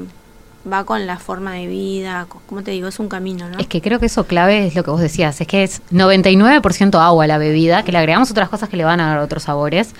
va 0.70 0.84
con 0.84 1.06
la 1.06 1.18
forma 1.18 1.52
de 1.54 1.66
vida, 1.66 2.26
co- 2.28 2.40
como 2.46 2.62
te 2.62 2.70
digo, 2.70 2.88
es 2.88 2.98
un 2.98 3.08
camino, 3.08 3.48
¿no? 3.48 3.58
Es 3.58 3.66
que 3.66 3.82
creo 3.82 3.98
que 4.00 4.06
eso 4.06 4.24
clave 4.24 4.66
es 4.66 4.74
lo 4.74 4.82
que 4.84 4.90
vos 4.90 5.00
decías, 5.00 5.40
es 5.40 5.46
que 5.46 5.62
es 5.64 5.82
99% 5.90 6.98
agua 7.00 7.26
la 7.26 7.38
bebida, 7.38 7.82
que 7.82 7.92
le 7.92 7.98
agregamos 7.98 8.30
otras 8.30 8.48
cosas 8.48 8.68
que 8.68 8.76
le 8.76 8.84
van 8.84 9.00
a 9.00 9.08
dar 9.08 9.18
otros 9.18 9.42
sabores. 9.44 9.90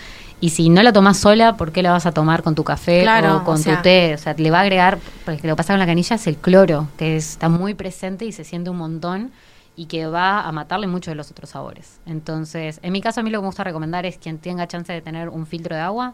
Y 0.45 0.51
si 0.51 0.69
no 0.69 0.83
la 0.83 0.93
tomás 0.93 1.17
sola, 1.17 1.57
¿por 1.57 1.73
qué 1.73 1.83
la 1.83 1.91
vas 1.93 2.05
a 2.05 2.13
tomar 2.13 2.43
con 2.43 2.55
tu 2.55 2.65
café 2.65 3.01
Claro, 3.01 3.39
o 3.39 3.45
con 3.45 3.55
o 3.55 3.57
sea- 3.57 3.77
tu 3.77 3.83
té? 3.85 4.13
O 4.13 4.19
sea, 4.19 4.35
le 4.37 4.51
va 4.51 4.59
a 4.59 4.61
agregar, 4.61 4.99
porque 5.25 5.47
lo 5.49 5.55
que 5.55 5.57
pasa 5.57 5.73
con 5.73 5.79
la 5.81 5.87
canilla 5.87 6.17
es 6.17 6.27
el 6.27 6.37
cloro, 6.37 6.89
que 6.99 7.17
es- 7.17 7.31
está 7.31 7.49
muy 7.49 7.73
presente 7.73 8.27
y 8.27 8.33
se 8.33 8.45
siente 8.45 8.69
un 8.69 8.77
montón 8.77 9.31
y 9.75 9.87
que 9.87 10.07
va 10.07 10.43
a 10.43 10.53
matarle 10.53 10.87
muchos 10.87 11.13
de 11.13 11.15
los 11.17 11.31
otros 11.31 11.49
sabores. 11.49 11.99
Entonces, 12.05 12.79
en 12.83 12.93
mi 12.93 13.01
caso, 13.01 13.21
a 13.21 13.23
mí 13.23 13.31
lo 13.31 13.39
que 13.39 13.43
me 13.45 13.47
gusta 13.49 13.65
recomendar 13.65 14.05
es 14.05 14.19
quien 14.19 14.37
tenga 14.37 14.69
chance 14.69 14.93
de 14.93 15.01
tener 15.01 15.31
un 15.31 15.47
filtro 15.47 15.75
de 15.75 15.81
agua, 15.81 16.13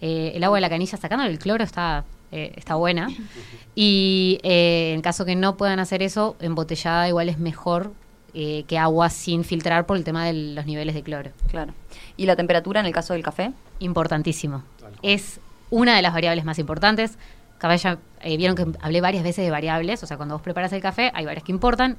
eh, 0.00 0.30
el 0.36 0.44
agua 0.44 0.58
de 0.58 0.60
la 0.60 0.68
canilla 0.70 0.96
sacándole 0.96 1.32
el 1.32 1.40
cloro 1.40 1.64
está, 1.64 2.04
eh, 2.30 2.52
está 2.54 2.76
buena. 2.76 3.08
Y 3.74 4.38
eh, 4.44 4.92
en 4.94 5.02
caso 5.02 5.24
que 5.24 5.34
no 5.34 5.56
puedan 5.56 5.80
hacer 5.80 6.00
eso, 6.02 6.36
embotellada 6.40 7.08
igual 7.08 7.28
es 7.28 7.38
mejor 7.40 7.90
eh, 8.34 8.64
que 8.68 8.78
agua 8.78 9.08
sin 9.08 9.42
filtrar 9.42 9.86
por 9.86 9.96
el 9.96 10.04
tema 10.04 10.26
de 10.26 10.32
los 10.32 10.66
niveles 10.66 10.94
de 10.94 11.02
cloro. 11.02 11.30
Claro. 11.50 11.72
¿Y 12.16 12.26
la 12.26 12.36
temperatura 12.36 12.80
en 12.80 12.86
el 12.86 12.92
caso 12.92 13.14
del 13.14 13.22
café? 13.22 13.52
Importantísimo. 13.78 14.62
Es 15.02 15.40
una 15.70 15.96
de 15.96 16.02
las 16.02 16.12
variables 16.12 16.44
más 16.44 16.58
importantes. 16.58 17.18
Caballa, 17.58 17.98
eh, 18.20 18.36
vieron 18.36 18.56
que 18.56 18.66
hablé 18.80 19.00
varias 19.00 19.24
veces 19.24 19.44
de 19.44 19.50
variables, 19.50 20.02
o 20.02 20.06
sea, 20.06 20.16
cuando 20.16 20.34
vos 20.34 20.42
preparas 20.42 20.72
el 20.72 20.80
café 20.82 21.10
hay 21.14 21.24
varias 21.24 21.44
que 21.44 21.52
importan. 21.52 21.96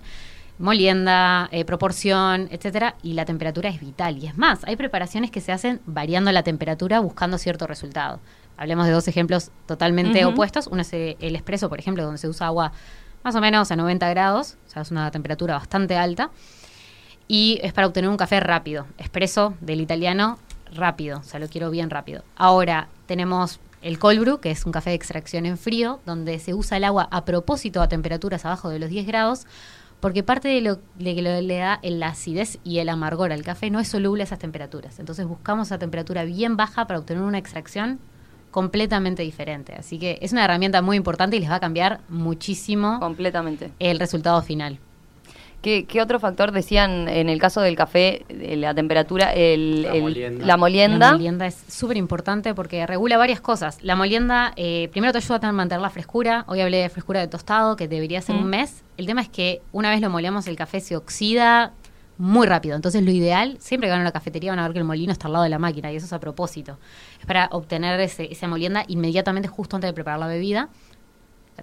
Molienda, 0.60 1.48
eh, 1.52 1.64
proporción, 1.66 2.50
etcétera, 2.52 2.96
y 3.02 3.14
la 3.14 3.26
temperatura 3.26 3.70
es 3.70 3.80
vital. 3.80 4.18
Y 4.18 4.28
es 4.28 4.38
más, 4.38 4.64
hay 4.66 4.76
preparaciones 4.76 5.32
que 5.32 5.42
se 5.42 5.52
hacen 5.52 5.80
variando 5.86 6.32
la 6.32 6.44
temperatura 6.44 7.00
buscando 7.00 7.38
cierto 7.38 7.66
resultado. 7.66 8.20
Hablemos 8.58 8.86
de 8.86 8.92
dos 8.92 9.08
ejemplos 9.08 9.52
totalmente 9.66 10.26
opuestos. 10.26 10.68
Uno 10.68 10.82
es 10.82 10.92
el 10.92 11.36
espresso, 11.36 11.70
por 11.70 11.80
ejemplo, 11.80 12.04
donde 12.04 12.18
se 12.18 12.28
usa 12.28 12.48
agua 12.48 12.74
más 13.24 13.36
o 13.36 13.42
menos 13.42 13.72
a 13.72 13.76
90 13.76 14.10
grados, 14.10 14.58
o 14.68 14.70
sea, 14.70 14.82
es 14.82 14.92
una 14.92 15.12
temperatura 15.12 15.56
bastante 15.56 15.98
alta 15.98 16.30
y 17.28 17.60
es 17.62 17.74
para 17.74 17.88
obtener 17.88 18.10
un 18.10 18.18
café 18.18 18.40
rápido. 18.40 18.88
Espresso 18.98 19.54
del 19.62 19.82
italiano 19.82 20.40
rápido, 20.74 21.20
o 21.20 21.24
sea, 21.24 21.40
lo 21.40 21.48
quiero 21.48 21.70
bien 21.72 21.90
rápido. 21.90 22.24
Ahora 22.36 22.88
tenemos 23.06 23.60
el 23.82 23.98
cold 23.98 24.20
brew, 24.20 24.40
que 24.40 24.52
es 24.52 24.66
un 24.66 24.72
café 24.72 24.90
de 24.90 24.96
extracción 24.98 25.46
en 25.46 25.58
frío, 25.58 26.00
donde 26.06 26.38
se 26.40 26.54
usa 26.54 26.78
el 26.78 26.84
agua 26.84 27.08
a 27.12 27.26
propósito 27.26 27.82
a 27.82 27.88
temperaturas 27.88 28.46
abajo 28.46 28.70
de 28.70 28.80
los 28.80 28.90
10 28.90 29.08
grados, 29.08 29.48
porque 30.00 30.24
parte 30.24 30.48
de 30.48 30.62
lo 30.62 30.80
que 30.98 31.22
le 31.22 31.58
da 31.58 31.80
la 31.84 32.08
acidez 32.08 32.60
y 32.64 32.80
el 32.80 32.90
amargor 32.90 33.32
al 33.32 33.44
café 33.44 33.70
no 33.70 33.80
es 33.80 33.88
soluble 33.88 34.24
a 34.24 34.26
esas 34.26 34.40
temperaturas. 34.40 35.00
Entonces 35.00 35.28
buscamos 35.28 35.68
esa 35.68 35.78
temperatura 35.78 36.24
bien 36.24 36.56
baja 36.58 36.88
para 36.88 37.00
obtener 37.00 37.24
una 37.24 37.38
extracción 37.38 38.00
completamente 38.52 39.24
diferente. 39.24 39.74
Así 39.78 40.00
que 40.00 40.18
es 40.22 40.32
una 40.32 40.44
herramienta 40.46 40.82
muy 40.82 40.98
importante 40.98 41.38
y 41.38 41.40
les 41.40 41.50
va 41.50 41.56
a 41.56 41.60
cambiar 41.60 42.00
muchísimo 42.10 43.00
Completamente. 43.00 43.72
el 43.80 44.00
resultado 44.00 44.42
final. 44.42 44.80
¿Qué, 45.62 45.84
qué 45.84 46.02
otro 46.02 46.22
factor 46.22 46.54
decían 46.54 47.10
en 47.10 47.28
el 47.28 47.38
caso 47.38 47.60
del 47.60 47.76
café, 47.76 48.24
la 48.30 48.74
temperatura, 48.74 49.34
el, 49.34 49.82
La 49.82 49.92
el- 49.94 50.02
molienda. 50.02 50.46
la 50.46 50.56
molienda? 50.56 51.06
La 51.08 51.12
molienda 51.12 51.48
es 51.48 51.62
súper 51.68 51.98
importante 51.98 52.56
porque 52.56 52.88
regula 52.88 53.18
varias 53.18 53.42
cosas. 53.42 53.78
La 53.84 53.98
molienda, 53.98 54.54
eh, 54.56 54.88
primero 54.94 55.12
te 55.12 55.18
ayuda 55.18 55.40
a 55.50 55.52
mantener 55.52 55.82
la 55.82 55.90
frescura. 55.90 56.46
Hoy 56.48 56.62
hablé 56.62 56.78
de 56.78 56.88
frescura 56.88 57.20
de 57.20 57.28
tostado, 57.28 57.76
que 57.76 57.90
debería 57.90 58.22
ser 58.22 58.36
Mm. 58.38 58.40
un 58.40 58.46
mes. 58.50 58.84
El 58.96 59.06
tema 59.06 59.20
es 59.22 59.28
que 59.28 59.62
una 59.74 59.90
vez 59.90 60.00
lo 60.00 60.10
molemos, 60.10 60.48
el 60.48 60.56
café 60.56 60.80
se 60.80 60.96
oxida 60.96 61.74
muy 62.20 62.46
rápido. 62.46 62.76
Entonces, 62.76 63.02
lo 63.02 63.10
ideal, 63.10 63.58
siempre 63.60 63.88
que 63.88 63.92
van 63.92 64.02
a 64.02 64.04
una 64.04 64.12
cafetería 64.12 64.52
van 64.52 64.60
a 64.60 64.64
ver 64.64 64.74
que 64.74 64.80
el 64.80 64.86
molino 64.86 65.12
está 65.12 65.28
al 65.28 65.34
lado 65.34 65.44
de 65.44 65.50
la 65.50 65.58
máquina 65.58 65.92
y 65.92 65.96
eso 65.96 66.06
es 66.06 66.14
a 66.14 66.20
propósito. 66.20 66.78
Es 67.20 67.26
para 67.26 67.48
obtener 67.52 68.00
ese, 68.00 68.32
esa 68.32 68.48
molienda 68.48 68.84
inmediatamente 68.88 69.48
justo 69.48 69.78
antes 69.78 69.88
de 69.88 69.94
preparar 69.94 70.20
la 70.20 70.28
bebida. 70.28 70.70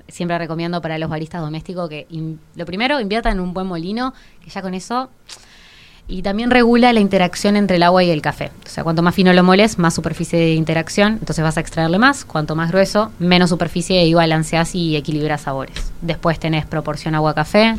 Siempre 0.08 0.36
recomiendo 0.36 0.80
para 0.82 0.98
los 0.98 1.08
baristas 1.08 1.40
domésticos 1.40 1.88
que 1.88 2.06
lo 2.54 2.66
primero 2.66 3.00
inviertan 3.00 3.34
en 3.34 3.40
un 3.40 3.54
buen 3.54 3.66
molino, 3.66 4.12
que 4.42 4.50
ya 4.50 4.62
con 4.62 4.74
eso 4.74 5.10
y 6.08 6.22
también 6.22 6.50
regula 6.50 6.92
la 6.92 7.00
interacción 7.00 7.56
entre 7.56 7.76
el 7.76 7.82
agua 7.82 8.04
y 8.04 8.10
el 8.10 8.22
café. 8.22 8.52
O 8.64 8.68
sea, 8.68 8.84
cuanto 8.84 9.02
más 9.02 9.14
fino 9.14 9.32
lo 9.32 9.42
moles, 9.42 9.78
más 9.78 9.94
superficie 9.94 10.38
de 10.38 10.54
interacción, 10.54 11.14
entonces 11.14 11.42
vas 11.42 11.56
a 11.56 11.60
extraerle 11.60 11.98
más. 11.98 12.24
Cuanto 12.24 12.54
más 12.54 12.70
grueso, 12.70 13.10
menos 13.18 13.50
superficie 13.50 14.04
y 14.04 14.14
balanceas 14.14 14.74
y 14.74 14.96
equilibras 14.96 15.42
sabores. 15.42 15.92
Después 16.02 16.38
tenés 16.38 16.64
proporción 16.64 17.14
agua-café. 17.16 17.74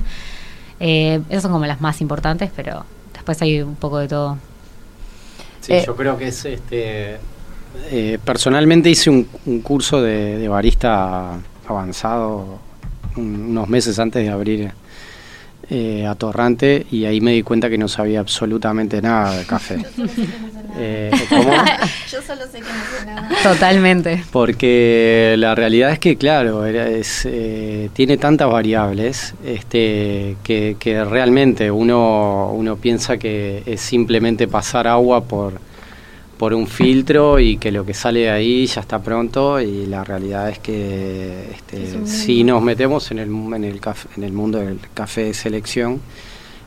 Eh, 0.79 1.21
esas 1.29 1.43
son 1.43 1.51
como 1.51 1.65
las 1.65 1.81
más 1.81 2.01
importantes, 2.01 2.51
pero 2.55 2.85
después 3.13 3.41
hay 3.41 3.61
un 3.61 3.75
poco 3.75 3.97
de 3.99 4.07
todo. 4.07 4.37
Sí, 5.61 5.73
Eh, 5.73 5.83
yo 5.85 5.95
creo 5.95 6.17
que 6.17 6.27
es 6.29 6.45
este. 6.45 7.17
eh, 7.91 8.17
personalmente 8.23 8.89
hice 8.89 9.09
un, 9.09 9.27
un 9.45 9.61
curso 9.61 10.01
de, 10.01 10.37
de 10.37 10.47
barista 10.47 11.37
avanzado 11.67 12.59
un- 13.17 13.47
unos 13.51 13.67
meses 13.67 13.99
antes 13.99 14.23
de 14.23 14.29
abrir 14.31 14.71
eh, 15.69 16.05
atorrante 16.07 16.85
y 16.91 17.05
ahí 17.05 17.19
me 17.21 17.31
di 17.33 17.43
cuenta 17.43 17.69
que 17.69 17.77
no 17.77 17.87
sabía 17.87 18.19
absolutamente 18.21 19.01
nada 19.01 19.37
de 19.37 19.45
café. 19.45 19.85
Eh. 20.79 21.11
Yo 22.11 22.21
solo 22.21 22.43
sé 22.51 22.59
que 22.59 22.61
no 22.61 22.99
sé 22.99 23.05
nada. 23.05 23.29
Totalmente. 23.43 24.23
Porque 24.31 25.35
la 25.37 25.55
realidad 25.55 25.91
es 25.91 25.99
que, 25.99 26.15
claro, 26.17 26.65
era- 26.65 26.87
es, 26.87 27.23
eh, 27.25 27.89
tiene 27.93 28.17
tantas 28.17 28.49
variables 28.49 29.33
este, 29.45 30.37
que, 30.43 30.77
que 30.79 31.03
realmente 31.03 31.71
uno, 31.71 32.51
uno 32.53 32.75
piensa 32.77 33.17
que 33.17 33.63
es 33.65 33.81
simplemente 33.81 34.47
pasar 34.47 34.87
agua 34.87 35.23
por, 35.23 35.59
por 36.37 36.53
un 36.53 36.67
filtro 36.67 37.39
y 37.39 37.57
que 37.57 37.71
lo 37.71 37.83
que 37.85 37.93
sale 37.95 38.21
de 38.21 38.29
ahí 38.29 38.65
ya 38.67 38.81
está 38.81 38.99
pronto 38.99 39.59
y 39.59 39.87
la 39.87 40.03
realidad 40.03 40.49
es 40.49 40.59
que 40.59 41.49
este, 41.51 42.05
si 42.05 42.43
nos 42.43 42.61
metemos 42.61 43.09
en 43.11 43.19
el, 43.19 43.29
mu- 43.29 43.55
en, 43.55 43.63
el 43.63 43.81
caf- 43.81 44.05
en 44.15 44.23
el 44.23 44.33
mundo 44.33 44.59
del 44.59 44.79
café 44.93 45.23
de 45.25 45.33
selección, 45.33 45.99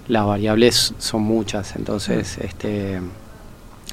las 0.09 0.27
variables 0.27 0.93
son 0.99 1.23
muchas, 1.23 1.77
entonces 1.77 2.37
este, 2.39 3.01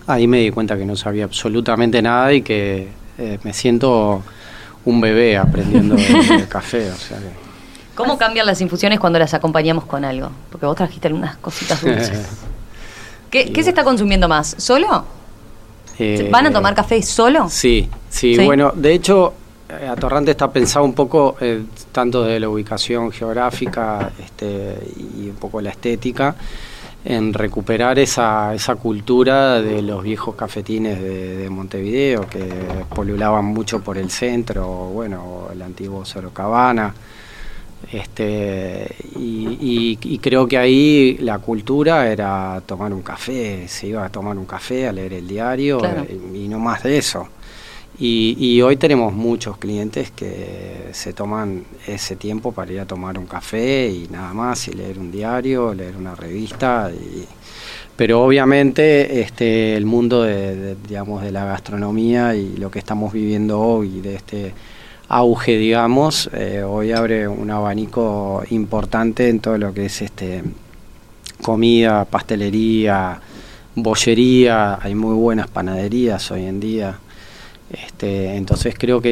ahí 0.07 0.27
me 0.27 0.39
di 0.39 0.49
cuenta 0.49 0.75
que 0.77 0.85
no 0.85 0.95
sabía 0.95 1.25
absolutamente 1.25 2.01
nada 2.01 2.33
y 2.33 2.41
que 2.41 2.87
eh, 3.19 3.37
me 3.43 3.53
siento 3.53 4.23
un 4.85 4.99
bebé 4.99 5.37
aprendiendo 5.37 5.95
de, 5.95 6.37
de 6.37 6.47
café, 6.47 6.89
o 6.89 6.95
sea 6.95 7.19
que... 7.19 7.47
¿Cómo 7.93 8.17
cambian 8.17 8.45
las 8.45 8.61
infusiones 8.61 8.99
cuando 8.99 9.17
las 9.19 9.33
acompañamos 9.35 9.85
con 9.85 10.05
algo? 10.05 10.29
Porque 10.51 10.65
vos 10.65 10.75
trajiste 10.75 11.07
algunas 11.07 11.37
cositas 11.37 11.81
dulces. 11.81 12.27
¿Qué, 13.31 13.51
qué 13.51 13.61
se 13.63 13.69
está 13.69 13.83
consumiendo 13.83 14.27
más? 14.27 14.55
¿Solo? 14.57 15.05
Eh, 15.99 16.29
¿Van 16.31 16.45
a 16.45 16.51
tomar 16.51 16.75
café 16.75 17.01
solo? 17.01 17.49
Sí, 17.49 17.89
sí, 18.09 18.35
Sí. 18.35 18.45
bueno, 18.45 18.71
de 18.75 18.93
hecho, 18.93 19.33
eh, 19.69 19.87
Atorrante 19.87 20.31
está 20.31 20.51
pensado 20.51 20.85
un 20.85 20.93
poco, 20.93 21.35
eh, 21.41 21.63
tanto 21.91 22.23
de 22.23 22.39
la 22.39 22.49
ubicación 22.49 23.11
geográfica 23.11 24.11
este, 24.23 24.77
y 25.17 25.29
un 25.29 25.35
poco 25.35 25.59
la 25.61 25.71
estética, 25.71 26.35
en 27.05 27.33
recuperar 27.33 27.97
esa, 27.99 28.53
esa 28.53 28.75
cultura 28.75 29.61
de 29.61 29.81
los 29.81 30.03
viejos 30.03 30.35
cafetines 30.35 31.01
de, 31.01 31.37
de 31.37 31.49
Montevideo 31.49 32.27
que 32.27 32.47
polulaban 32.93 33.45
mucho 33.45 33.81
por 33.81 33.97
el 33.97 34.11
centro, 34.11 34.65
bueno, 34.93 35.47
el 35.53 35.61
antiguo 35.61 36.03
Sorocabana. 36.05 36.93
Este, 37.91 38.87
y, 39.15 39.57
y- 39.61 39.99
y 40.01 40.17
creo 40.19 40.47
que 40.47 40.57
ahí 40.57 41.17
la 41.21 41.39
cultura 41.39 42.11
era 42.11 42.61
tomar 42.65 42.91
un 42.93 43.01
café, 43.01 43.67
se 43.67 43.87
iba 43.87 44.03
a 44.05 44.09
tomar 44.09 44.37
un 44.37 44.45
café, 44.45 44.87
a 44.87 44.91
leer 44.91 45.13
el 45.13 45.27
diario 45.27 45.79
Claro. 45.79 46.03
eh, 46.03 46.19
y 46.33 46.47
no 46.47 46.59
más 46.59 46.83
de 46.83 46.97
eso. 46.97 47.27
Y, 47.99 48.35
y 48.37 48.61
hoy 48.61 48.77
tenemos 48.77 49.13
muchos 49.13 49.57
clientes 49.57 50.11
que 50.11 50.89
se 50.91 51.13
toman 51.13 51.63
ese 51.87 52.15
tiempo 52.15 52.51
para 52.51 52.71
ir 52.71 52.79
a 52.81 52.85
tomar 52.85 53.17
un 53.17 53.25
café 53.25 53.89
y 53.89 54.07
nada 54.11 54.33
más, 54.33 54.67
y 54.67 54.73
leer 54.73 54.99
un 54.99 55.11
diario, 55.11 55.73
leer 55.73 55.95
una 55.97 56.13
revista. 56.15 56.91
y- 56.93 57.25
pero 57.95 58.21
obviamente 58.23 59.21
este, 59.21 59.75
el 59.75 59.85
mundo 59.87 60.21
de, 60.21 60.55
de, 60.55 60.75
digamos, 60.87 61.23
de 61.23 61.31
la 61.31 61.45
gastronomía 61.45 62.35
y 62.35 62.55
lo 62.57 62.69
que 62.69 62.77
estamos 62.77 63.11
viviendo 63.11 63.59
hoy, 63.59 64.01
de 64.01 64.13
este 64.15 64.53
auge, 65.09 65.57
digamos, 65.57 66.29
eh, 66.33 66.63
hoy 66.63 66.91
abre 66.91 67.27
un 67.27 67.49
abanico 67.49 68.43
importante 68.49 69.29
en 69.29 69.39
todo 69.39 69.57
lo 69.57 69.73
que 69.73 69.85
es 69.85 70.01
este 70.01 70.43
comida, 71.41 72.05
pastelería, 72.05 73.19
bollería, 73.75 74.79
hay 74.81 74.95
muy 74.95 75.13
buenas 75.15 75.47
panaderías 75.47 76.29
hoy 76.31 76.45
en 76.45 76.59
día. 76.59 76.99
Este, 77.69 78.35
entonces 78.35 78.75
creo 78.77 79.01
que 79.01 79.09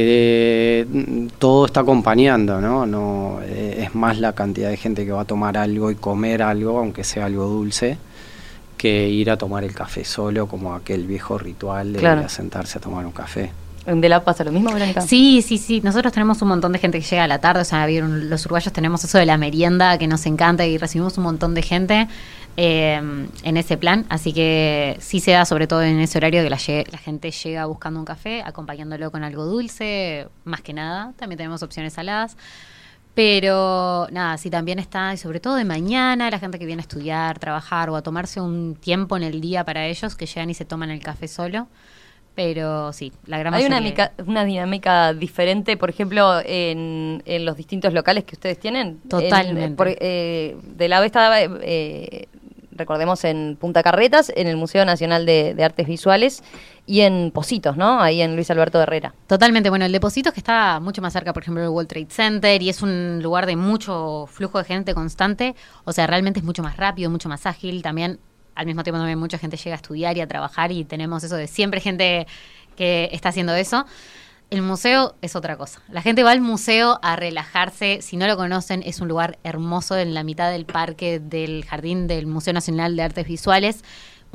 eh, 0.82 1.28
todo 1.38 1.66
está 1.66 1.82
acompañando, 1.82 2.62
¿no? 2.62 2.86
no 2.86 3.39
eh, 3.43 3.84
es 3.86 3.96
más 3.96 4.18
la 4.20 4.34
cantidad 4.34 4.70
de 4.70 4.78
gente 4.78 5.06
que 5.06 5.12
va 5.12 5.22
a 5.22 5.26
tomar 5.26 5.58
algo 5.58 5.91
y 5.91 5.96
comer 5.96 6.41
algo, 6.41 6.80
aunque 6.80 7.04
sea 7.04 7.26
algo 7.26 7.46
dulce, 7.48 7.98
que 8.78 9.10
ir 9.10 9.30
a 9.30 9.38
tomar 9.38 9.64
el 9.66 9.74
café 9.74 10.06
solo, 10.06 10.48
como 10.48 10.74
aquel 10.74 11.06
viejo 11.06 11.38
ritual 11.38 11.93
de 11.93 12.00
Claro. 12.00 12.22
ir 12.22 12.26
a 12.28 12.30
sentarse 12.30 12.78
a 12.78 12.82
tomar 12.82 13.06
un 13.06 13.12
café. 13.12 13.52
¿En 13.86 14.02
De 14.02 14.10
la 14.10 14.24
pasa 14.24 14.44
lo 14.44 14.52
mismo, 14.52 14.74
Verónica? 14.74 15.02
Sí, 15.02 15.42
sí, 15.42 15.58
sí. 15.58 15.82
Nosotros 15.82 16.12
tenemos 16.12 16.42
un 16.42 16.48
montón 16.48 16.72
de 16.72 16.80
gente 16.80 17.00
que 17.00 17.06
llega 17.06 17.24
a 17.24 17.28
la 17.28 17.40
tarde. 17.40 17.62
O 17.62 17.66
sea, 17.66 17.88
los 17.88 18.46
uruguayos 18.46 18.74
tenemos 18.74 19.04
eso 19.04 19.18
de 19.18 19.26
la 19.26 19.38
merienda 19.38 19.98
que 19.98 20.08
nos 20.08 20.26
encanta 20.26 20.66
y 20.66 20.78
recibimos 20.78 21.18
un 21.18 21.26
montón 21.26 21.54
de 21.54 21.62
gente 21.62 22.08
eh, 22.58 23.28
en 23.44 23.58
ese 23.58 23.78
plan. 23.78 24.06
Así 24.10 24.34
que 24.34 24.98
sí 25.00 25.20
se 25.20 25.32
da, 25.32 25.46
sobre 25.46 25.68
todo 25.68 25.84
en 25.84 26.00
ese 26.00 26.18
horario, 26.18 26.42
que 26.42 26.50
la, 26.50 26.58
la 26.92 26.98
gente 26.98 27.30
llega 27.30 27.66
buscando 27.66 28.00
un 28.00 28.06
café, 28.06 28.42
acompañándolo 28.44 29.12
con 29.12 29.24
algo 29.24 29.46
dulce, 29.46 30.28
más 30.46 30.62
que 30.62 30.74
nada. 30.74 31.14
También 31.18 31.38
tenemos 31.38 31.62
opciones 31.62 31.94
saladas. 31.94 32.38
Pero 33.14 34.08
nada, 34.12 34.38
sí 34.38 34.50
también 34.50 34.78
está, 34.78 35.14
y 35.14 35.18
sobre 35.18 35.40
todo 35.40 35.56
de 35.56 35.64
mañana, 35.64 36.30
la 36.30 36.38
gente 36.38 36.60
que 36.60 36.66
viene 36.66 36.82
a 36.82 36.84
estudiar, 36.84 37.40
trabajar 37.40 37.90
o 37.90 37.96
a 37.96 38.02
tomarse 38.02 38.42
un 38.42 38.76
tiempo 38.76 39.16
en 39.16 39.24
el 39.24 39.40
día 39.40 39.64
para 39.64 39.86
ellos, 39.86 40.18
que 40.18 40.26
llegan 40.26 40.50
y 40.50 40.54
se 40.54 40.66
toman 40.66 40.90
el 40.90 41.00
café 41.00 41.30
solo. 41.30 41.68
Pero 42.36 42.92
sí, 42.92 43.14
la 43.28 43.38
gran 43.40 43.54
Hay 43.54 43.66
una, 43.66 43.80
mayoría- 43.80 44.12
mica- 44.14 44.24
una 44.28 44.44
dinámica 44.44 45.14
diferente, 45.14 45.78
por 45.78 45.90
ejemplo, 45.90 46.42
en, 46.44 47.24
en 47.26 47.46
los 47.46 47.56
distintos 47.56 47.94
locales 47.94 48.26
que 48.26 48.36
ustedes 48.36 48.60
tienen. 48.60 49.00
Totalmente. 49.10 49.64
En- 49.64 49.76
por- 49.78 49.88
eh, 49.90 50.58
de 50.64 50.90
la 50.90 51.00
vez 51.00 51.08
estaba, 51.08 51.38
eh, 51.42 52.28
recordemos, 52.72 53.24
en 53.24 53.56
Punta 53.60 53.82
Carretas, 53.84 54.34
en 54.36 54.48
el 54.48 54.58
Museo 54.58 54.84
Nacional 54.84 55.26
de, 55.26 55.54
de 55.54 55.64
Artes 55.64 55.88
Visuales 55.88 56.44
y 56.86 57.02
en 57.02 57.32
Positos, 57.32 57.78
¿no? 57.78 58.02
Ahí 58.02 58.22
en 58.22 58.36
Luis 58.36 58.52
Alberto 58.52 58.82
Herrera. 58.82 59.16
Totalmente, 59.28 59.70
bueno, 59.70 59.86
el 59.86 59.92
depósito 59.94 60.30
es 60.30 60.34
que 60.34 60.42
está 60.42 60.82
mucho 60.82 61.02
más 61.02 61.14
cerca, 61.14 61.32
por 61.32 61.42
ejemplo, 61.42 61.62
del 61.64 61.72
World 61.72 61.88
Trade 61.88 62.08
Center 62.10 62.62
y 62.62 62.68
es 62.70 62.82
un 62.82 63.22
lugar 63.24 63.46
de 63.46 63.56
mucho 63.56 64.28
flujo 64.30 64.58
de 64.58 64.66
gente 64.66 64.94
constante, 64.94 65.56
o 65.86 65.94
sea, 65.94 66.06
realmente 66.06 66.42
es 66.42 66.46
mucho 66.46 66.62
más 66.64 66.76
rápido, 66.76 67.10
mucho 67.10 67.30
más 67.30 67.46
ágil, 67.46 67.82
también 67.82 68.20
al 68.56 68.66
mismo 68.66 68.84
tiempo 68.84 68.97
también 68.97 69.20
mucha 69.20 69.38
gente 69.38 69.58
llega 69.58 69.76
a 69.76 69.78
estudiar 69.78 70.18
y 70.18 70.22
a 70.22 70.28
trabajar 70.28 70.72
y 70.72 70.86
tenemos 70.86 71.24
eso 71.24 71.36
de 71.36 71.47
siempre 71.47 71.80
gente 71.82 72.26
que 72.76 73.10
está 73.12 73.30
haciendo 73.30 73.53
eso. 73.53 73.86
El 74.51 74.62
museo 74.62 75.16
es 75.22 75.36
otra 75.36 75.58
cosa. 75.58 75.82
La 75.89 76.01
gente 76.01 76.24
va 76.24 76.32
al 76.32 76.39
museo 76.39 76.99
a 77.01 77.16
relajarse. 77.16 77.99
Si 78.01 78.16
no 78.16 78.28
lo 78.28 78.38
conocen, 78.38 78.84
es 78.86 79.01
un 79.01 79.08
lugar 79.08 79.39
hermoso 79.43 79.97
en 79.97 80.14
la 80.14 80.24
mitad 80.24 80.51
del 80.51 80.66
parque 80.66 81.20
del 81.20 81.66
jardín 81.66 82.08
del 82.08 82.28
Museo 82.28 82.53
Nacional 82.53 82.95
de 82.95 83.01
Artes 83.01 83.28
Visuales. 83.28 83.84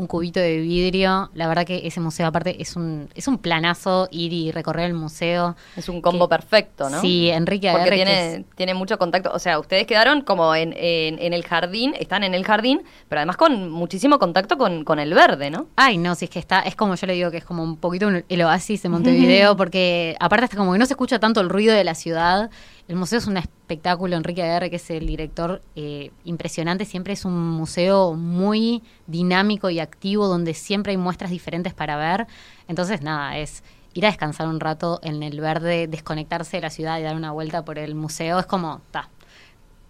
Un 0.01 0.07
cubito 0.07 0.40
de 0.40 0.59
vidrio. 0.61 1.28
La 1.34 1.46
verdad 1.46 1.66
que 1.66 1.86
ese 1.86 2.01
museo, 2.01 2.26
aparte, 2.26 2.62
es 2.62 2.74
un, 2.74 3.11
es 3.14 3.28
un 3.28 3.36
planazo 3.36 4.09
ir 4.11 4.32
y 4.32 4.51
recorrer 4.51 4.86
el 4.86 4.94
museo. 4.94 5.57
Es 5.76 5.90
un 5.90 6.01
combo 6.01 6.26
Que- 6.26 6.36
perfecto, 6.36 6.88
¿no? 6.88 7.03
Sí, 7.03 7.28
Enrique 7.28 7.70
Porque 7.70 7.90
tiene, 7.90 8.34
es- 8.36 8.44
tiene 8.57 8.72
mucho 8.72 8.96
contacto. 8.98 9.30
O 9.34 9.38
sea, 9.38 9.59
ustedes 9.59 9.86
quedaron 9.86 10.22
como 10.22 10.55
en, 10.55 10.72
en, 10.74 11.18
en 11.18 11.34
el 11.34 11.44
jardín, 11.44 11.94
están 12.01 12.24
en 12.24 12.32
el 12.32 12.46
jardín, 12.46 12.80
pero 13.11 13.18
además 13.20 13.36
con 13.36 13.70
muchísimo 13.70 14.18
contacto 14.18 14.57
con, 14.57 14.84
con 14.84 14.98
el 15.01 15.12
verde, 15.12 15.51
¿no? 15.51 15.66
Ay, 15.76 15.98
no, 15.98 16.14
si 16.14 16.24
es 16.24 16.30
que 16.30 16.38
está, 16.38 16.61
es 16.61 16.74
como 16.76 16.94
yo 16.94 17.07
le 17.07 17.12
digo 17.12 17.30
que 17.30 17.36
es 17.36 17.44
como 17.44 17.62
un 17.62 17.76
poquito 17.76 18.07
un- 18.07 18.24
el 18.26 18.42
oasis 18.42 18.82
de 18.82 18.88
Montevideo, 18.88 19.55
porque 19.59 20.16
aparte 20.18 20.44
hasta 20.44 20.57
como 20.57 20.72
que 20.72 20.78
no 20.78 20.86
se 20.86 20.94
escucha 20.94 21.18
tanto 21.18 21.42
el 21.42 21.51
ruido 21.51 21.74
de 21.74 21.84
la 21.84 21.94
ciudad. 21.94 22.48
El 22.91 22.97
museo 22.97 23.20
es 23.20 23.28
un 23.28 23.36
espectáculo, 23.36 24.16
Enrique 24.16 24.43
Aguirre, 24.43 24.68
que 24.68 24.74
es 24.74 24.91
el 24.91 25.07
director 25.07 25.62
eh, 25.76 26.11
impresionante, 26.24 26.84
siempre 26.84 27.12
es 27.12 27.24
un 27.24 27.51
museo 27.51 28.14
muy 28.14 28.82
dinámico 29.07 29.70
y 29.70 29.78
activo, 29.78 30.26
donde 30.26 30.55
siempre 30.55 30.91
hay 30.91 30.97
muestras 30.97 31.30
diferentes 31.30 31.72
para 31.72 31.97
ver. 31.97 32.26
Entonces, 32.66 33.01
nada, 33.01 33.38
es 33.38 33.62
ir 33.95 34.07
a 34.07 34.09
descansar 34.09 34.49
un 34.49 34.59
rato 34.59 34.99
en 35.05 35.22
el 35.22 35.41
verde, 35.41 35.86
desconectarse 35.86 36.57
de 36.57 36.62
la 36.62 36.70
ciudad 36.70 36.99
y 36.99 37.03
dar 37.05 37.14
una 37.14 37.30
vuelta 37.30 37.64
por 37.64 37.78
el 37.78 37.95
museo. 37.95 38.41
Es 38.41 38.47
como, 38.47 38.80
ta, 38.91 39.09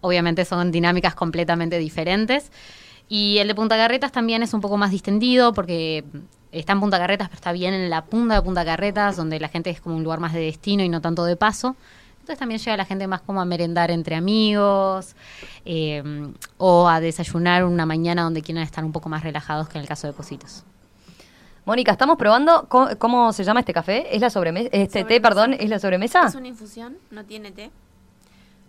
obviamente 0.02 0.44
son 0.44 0.70
dinámicas 0.70 1.14
completamente 1.14 1.78
diferentes. 1.78 2.52
Y 3.08 3.38
el 3.38 3.48
de 3.48 3.54
Punta 3.54 3.78
Carretas 3.78 4.12
también 4.12 4.42
es 4.42 4.52
un 4.52 4.60
poco 4.60 4.76
más 4.76 4.90
distendido 4.90 5.54
porque 5.54 6.04
está 6.52 6.74
en 6.74 6.80
Punta 6.80 6.98
Carretas, 6.98 7.30
pero 7.30 7.36
está 7.36 7.52
bien 7.52 7.72
en 7.72 7.88
la 7.88 8.04
punta 8.04 8.34
de 8.34 8.42
Punta 8.42 8.62
Carretas, 8.62 9.16
donde 9.16 9.40
la 9.40 9.48
gente 9.48 9.70
es 9.70 9.80
como 9.80 9.96
un 9.96 10.04
lugar 10.04 10.20
más 10.20 10.34
de 10.34 10.40
destino 10.40 10.82
y 10.82 10.90
no 10.90 11.00
tanto 11.00 11.24
de 11.24 11.36
paso. 11.36 11.76
Entonces 12.20 12.38
también 12.38 12.60
llega 12.60 12.76
la 12.76 12.84
gente 12.84 13.06
más 13.06 13.22
como 13.22 13.40
a 13.40 13.44
merendar 13.44 13.90
entre 13.90 14.14
amigos 14.14 15.16
eh, 15.64 16.02
o 16.58 16.88
a 16.88 17.00
desayunar 17.00 17.64
una 17.64 17.86
mañana 17.86 18.22
donde 18.22 18.42
quieran 18.42 18.62
estar 18.62 18.84
un 18.84 18.92
poco 18.92 19.08
más 19.08 19.22
relajados 19.22 19.68
que 19.68 19.78
en 19.78 19.82
el 19.82 19.88
caso 19.88 20.06
de 20.06 20.12
Positos. 20.12 20.64
Mónica, 21.64 21.92
estamos 21.92 22.16
probando, 22.16 22.66
¿cómo, 22.68 22.88
cómo 22.98 23.32
se 23.32 23.44
llama 23.44 23.60
este 23.60 23.72
café? 23.72 24.14
¿Es 24.14 24.20
la 24.20 24.30
sobremesa? 24.30 24.68
Este 24.72 25.04
té, 25.04 25.20
perdón, 25.20 25.54
¿es 25.54 25.68
la 25.68 25.78
sobremesa? 25.78 26.26
Es 26.26 26.34
una 26.34 26.48
infusión, 26.48 26.98
no 27.10 27.24
tiene 27.24 27.52
té. 27.52 27.70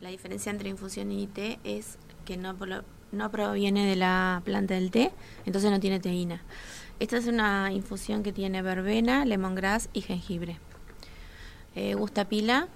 La 0.02 0.10
diferencia 0.10 0.52
entre 0.52 0.70
infusión 0.70 1.12
y 1.12 1.28
té 1.28 1.60
es 1.64 1.97
que 2.26 2.38
no, 2.38 2.56
no 3.12 3.32
proviene 3.32 3.86
de 3.86 3.95
la 3.95 4.41
planta 4.43 4.74
del 4.74 4.91
té, 4.91 5.12
entonces 5.45 5.72
no 5.72 5.80
tiene 5.80 5.99
teína. 5.99 6.41
Esta 6.99 7.18
es 7.18 7.28
una 7.28 7.72
infusión 7.72 8.24
que 8.24 8.32
tiene 8.32 8.62
verbena, 8.62 9.26
lemongrass 9.26 9.89
y 9.93 10.02
jengibre. 10.02 10.60
Eh, 11.76 11.95
gusta 11.95 12.26
pila. 12.26 12.68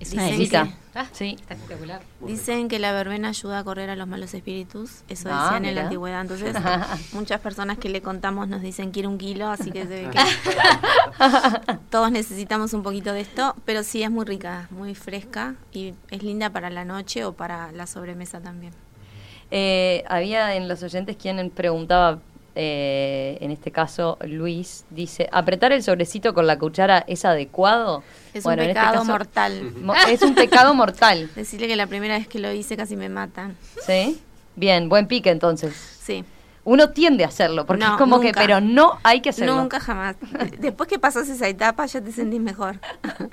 Es 0.00 0.10
Dicen 0.10 0.20
una 0.20 0.30
delicia. 0.32 0.76
Ah, 0.94 1.06
Sí. 1.12 1.36
Está 1.40 1.54
espectacular. 1.54 2.00
Dicen 2.20 2.68
que 2.68 2.78
la 2.78 2.92
verbena 2.92 3.28
ayuda 3.30 3.58
a 3.60 3.64
correr 3.64 3.90
a 3.90 3.96
los 3.96 4.06
malos 4.06 4.32
espíritus, 4.34 5.02
eso 5.08 5.28
Ah, 5.32 5.44
decían 5.44 5.64
en 5.64 5.74
la 5.74 5.82
antigüedad. 5.82 6.20
Entonces, 6.20 6.54
muchas 7.12 7.40
personas 7.40 7.78
que 7.78 7.88
le 7.88 8.00
contamos 8.00 8.48
nos 8.48 8.62
dicen 8.62 8.90
quiero 8.92 9.08
un 9.08 9.18
kilo, 9.18 9.48
así 9.48 9.70
que 9.72 9.82
se 9.82 9.88
ve 10.06 10.10
que 10.10 10.18
todos 11.90 12.10
necesitamos 12.10 12.72
un 12.72 12.82
poquito 12.82 13.12
de 13.12 13.20
esto, 13.20 13.54
pero 13.64 13.82
sí 13.82 14.02
es 14.02 14.10
muy 14.10 14.24
rica, 14.24 14.68
muy 14.70 14.94
fresca 14.94 15.54
y 15.72 15.94
es 16.10 16.22
linda 16.22 16.50
para 16.50 16.70
la 16.70 16.84
noche 16.84 17.24
o 17.24 17.32
para 17.32 17.72
la 17.72 17.86
sobremesa 17.86 18.40
también. 18.40 18.72
Eh, 19.50 20.04
había 20.08 20.54
en 20.56 20.68
los 20.68 20.82
oyentes 20.82 21.16
quien 21.16 21.50
preguntaba, 21.50 22.18
eh, 22.60 23.38
en 23.40 23.52
este 23.52 23.70
caso 23.70 24.18
Luis, 24.26 24.84
dice, 24.90 25.28
¿apretar 25.30 25.70
el 25.72 25.82
sobrecito 25.84 26.34
con 26.34 26.46
la 26.48 26.58
cuchara 26.58 27.04
es 27.06 27.24
adecuado? 27.24 28.02
Es 28.34 28.42
Bueno, 28.42 28.62
un 28.64 28.68
este 28.70 28.80
pecado 28.80 28.98
caso- 28.98 29.04
mortal. 29.12 29.72
Mo- 29.80 29.94
Es 29.94 30.22
un 30.22 30.34
pecado 30.34 30.74
mortal, 30.74 31.30
Decirle 31.36 31.68
que 31.68 31.76
la 31.76 31.86
primera 31.86 32.18
vez 32.18 32.26
que 32.26 32.40
lo 32.40 32.52
hice 32.52 32.76
casi 32.76 32.96
me 32.96 33.08
matan. 33.08 33.56
¿sí? 33.86 34.20
Bien, 34.56 34.88
buen 34.88 35.06
pique 35.06 35.30
entonces. 35.30 35.74
Sí. 36.02 36.24
Uno 36.64 36.90
tiende 36.90 37.24
a 37.24 37.28
hacerlo, 37.28 37.64
porque 37.64 37.84
No, 37.84 37.92
es 37.92 37.96
como 37.98 38.20
que, 38.20 38.32
pero 38.32 38.60
no 38.60 38.98
hay 39.04 39.20
que 39.22 39.30
hacerlo. 39.30 39.56
Nunca 39.56 39.78
jamás. 39.80 40.16
Después 40.58 40.86
que 40.88 40.98
pasas 40.98 41.28
esa 41.28 41.48
etapa 41.48 41.86
ya 41.86 42.00
te 42.02 42.10
sentís 42.12 42.40
mejor. 42.40 42.80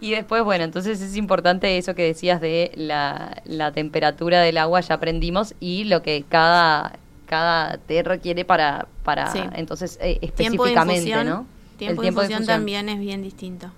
Y 0.00 0.10
después, 0.10 0.44
bueno, 0.44 0.64
entonces 0.64 1.00
es 1.00 1.16
importante 1.16 1.78
eso 1.78 1.94
que 1.94 2.02
decías 2.04 2.40
de 2.40 2.70
la, 2.76 3.40
la 3.44 3.72
temperatura 3.72 4.40
del 4.42 4.58
agua, 4.58 4.80
ya 4.82 4.94
aprendimos, 4.96 5.54
y 5.58 5.84
lo 5.84 6.02
que 6.02 6.24
cada, 6.28 6.92
cada 7.28 7.76
té 7.78 8.02
requiere 8.02 8.44
para, 8.44 8.86
para 9.04 9.30
Sí. 9.32 9.40
entonces, 9.54 9.98
eh, 10.00 10.18
Tiempo 10.34 10.64
de 10.64 10.70
específicamente, 10.72 10.94
infusión, 11.10 11.26
¿no? 11.28 11.46
Tiempo, 11.78 12.02
El 12.02 12.06
de 12.06 12.08
infusión 12.08 12.46
también 12.46 12.88
es 12.88 12.98
bien 12.98 13.22
distinto. 13.22 13.68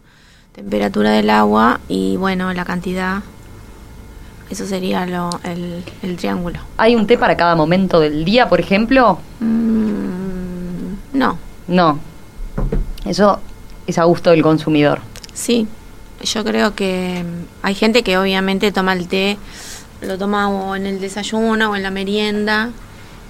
Temperatura 0.55 1.11
del 1.11 1.28
agua 1.30 1.80
y 1.88 2.16
bueno, 2.16 2.53
la 2.55 2.64
cantidad. 2.64 3.22
Eso 4.51 4.66
sería 4.66 5.07
lo, 5.07 5.30
el, 5.44 5.84
el 6.03 6.16
triángulo. 6.16 6.59
¿Hay 6.76 6.96
un 6.96 7.07
té 7.07 7.16
para 7.18 7.36
cada 7.36 7.55
momento 7.55 8.01
del 8.01 8.24
día, 8.24 8.48
por 8.48 8.59
ejemplo? 8.61 9.18
Mm, 9.40 10.94
no, 11.12 11.38
No. 11.68 11.98
Eso 13.05 13.40
es 13.86 13.98
a 13.98 14.05
gusto 14.05 14.30
del 14.30 14.42
consumidor. 14.42 15.01
sí. 15.34 15.66
Yo 16.22 16.44
creo 16.44 16.74
que 16.74 17.24
hay 17.62 17.74
gente 17.74 18.03
que 18.03 18.18
obviamente 18.18 18.70
toma 18.72 18.92
el 18.92 19.09
té, 19.09 19.38
lo 20.03 20.18
toma 20.18 20.51
o 20.51 20.76
en 20.76 20.84
el 20.84 21.01
desayuno 21.01 21.70
o 21.70 21.76
en 21.76 21.82
la 21.82 21.90
merienda. 21.90 22.72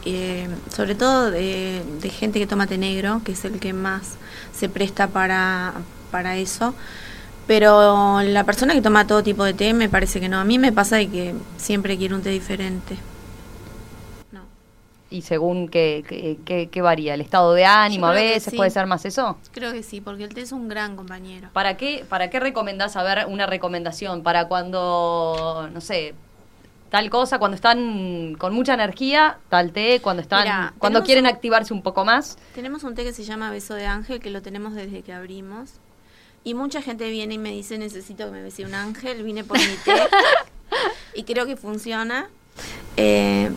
Eh, 0.05 0.49
sobre 0.75 0.95
todo 0.95 1.31
de, 1.31 1.83
de 2.01 2.09
gente 2.11 2.39
que 2.39 2.47
toma 2.47 2.67
té 2.67 2.79
negro, 2.79 3.23
que 3.25 3.33
es 3.33 3.45
el 3.45 3.59
que 3.61 3.73
más 3.73 4.17
se 4.53 4.69
presta 4.69 5.09
para, 5.09 5.75
para 6.11 6.37
eso. 6.37 6.75
Pero 7.47 8.23
la 8.23 8.45
persona 8.45 8.75
que 8.75 8.83
toma 8.83 9.07
todo 9.07 9.23
tipo 9.23 9.45
de 9.45 9.55
té 9.55 9.75
me 9.75 9.89
parece 9.89 10.21
que 10.21 10.29
no. 10.29 10.39
A 10.39 10.45
mí 10.45 10.59
me 10.59 10.73
pasa 10.73 10.97
de 10.97 11.09
que 11.11 11.35
siempre 11.59 11.97
quiero 11.99 12.17
un 12.17 12.23
té 12.23 12.31
diferente. 12.31 12.97
No. 14.31 14.43
Y 15.11 15.23
según 15.23 15.69
qué, 15.69 16.05
qué, 16.09 16.39
qué- 16.45 16.69
qué 16.71 16.83
varía, 16.83 17.15
el 17.15 17.21
estado 17.21 17.53
de 17.55 17.65
ánimo, 17.65 18.07
a 18.07 18.13
veces 18.13 18.53
sí. 18.53 18.57
puede 18.57 18.71
ser 18.71 18.87
más 18.87 19.05
eso. 19.05 19.39
Creo 19.53 19.73
que 19.73 19.83
sí, 19.83 20.01
porque 20.01 20.25
el 20.25 20.35
té 20.35 20.43
es 20.43 20.53
un 20.53 20.69
gran 20.69 20.97
compañero. 20.97 21.49
¿Para 21.53 21.77
qué, 21.77 22.05
¿Para 22.09 22.31
qué 22.31 22.39
recomendás? 22.41 22.97
A 22.97 23.03
ver, 23.03 23.27
una 23.27 23.47
recomendación. 23.47 24.23
Para 24.23 24.47
cuando, 24.49 25.69
no 25.73 25.81
sé, 25.81 26.15
tal 26.91 27.09
cosa, 27.11 27.39
cuando 27.39 27.55
están 27.55 28.35
con 28.39 28.53
mucha 28.55 28.75
energía, 28.75 29.39
tal 29.49 29.73
té, 29.73 30.01
cuando 30.03 30.23
están, 30.23 30.73
cuando 30.79 31.03
quieren 31.03 31.25
un- 31.25 31.31
activarse 31.31 31.73
un 31.73 31.83
poco 31.83 32.05
más. 32.05 32.37
Tenemos 32.55 32.83
un 32.85 32.95
té 32.95 33.05
que 33.05 33.13
se 33.13 33.25
llama 33.25 33.51
Beso 33.51 33.75
de 33.75 33.87
Ángel, 33.87 34.21
que 34.21 34.31
lo 34.31 34.43
tenemos 34.43 34.75
desde 34.75 35.03
que 35.03 35.13
abrimos. 35.13 35.71
Y 36.43 36.55
mucha 36.55 36.81
gente 36.83 37.09
viene 37.11 37.35
y 37.35 37.39
me 37.39 37.51
dice, 37.51 37.77
necesito 37.79 38.25
que 38.27 38.31
me 38.33 38.43
bese 38.43 38.65
un 38.65 38.75
ángel, 38.75 39.23
vine 39.23 39.45
por 39.45 39.59
mi 39.59 39.75
té. 39.85 39.93
y 41.15 41.25
creo 41.25 41.47
que 41.47 41.57
funciona. 41.57 42.29
Eh, 42.97 43.51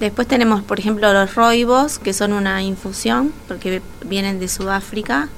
después 0.00 0.28
tenemos, 0.28 0.62
por 0.62 0.78
ejemplo, 0.78 1.12
los 1.12 1.34
roibos, 1.34 1.98
que 1.98 2.12
son 2.12 2.32
una 2.34 2.62
infusión, 2.62 3.32
porque 3.48 3.80
vienen 4.04 4.38
de 4.38 4.48
Sudáfrica, 4.48 5.28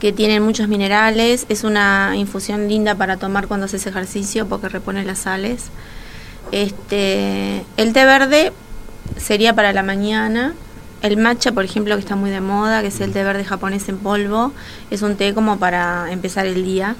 que 0.00 0.12
tienen 0.12 0.42
muchos 0.42 0.68
minerales. 0.68 1.44
Es 1.50 1.64
una 1.64 2.14
infusión 2.16 2.66
linda 2.66 2.94
para 2.94 3.18
tomar 3.18 3.46
cuando 3.46 3.66
haces 3.66 3.86
ejercicio, 3.86 4.48
porque 4.48 4.68
repone 4.70 5.04
las 5.04 5.20
sales. 5.20 5.66
Este, 6.52 7.64
el 7.76 7.92
té 7.92 8.04
verde 8.04 8.52
sería 9.16 9.54
para 9.54 9.72
la 9.72 9.82
mañana. 9.82 10.54
El 11.00 11.16
matcha, 11.16 11.50
por 11.50 11.64
ejemplo, 11.64 11.96
que 11.96 12.00
está 12.00 12.14
muy 12.14 12.30
de 12.30 12.40
moda, 12.40 12.80
que 12.82 12.88
es 12.88 13.00
el 13.00 13.12
té 13.12 13.24
verde 13.24 13.44
japonés 13.44 13.88
en 13.88 13.98
polvo, 13.98 14.52
es 14.90 15.02
un 15.02 15.16
té 15.16 15.34
como 15.34 15.58
para 15.58 16.12
empezar 16.12 16.46
el 16.46 16.64
día. 16.64 16.94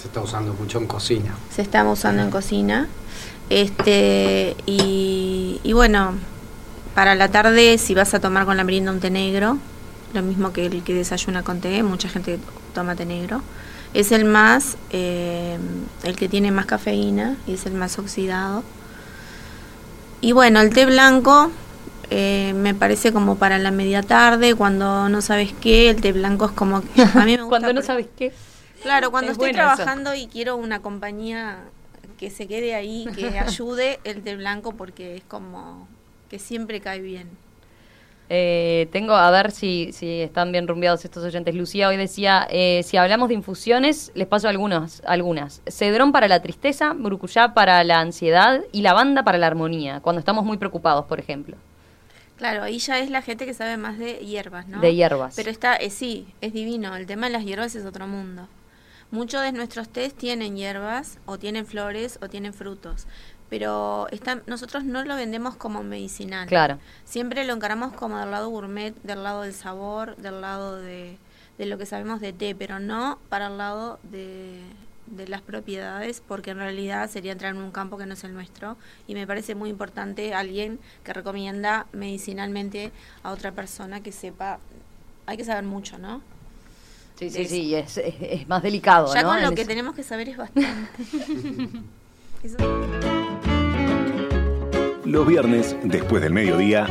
Se 0.00 0.06
está 0.06 0.20
usando 0.20 0.54
mucho 0.54 0.78
en 0.78 0.86
cocina. 0.86 1.34
Se 1.50 1.62
está 1.62 1.82
usando 1.84 2.22
en 2.22 2.30
cocina. 2.30 2.86
Este, 3.50 4.56
y, 4.66 5.60
y 5.64 5.72
bueno, 5.72 6.14
para 6.94 7.14
la 7.16 7.28
tarde, 7.28 7.78
si 7.78 7.94
vas 7.94 8.14
a 8.14 8.20
tomar 8.20 8.44
con 8.44 8.56
la 8.56 8.64
merienda 8.64 8.92
un 8.92 9.00
té 9.00 9.10
negro, 9.10 9.58
lo 10.12 10.22
mismo 10.22 10.52
que 10.52 10.66
el 10.66 10.84
que 10.84 10.94
desayuna 10.94 11.42
con 11.42 11.60
té, 11.60 11.82
mucha 11.82 12.08
gente 12.08 12.38
toma 12.72 12.94
té 12.94 13.04
negro. 13.04 13.42
Es 13.94 14.12
el 14.12 14.24
más, 14.24 14.76
eh, 14.90 15.58
el 16.02 16.16
que 16.16 16.28
tiene 16.28 16.50
más 16.50 16.66
cafeína 16.66 17.36
y 17.46 17.54
es 17.54 17.66
el 17.66 17.74
más 17.74 17.98
oxidado. 17.98 18.64
Y 20.20 20.32
bueno, 20.32 20.60
el 20.60 20.70
té 20.72 20.86
blanco 20.86 21.50
eh, 22.10 22.52
me 22.56 22.74
parece 22.74 23.12
como 23.12 23.36
para 23.36 23.58
la 23.58 23.70
media 23.70 24.02
tarde, 24.02 24.54
cuando 24.54 25.08
no 25.08 25.20
sabes 25.22 25.52
qué, 25.60 25.90
el 25.90 26.00
té 26.00 26.12
blanco 26.12 26.46
es 26.46 26.52
como... 26.52 26.82
que- 26.82 27.02
A 27.02 27.24
mí 27.24 27.36
me 27.36 27.42
gusta 27.42 27.48
Cuando 27.48 27.72
no 27.72 27.82
sabes 27.82 28.06
qué. 28.16 28.32
Claro, 28.82 29.10
cuando 29.10 29.30
Es 29.30 29.36
estoy 29.36 29.50
eso. 29.50 29.56
trabajando 29.56 30.14
y 30.14 30.26
quiero 30.26 30.56
una 30.56 30.80
compañía 30.80 31.58
que 32.18 32.30
se 32.30 32.46
quede 32.46 32.74
ahí, 32.74 33.06
que 33.14 33.38
ayude, 33.38 34.00
el 34.04 34.22
té 34.22 34.36
blanco 34.36 34.72
porque 34.72 35.16
es 35.16 35.22
como 35.24 35.88
que 36.28 36.38
siempre 36.38 36.80
cae 36.80 37.00
bien. 37.00 37.28
Eh, 38.30 38.88
tengo, 38.90 39.14
a 39.14 39.30
ver 39.30 39.50
si, 39.50 39.90
si 39.92 40.20
están 40.20 40.50
bien 40.50 40.66
rumbeados 40.66 41.04
estos 41.04 41.22
oyentes. 41.24 41.54
Lucía 41.54 41.88
hoy 41.88 41.96
decía, 41.96 42.46
eh, 42.50 42.82
si 42.84 42.96
hablamos 42.96 43.28
de 43.28 43.34
infusiones, 43.34 44.12
les 44.14 44.26
paso 44.26 44.48
algunas. 44.48 45.02
algunas. 45.06 45.62
Cedrón 45.66 46.12
para 46.12 46.28
la 46.28 46.40
tristeza, 46.40 46.94
brucuyá 46.94 47.54
para 47.54 47.84
la 47.84 48.00
ansiedad 48.00 48.62
y 48.72 48.82
lavanda 48.82 49.24
para 49.24 49.38
la 49.38 49.46
armonía, 49.46 50.00
cuando 50.00 50.20
estamos 50.20 50.44
muy 50.44 50.56
preocupados, 50.56 51.04
por 51.04 51.20
ejemplo. 51.20 51.56
Claro, 52.36 52.62
ahí 52.62 52.78
ya 52.78 52.98
es 52.98 53.10
la 53.10 53.22
gente 53.22 53.46
que 53.46 53.54
sabe 53.54 53.76
más 53.76 53.98
de 53.98 54.14
hierbas, 54.14 54.66
¿no? 54.66 54.80
De 54.80 54.94
hierbas. 54.94 55.34
Pero 55.36 55.50
está, 55.50 55.76
eh, 55.76 55.90
sí, 55.90 56.26
es 56.40 56.52
divino. 56.52 56.96
El 56.96 57.06
tema 57.06 57.26
de 57.26 57.32
las 57.32 57.44
hierbas 57.44 57.76
es 57.76 57.84
otro 57.84 58.06
mundo. 58.08 58.48
Muchos 59.10 59.42
de 59.42 59.52
nuestros 59.52 59.88
tés 59.88 60.14
tienen 60.14 60.56
hierbas, 60.56 61.18
o 61.26 61.38
tienen 61.38 61.66
flores, 61.66 62.18
o 62.20 62.28
tienen 62.28 62.52
frutos. 62.52 63.06
Pero 63.50 64.08
están, 64.10 64.42
nosotros 64.46 64.84
no 64.84 65.04
lo 65.04 65.16
vendemos 65.16 65.54
como 65.56 65.82
medicinal. 65.82 66.48
Claro. 66.48 66.78
Siempre 67.04 67.44
lo 67.44 67.52
encaramos 67.54 67.92
como 67.92 68.18
del 68.18 68.30
lado 68.30 68.48
gourmet, 68.48 68.94
del 69.02 69.22
lado 69.22 69.42
del 69.42 69.52
sabor, 69.54 70.16
del 70.16 70.40
lado 70.40 70.76
de, 70.76 71.18
de 71.58 71.66
lo 71.66 71.78
que 71.78 71.86
sabemos 71.86 72.20
de 72.20 72.32
té, 72.32 72.54
pero 72.54 72.80
no 72.80 73.18
para 73.28 73.46
el 73.48 73.58
lado 73.58 74.00
de, 74.02 74.60
de 75.06 75.28
las 75.28 75.42
propiedades, 75.42 76.20
porque 76.26 76.50
en 76.50 76.56
realidad 76.58 77.08
sería 77.10 77.32
entrar 77.32 77.54
en 77.54 77.60
un 77.60 77.70
campo 77.70 77.96
que 77.98 78.06
no 78.06 78.14
es 78.14 78.24
el 78.24 78.32
nuestro. 78.34 78.76
Y 79.06 79.14
me 79.14 79.26
parece 79.26 79.54
muy 79.54 79.68
importante 79.70 80.34
alguien 80.34 80.80
que 81.04 81.12
recomienda 81.12 81.86
medicinalmente 81.92 82.90
a 83.22 83.30
otra 83.30 83.52
persona 83.52 84.00
que 84.02 84.10
sepa. 84.10 84.58
Hay 85.26 85.36
que 85.36 85.44
saber 85.44 85.64
mucho, 85.64 85.96
¿no? 85.98 86.22
Sí, 87.16 87.30
sí, 87.30 87.44
sí, 87.44 87.74
es, 87.76 87.98
es- 87.98 88.14
es 88.20 88.48
más 88.48 88.62
delicado, 88.62 89.14
Ya 89.14 89.22
¿no? 89.22 89.28
con 89.28 89.40
lo 89.42 89.48
En 89.50 89.54
que 89.54 89.60
eso. 89.62 89.68
tenemos 89.68 89.94
que 89.94 90.02
saber 90.02 90.30
es 90.30 90.36
bastante. 90.36 90.66
Eso- 92.42 92.56
Los 95.04 95.26
viernes, 95.26 95.76
después 95.84 96.22
del 96.22 96.32
mediodía, 96.32 96.86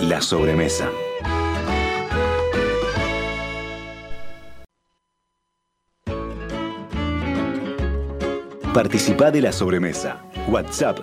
la 0.00 0.22
sobremesa. 0.22 0.88
Participá 8.72 9.30
de 9.30 9.42
la 9.42 9.52
sobremesa. 9.52 10.24
WhatsApp 10.48 11.00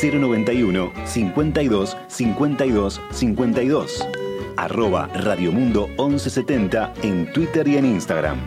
091 0.00 0.92
52 1.04 1.96
52 2.06 3.00
52. 3.10 4.08
Arroba 4.56 5.08
Radiomundo 5.14 5.88
1170 5.98 6.94
en 7.02 7.32
Twitter 7.32 7.66
y 7.66 7.76
en 7.76 7.86
Instagram. 7.86 8.38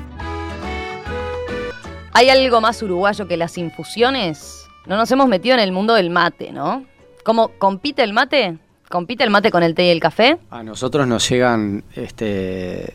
¿Hay 2.14 2.30
algo 2.30 2.62
más 2.62 2.82
uruguayo 2.82 3.28
que 3.28 3.36
las 3.36 3.58
infusiones? 3.58 4.66
No 4.86 4.96
nos 4.96 5.12
hemos 5.12 5.28
metido 5.28 5.56
en 5.56 5.60
el 5.60 5.74
mundo 5.74 5.96
del 5.96 6.10
mate, 6.10 6.54
¿no? 6.54 6.86
¿Cómo 7.28 7.50
compite 7.60 8.04
el 8.04 8.14
mate? 8.14 8.58
¿Compite 8.88 9.26
el 9.26 9.30
mate 9.30 9.52
con 9.52 9.62
el 9.62 9.76
té 9.76 9.88
y 9.88 9.90
el 9.90 10.00
café? 10.00 10.38
A 10.50 10.64
nosotros 10.64 11.06
nos 11.06 11.30
llegan 11.30 11.84
este 11.94 12.94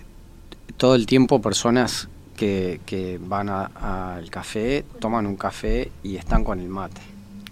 todo 0.79 0.95
el 0.95 1.05
tiempo 1.05 1.43
personas 1.43 2.09
que, 2.35 2.81
que 2.87 3.21
van 3.21 3.51
al 3.51 4.31
café, 4.31 4.87
toman 5.01 5.27
un 5.27 5.37
café 5.37 5.93
y 6.03 6.17
están 6.17 6.45
con 6.45 6.61
el 6.61 6.69
mate. 6.69 7.03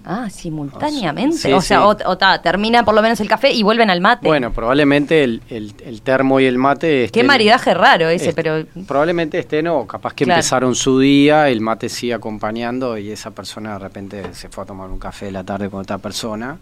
Ah, 0.05 0.31
simultáneamente. 0.31 1.37
Sí, 1.37 1.53
o 1.53 1.61
sea, 1.61 1.79
sí. 1.79 1.85
o, 2.05 2.11
o 2.11 2.19
ta, 2.19 2.41
termina 2.43 2.85
por 2.85 2.95
lo 2.95 3.03
menos 3.03 3.21
el 3.21 3.29
café 3.29 3.53
y 3.53 3.63
vuelven 3.63 3.91
al 3.91 4.01
mate. 4.01 4.27
Bueno, 4.27 4.53
probablemente 4.53 5.23
el, 5.25 5.43
el- 5.51 5.75
el 5.85 6.03
termo 6.03 6.41
y 6.41 6.47
el 6.47 6.57
mate... 6.59 7.09
Qué 7.13 7.21
estén- 7.21 7.27
maridaje 7.27 7.75
raro 7.75 8.09
ese, 8.09 8.31
est- 8.31 8.37
pero... 8.37 8.65
Probablemente 8.87 9.39
estén 9.39 9.67
o 9.69 9.87
capaz 9.87 10.15
que 10.15 10.25
Claro. 10.25 10.39
empezaron 10.39 10.75
su 10.75 10.99
día, 10.99 11.49
el 11.49 11.61
mate 11.61 11.89
sigue 11.89 12.15
acompañando 12.15 12.97
y 12.99 13.11
esa 13.11 13.31
persona 13.33 13.75
de 13.75 13.79
repente 13.79 14.35
se 14.35 14.49
fue 14.49 14.65
a 14.65 14.67
tomar 14.67 14.91
un 14.91 14.99
café 14.99 15.27
de 15.27 15.33
la 15.33 15.45
tarde 15.45 15.69
con 15.69 15.81
otra 15.81 15.99
persona 15.99 16.59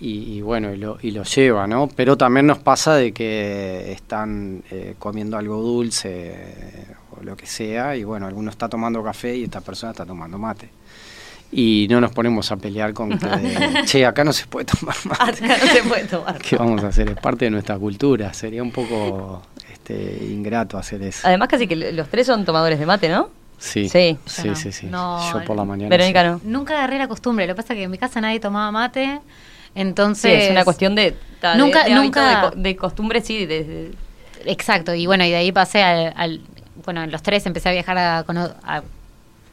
y, 0.00 0.36
y 0.38 0.40
bueno, 0.40 0.72
y 0.72 0.76
lo, 0.78 0.96
y 1.02 1.10
lo 1.10 1.24
lleva, 1.24 1.66
¿no? 1.66 1.88
Pero 1.94 2.16
también 2.16 2.46
nos 2.46 2.58
pasa 2.58 2.94
de 2.94 3.12
que 3.12 3.92
están 3.92 4.62
eh, 4.70 4.94
comiendo 4.98 5.36
algo 5.36 5.56
dulce 5.60 6.08
eh, 6.34 6.86
o 7.20 7.22
lo 7.22 7.36
que 7.36 7.46
sea 7.46 7.96
y 7.96 8.04
bueno, 8.04 8.26
alguno 8.26 8.50
está 8.50 8.68
tomando 8.68 9.02
café 9.02 9.36
y 9.36 9.44
esta 9.44 9.60
persona 9.60 9.90
está 9.92 10.06
tomando 10.06 10.38
mate. 10.38 10.70
Y 11.52 11.86
no 11.90 12.00
nos 12.00 12.12
ponemos 12.12 12.50
a 12.52 12.56
pelear 12.56 12.92
con 12.92 13.18
que, 13.18 13.26
che, 13.84 14.06
acá 14.06 14.24
no 14.24 14.32
se 14.32 14.46
puede 14.46 14.66
tomar 14.66 14.96
mate. 15.04 15.44
Acá 15.44 15.56
no 15.64 15.72
se 15.72 15.82
puede 15.82 16.04
tomar. 16.04 16.38
¿Qué 16.42 16.56
vamos 16.56 16.82
a 16.84 16.88
hacer? 16.88 17.08
Es 17.10 17.16
parte 17.16 17.46
de 17.46 17.50
nuestra 17.50 17.76
cultura. 17.78 18.32
Sería 18.32 18.62
un 18.62 18.70
poco 18.70 19.42
este, 19.72 20.18
ingrato 20.30 20.78
hacer 20.78 21.02
eso. 21.02 21.26
Además, 21.26 21.48
casi 21.48 21.66
que 21.66 21.74
los 21.76 22.08
tres 22.08 22.26
son 22.26 22.44
tomadores 22.44 22.78
de 22.78 22.86
mate, 22.86 23.08
¿no? 23.08 23.28
Sí, 23.58 23.88
Sí. 23.90 24.16
sí, 24.24 24.48
no. 24.48 24.54
sí, 24.56 24.72
sí. 24.72 24.86
No, 24.86 25.32
Yo 25.32 25.44
por 25.44 25.54
la 25.56 25.64
mañana. 25.64 25.90
Verónica 25.90 26.22
sí. 26.22 26.28
no. 26.46 26.58
Nunca 26.58 26.74
agarré 26.78 26.98
la 26.98 27.08
costumbre. 27.08 27.46
Lo 27.46 27.54
que 27.54 27.62
pasa 27.62 27.74
es 27.74 27.78
que 27.78 27.82
en 27.84 27.90
mi 27.90 27.98
casa 27.98 28.20
nadie 28.20 28.40
tomaba 28.40 28.70
mate. 28.70 29.20
Sí, 29.22 29.70
Entonces. 29.74 30.44
es 30.44 30.50
una 30.50 30.64
cuestión 30.64 30.94
de. 30.94 31.14
Nunca- 31.56 31.84
de, 31.84 31.94
nunca- 31.94 32.28
de 32.28 32.50
co- 32.50 32.56
de 32.56 32.76
costumbre, 32.76 33.20
sí. 33.20 33.44
de- 33.46 33.64
de- 33.64 33.94
Exacto, 34.46 34.94
y 34.94 35.04
bueno, 35.06 35.24
y 35.24 35.30
de 35.30 35.36
ahí 35.36 35.52
pasé 35.52 35.82
al, 35.82 36.14
al- 36.16 36.40
bueno, 36.86 37.02
en 37.02 37.10
los 37.10 37.22
tres 37.22 37.44
empecé 37.44 37.68
a 37.68 37.72
viajar 37.72 37.98
a, 37.98 38.22
cono- 38.24 38.54
a 38.64 38.82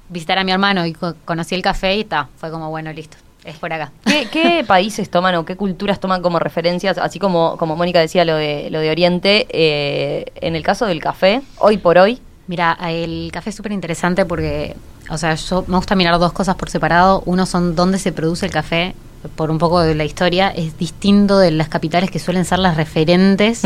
visitar 0.09 0.37
a 0.37 0.43
mi 0.43 0.51
hermano 0.51 0.85
y 0.85 0.93
co- 0.93 1.15
conocí 1.25 1.55
el 1.55 1.61
café 1.61 1.95
y 1.97 2.03
ta, 2.03 2.29
fue 2.37 2.49
como, 2.51 2.69
bueno, 2.69 2.91
listo, 2.93 3.17
es 3.43 3.57
por 3.57 3.71
acá. 3.73 3.91
¿Qué, 4.05 4.27
qué 4.31 4.63
países 4.67 5.09
toman 5.09 5.35
o 5.35 5.45
qué 5.45 5.55
culturas 5.55 5.99
toman 5.99 6.21
como 6.21 6.39
referencias? 6.39 6.97
Así 6.97 7.19
como, 7.19 7.57
como 7.57 7.75
Mónica 7.75 7.99
decía 7.99 8.25
lo 8.25 8.35
de, 8.35 8.69
lo 8.71 8.79
de 8.79 8.89
Oriente, 8.91 9.47
eh, 9.49 10.25
en 10.35 10.55
el 10.55 10.63
caso 10.63 10.85
del 10.85 10.99
café, 11.01 11.41
hoy 11.59 11.77
por 11.77 11.97
hoy, 11.97 12.19
Mira, 12.49 12.77
el 12.87 13.29
café 13.33 13.49
es 13.49 13.57
súper 13.57 13.73
interesante 13.73 14.25
porque, 14.25 14.73
o 15.09 15.17
sea, 15.17 15.35
yo 15.35 15.65
me 15.67 15.75
gusta 15.75 15.95
mirar 15.95 16.17
dos 16.17 16.31
cosas 16.31 16.55
por 16.55 16.69
separado. 16.69 17.21
Uno 17.25 17.45
son 17.45 17.75
dónde 17.75 17.99
se 17.99 18.13
produce 18.13 18.45
el 18.45 18.53
café, 18.53 18.95
por 19.35 19.51
un 19.51 19.57
poco 19.57 19.81
de 19.81 19.93
la 19.95 20.05
historia, 20.05 20.47
es 20.51 20.77
distinto 20.77 21.39
de 21.39 21.51
las 21.51 21.67
capitales 21.67 22.09
que 22.09 22.19
suelen 22.19 22.45
ser 22.45 22.59
las 22.59 22.77
referentes 22.77 23.63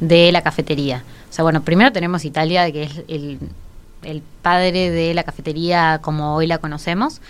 de 0.00 0.32
la 0.32 0.42
cafetería. 0.42 1.04
O 1.30 1.32
sea, 1.32 1.44
bueno, 1.44 1.62
primero 1.62 1.92
tenemos 1.92 2.24
Italia, 2.24 2.72
que 2.72 2.82
es 2.82 3.02
el, 3.06 3.38
el 4.02 4.22
padre 4.42 4.90
de 4.90 5.14
la 5.14 5.24
cafetería 5.24 6.00
como 6.02 6.34
hoy 6.34 6.46
la 6.46 6.58
conocemos. 6.58 7.20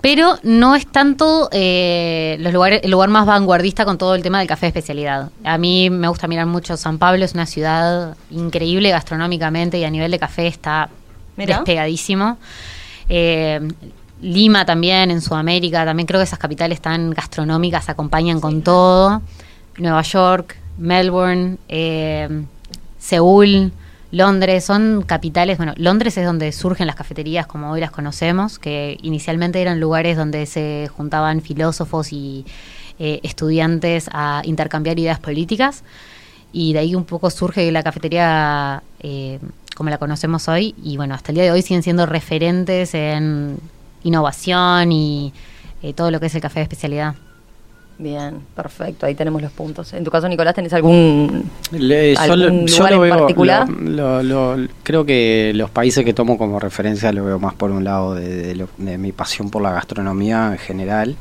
Pero 0.00 0.38
no 0.42 0.76
es 0.76 0.86
tanto 0.86 1.48
eh, 1.52 2.36
los 2.40 2.52
lugares, 2.52 2.80
el 2.84 2.90
lugar 2.90 3.08
más 3.08 3.26
vanguardista 3.26 3.84
con 3.84 3.98
todo 3.98 4.14
el 4.14 4.22
tema 4.22 4.38
del 4.38 4.46
café 4.46 4.66
de 4.66 4.68
especialidad. 4.68 5.30
A 5.42 5.58
mí 5.58 5.90
me 5.90 6.08
gusta 6.08 6.28
mirar 6.28 6.46
mucho 6.46 6.76
San 6.76 6.98
Pablo, 6.98 7.24
es 7.24 7.34
una 7.34 7.46
ciudad 7.46 8.16
increíble 8.30 8.90
gastronómicamente 8.90 9.78
y 9.78 9.84
a 9.84 9.90
nivel 9.90 10.10
de 10.10 10.18
café 10.18 10.46
está 10.46 10.90
despegadísimo. 11.36 12.38
Eh, 13.08 13.60
Lima 14.20 14.64
también, 14.64 15.10
en 15.10 15.20
Sudamérica, 15.20 15.84
también 15.84 16.06
creo 16.06 16.20
que 16.20 16.24
esas 16.24 16.38
capitales 16.38 16.80
tan 16.80 17.10
gastronómicas 17.10 17.88
acompañan 17.88 18.40
con 18.40 18.62
todo. 18.62 19.22
Nueva 19.76 20.02
York, 20.02 20.56
Melbourne, 20.78 21.58
eh, 21.68 22.44
Seúl, 22.98 23.72
Londres, 24.16 24.64
son 24.64 25.02
capitales, 25.02 25.58
bueno, 25.58 25.74
Londres 25.76 26.16
es 26.16 26.24
donde 26.24 26.50
surgen 26.50 26.86
las 26.86 26.96
cafeterías 26.96 27.46
como 27.46 27.70
hoy 27.70 27.80
las 27.80 27.90
conocemos, 27.90 28.58
que 28.58 28.96
inicialmente 29.02 29.60
eran 29.60 29.78
lugares 29.78 30.16
donde 30.16 30.46
se 30.46 30.88
juntaban 30.96 31.42
filósofos 31.42 32.14
y 32.14 32.46
eh, 32.98 33.20
estudiantes 33.24 34.08
a 34.10 34.40
intercambiar 34.46 34.98
ideas 34.98 35.20
políticas, 35.20 35.84
y 36.50 36.72
de 36.72 36.78
ahí 36.78 36.94
un 36.94 37.04
poco 37.04 37.28
surge 37.28 37.70
la 37.70 37.82
cafetería 37.82 38.82
eh, 39.00 39.38
como 39.74 39.90
la 39.90 39.98
conocemos 39.98 40.48
hoy, 40.48 40.74
y 40.82 40.96
bueno, 40.96 41.14
hasta 41.14 41.32
el 41.32 41.34
día 41.34 41.44
de 41.44 41.50
hoy 41.50 41.60
siguen 41.60 41.82
siendo 41.82 42.06
referentes 42.06 42.94
en 42.94 43.58
innovación 44.02 44.92
y 44.92 45.34
eh, 45.82 45.92
todo 45.92 46.10
lo 46.10 46.20
que 46.20 46.26
es 46.26 46.34
el 46.34 46.40
café 46.40 46.60
de 46.60 46.62
especialidad. 46.62 47.16
Bien, 47.98 48.40
perfecto, 48.54 49.06
ahí 49.06 49.14
tenemos 49.14 49.40
los 49.40 49.50
puntos. 49.52 49.92
En 49.94 50.04
tu 50.04 50.10
caso, 50.10 50.28
Nicolás, 50.28 50.54
¿tenés 50.54 50.72
algún, 50.74 51.50
Le- 51.72 52.14
algún 52.16 52.66
yo 52.66 52.76
lugar 52.78 52.92
lo 52.92 53.04
en 53.04 53.10
veo- 53.10 53.18
particular? 53.20 53.68
lo- 53.70 54.22
lo- 54.22 54.56
lo- 54.56 54.68
creo 54.82 55.06
que 55.06 55.52
los 55.54 55.70
países 55.70 56.04
que 56.04 56.12
tomo 56.12 56.36
como 56.36 56.60
referencia 56.60 57.10
lo 57.12 57.24
veo 57.24 57.38
más 57.38 57.54
por 57.54 57.70
un 57.70 57.84
lado 57.84 58.14
de, 58.14 58.28
de 58.28 58.54
lo- 58.54 58.68
de 58.76 58.98
mi 58.98 59.12
pasión 59.12 59.48
por 59.50 59.62
la 59.62 59.70
gastronomía 59.72 60.48
en 60.52 60.58
general. 60.58 61.16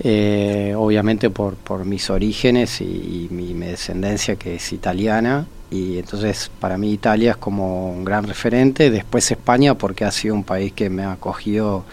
Eh, 0.00 0.74
obviamente 0.76 1.28
por, 1.28 1.56
por 1.56 1.84
mis 1.84 2.08
orígenes 2.08 2.80
y, 2.80 2.84
y 2.84 3.28
mi, 3.34 3.52
mi 3.54 3.66
descendencia 3.66 4.36
que 4.36 4.54
es 4.54 4.72
italiana. 4.72 5.46
Y 5.70 5.98
entonces 5.98 6.50
para 6.60 6.78
mí 6.78 6.92
Italia 6.92 7.32
es 7.32 7.36
como 7.36 7.90
un 7.90 8.04
gran 8.04 8.24
referente. 8.26 8.90
Después 8.90 9.30
España 9.30 9.74
porque 9.74 10.04
ha 10.04 10.12
sido 10.12 10.34
un 10.34 10.44
país 10.44 10.72
que 10.72 10.88
me 10.88 11.02
ha 11.02 11.12
acogido 11.12 11.84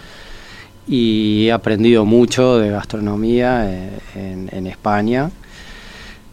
y 0.87 1.47
he 1.47 1.51
aprendido 1.51 2.05
mucho 2.05 2.57
de 2.57 2.69
gastronomía 2.69 3.71
eh, 3.71 3.89
en, 4.15 4.49
en 4.51 4.67
España. 4.67 5.31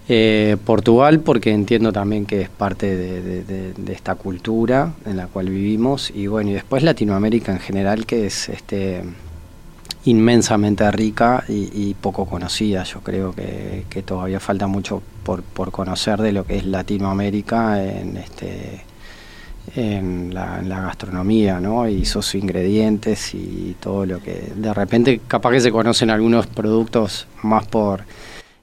Eh, 0.08 0.56
Portugal, 0.64 1.20
porque 1.20 1.52
entiendo 1.52 1.92
también 1.92 2.26
que 2.26 2.42
es 2.42 2.48
parte 2.48 2.96
de, 2.96 3.72
esta 3.92 4.16
cultura 4.16 4.92
en 5.06 5.16
la 5.16 5.28
cual 5.28 5.48
vivimos. 5.48 6.10
Y 6.14 6.26
bueno, 6.26 6.50
y 6.50 6.54
después 6.54 6.82
Latinoamérica 6.82 7.52
en 7.52 7.60
general, 7.60 8.04
que 8.04 8.26
es 8.26 8.48
este 8.48 9.02
inmensamente 10.04 10.90
rica 10.90 11.44
y, 11.48 11.70
y 11.72 11.94
poco 11.94 12.26
conocida. 12.26 12.82
Yo 12.82 13.00
creo 13.00 13.32
que, 13.32 14.02
todavía 14.04 14.40
falta 14.40 14.66
mucho 14.66 15.02
por 15.22 15.70
conocer 15.70 16.20
de 16.20 16.32
lo 16.32 16.44
que 16.44 16.56
es 16.56 16.66
Latinoamérica 16.66 17.82
en 17.82 18.16
este 18.16 18.82
en 19.76 20.34
la, 20.34 20.58
en 20.58 20.68
la 20.68 20.80
gastronomía, 20.80 21.60
¿no? 21.60 21.88
Y 21.88 22.04
sus 22.04 22.34
ingredientes 22.34 23.34
y 23.34 23.76
todo 23.80 24.04
lo 24.06 24.20
que 24.22 24.52
de 24.54 24.74
repente 24.74 25.20
capaz 25.26 25.52
que 25.52 25.60
se 25.60 25.70
conocen 25.72 26.10
algunos 26.10 26.46
productos 26.46 27.26
más 27.42 27.66
por 27.66 28.04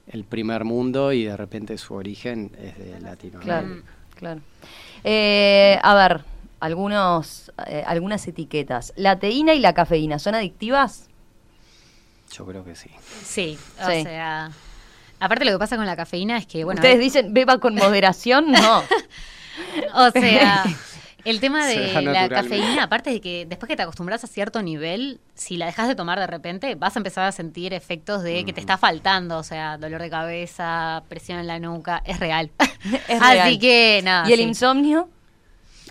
el 0.08 0.24
primer 0.24 0.64
mundo 0.66 1.12
y 1.14 1.26
de 1.26 1.38
repente 1.38 1.78
su 1.78 1.94
origen 1.94 2.52
es 2.62 2.78
de 2.78 3.00
Latinoamérica. 3.00 3.62
Claro, 3.62 3.82
claro. 4.16 4.42
Eh, 5.04 5.80
a 5.82 5.94
ver, 5.96 6.22
algunos, 6.60 7.52
eh, 7.68 7.84
algunas 7.88 8.28
etiquetas. 8.28 8.92
¿La 8.96 9.20
teína 9.20 9.54
y 9.54 9.60
la 9.60 9.74
cafeína 9.74 10.20
son 10.20 10.36
adictivas? 10.36 11.08
Yo 12.34 12.46
creo 12.46 12.64
que 12.64 12.76
sí. 12.76 12.90
Sí, 13.24 13.58
o 13.82 13.86
Sí. 13.90 14.04
sea, 14.04 14.52
aparte 15.20 15.46
lo 15.46 15.52
que 15.52 15.60
pasa 15.60 15.78
con 15.78 15.86
la 15.86 15.96
cafeína 15.96 16.38
es 16.38 16.46
que, 16.46 16.64
bueno, 16.64 16.80
Ustedes 16.80 17.00
dicen, 17.00 17.34
beba 17.34 17.60
con 17.60 17.76
moderación, 17.76 18.52
no. 18.52 18.84
o 19.96 20.12
sea, 20.12 20.64
el 21.26 21.40
tema 21.40 21.66
de 21.66 22.02
la 22.02 22.30
cafeína, 22.30 22.84
aparte 22.84 23.10
de 23.10 23.22
que 23.22 23.46
después 23.48 23.68
que 23.68 23.76
te 23.76 23.84
acostumbras 23.84 24.24
a 24.24 24.28
cierto 24.28 24.62
nivel, 24.62 25.20
si 25.34 25.58
la 25.58 25.66
dejas 25.66 25.88
de 25.88 25.96
tomar 25.96 26.20
de 26.20 26.28
repente, 26.28 26.76
vas 26.76 26.96
a 26.96 27.00
empezar 27.00 27.26
a 27.26 27.32
sentir 27.32 27.74
efectos 27.74 28.24
de 28.24 28.46
que 28.46 28.54
te 28.54 28.60
está 28.60 28.78
faltando, 28.78 29.38
o 29.38 29.44
sea, 29.44 29.78
dolor 29.78 30.02
de 30.02 30.10
cabeza, 30.10 31.04
presión 31.10 31.40
en 31.40 31.48
la 31.48 31.60
nuca, 31.60 32.02
es 32.06 32.20
real. 32.20 32.52
Es 33.08 33.22
Así 33.22 33.34
real. 33.34 33.60
que 33.60 34.02
nada. 34.04 34.30
¿Y 34.30 34.34
el 34.34 34.40
sí. 34.40 34.46
insomnio? 34.46 35.10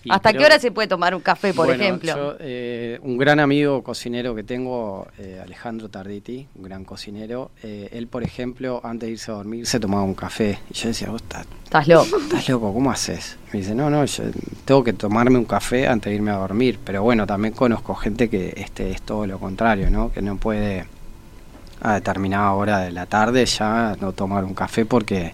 Y 0.09 0.13
¿Hasta 0.13 0.31
creo- 0.31 0.41
qué 0.41 0.47
hora 0.47 0.59
se 0.59 0.71
puede 0.73 0.89
tomar 0.89 1.15
un 1.15 1.21
café, 1.21 1.53
por 1.53 1.67
Bueno, 1.67 1.83
ejemplo? 1.83 2.15
yo, 2.17 2.37
eh, 2.41 2.99
un 3.03 3.19
gran 3.19 3.41
amigo 3.41 3.83
cocinero 3.83 4.35
que 4.35 4.43
tengo, 4.43 5.07
eh, 5.19 5.39
Alejandro 5.45 5.91
Tarditi, 5.91 6.47
un 6.55 6.63
gran 6.63 6.85
cocinero, 6.85 7.51
eh, 7.63 7.91
él, 7.93 8.07
por 8.07 8.23
ejemplo, 8.23 8.81
antes 8.83 9.07
de 9.09 9.13
irse 9.13 9.31
a 9.31 9.35
dormir, 9.35 9.67
se 9.67 9.79
tomaba 9.79 10.03
un 10.05 10.15
café. 10.15 10.59
Y 10.71 10.75
yo 10.75 10.89
decía, 10.89 11.11
vos 11.11 11.21
estás, 11.21 11.47
Estás 11.65 11.87
loco. 11.89 12.17
estás 12.23 12.49
loco, 12.49 12.73
¿cómo 12.73 12.91
haces? 12.91 13.37
Me 13.53 13.59
dice, 13.61 13.75
no, 13.75 13.91
no, 13.91 14.05
yo 14.07 14.25
tengo 14.65 14.83
que 14.83 14.95
tomarme 14.95 15.37
un 15.39 15.45
café 15.45 15.87
antes 15.87 16.11
de 16.11 16.17
irme 16.17 16.31
a 16.31 16.37
dormir. 16.37 16.79
Pero 16.83 17.03
bueno, 17.03 17.27
también 17.27 17.53
conozco 17.53 17.95
gente 17.95 18.31
que 18.31 18.55
este 18.57 18.91
es 18.91 19.03
todo 19.03 19.27
lo 19.27 19.39
contrario, 19.39 19.91
¿no? 19.91 20.11
Que 20.11 20.23
no 20.23 20.37
puede 20.39 20.87
a 21.81 21.95
determinada 21.95 22.53
hora 22.55 22.79
de 22.81 22.91
la 22.91 23.07
tarde 23.07 23.47
ya 23.47 23.97
no 24.01 24.13
tomar 24.13 24.45
un 24.45 24.53
café 24.55 24.85
porque 24.85 25.33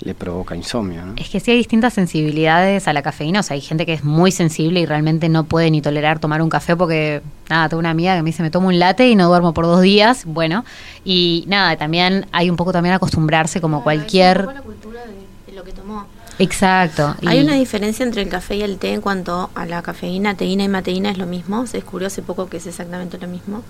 le 0.00 0.14
provoca 0.14 0.54
insomnio, 0.54 1.04
¿no? 1.04 1.14
Es 1.16 1.28
que 1.28 1.40
sí 1.40 1.50
hay 1.50 1.56
distintas 1.56 1.92
sensibilidades 1.94 2.86
a 2.88 2.92
la 2.92 3.02
cafeína, 3.02 3.40
o 3.40 3.42
sea, 3.42 3.54
hay 3.54 3.60
gente 3.60 3.84
que 3.84 3.94
es 3.94 4.04
muy 4.04 4.30
sensible 4.32 4.80
y 4.80 4.86
realmente 4.86 5.28
no 5.28 5.44
puede 5.44 5.70
ni 5.70 5.82
tolerar 5.82 6.18
tomar 6.20 6.40
un 6.42 6.48
café 6.48 6.76
porque, 6.76 7.20
nada, 7.50 7.68
tengo 7.68 7.80
una 7.80 7.90
amiga 7.90 8.14
que 8.16 8.22
me 8.22 8.30
dice, 8.30 8.42
me 8.42 8.50
tomo 8.50 8.68
un 8.68 8.78
latte 8.78 9.08
y 9.08 9.16
no 9.16 9.28
duermo 9.28 9.52
por 9.54 9.64
dos 9.66 9.82
días, 9.82 10.24
bueno, 10.24 10.64
y 11.04 11.44
nada, 11.48 11.76
también 11.76 12.26
hay 12.32 12.48
un 12.50 12.56
poco 12.56 12.72
también 12.72 12.94
acostumbrarse 12.94 13.60
como 13.60 13.82
cualquier... 13.82 14.44
la 14.46 14.62
cultura 14.62 15.00
de, 15.04 15.50
de 15.50 15.56
lo 15.58 15.64
que 15.64 15.72
tomó. 15.72 16.06
Exacto. 16.40 17.16
Hay 17.26 17.40
y- 17.40 17.42
una 17.42 17.54
diferencia 17.54 18.04
entre 18.06 18.22
el 18.22 18.28
café 18.28 18.54
y 18.56 18.62
el 18.62 18.78
té 18.78 18.92
en 18.92 19.00
cuanto 19.00 19.50
a 19.56 19.66
la 19.66 19.82
cafeína, 19.82 20.36
teína 20.36 20.62
y 20.62 20.68
mateína 20.68 21.10
es 21.10 21.18
lo 21.18 21.26
mismo, 21.26 21.66
se 21.66 21.78
descubrió 21.78 22.06
hace 22.06 22.22
poco 22.22 22.48
que 22.48 22.58
es 22.58 22.66
exactamente 22.68 23.18
lo 23.18 23.26
mismo. 23.26 23.64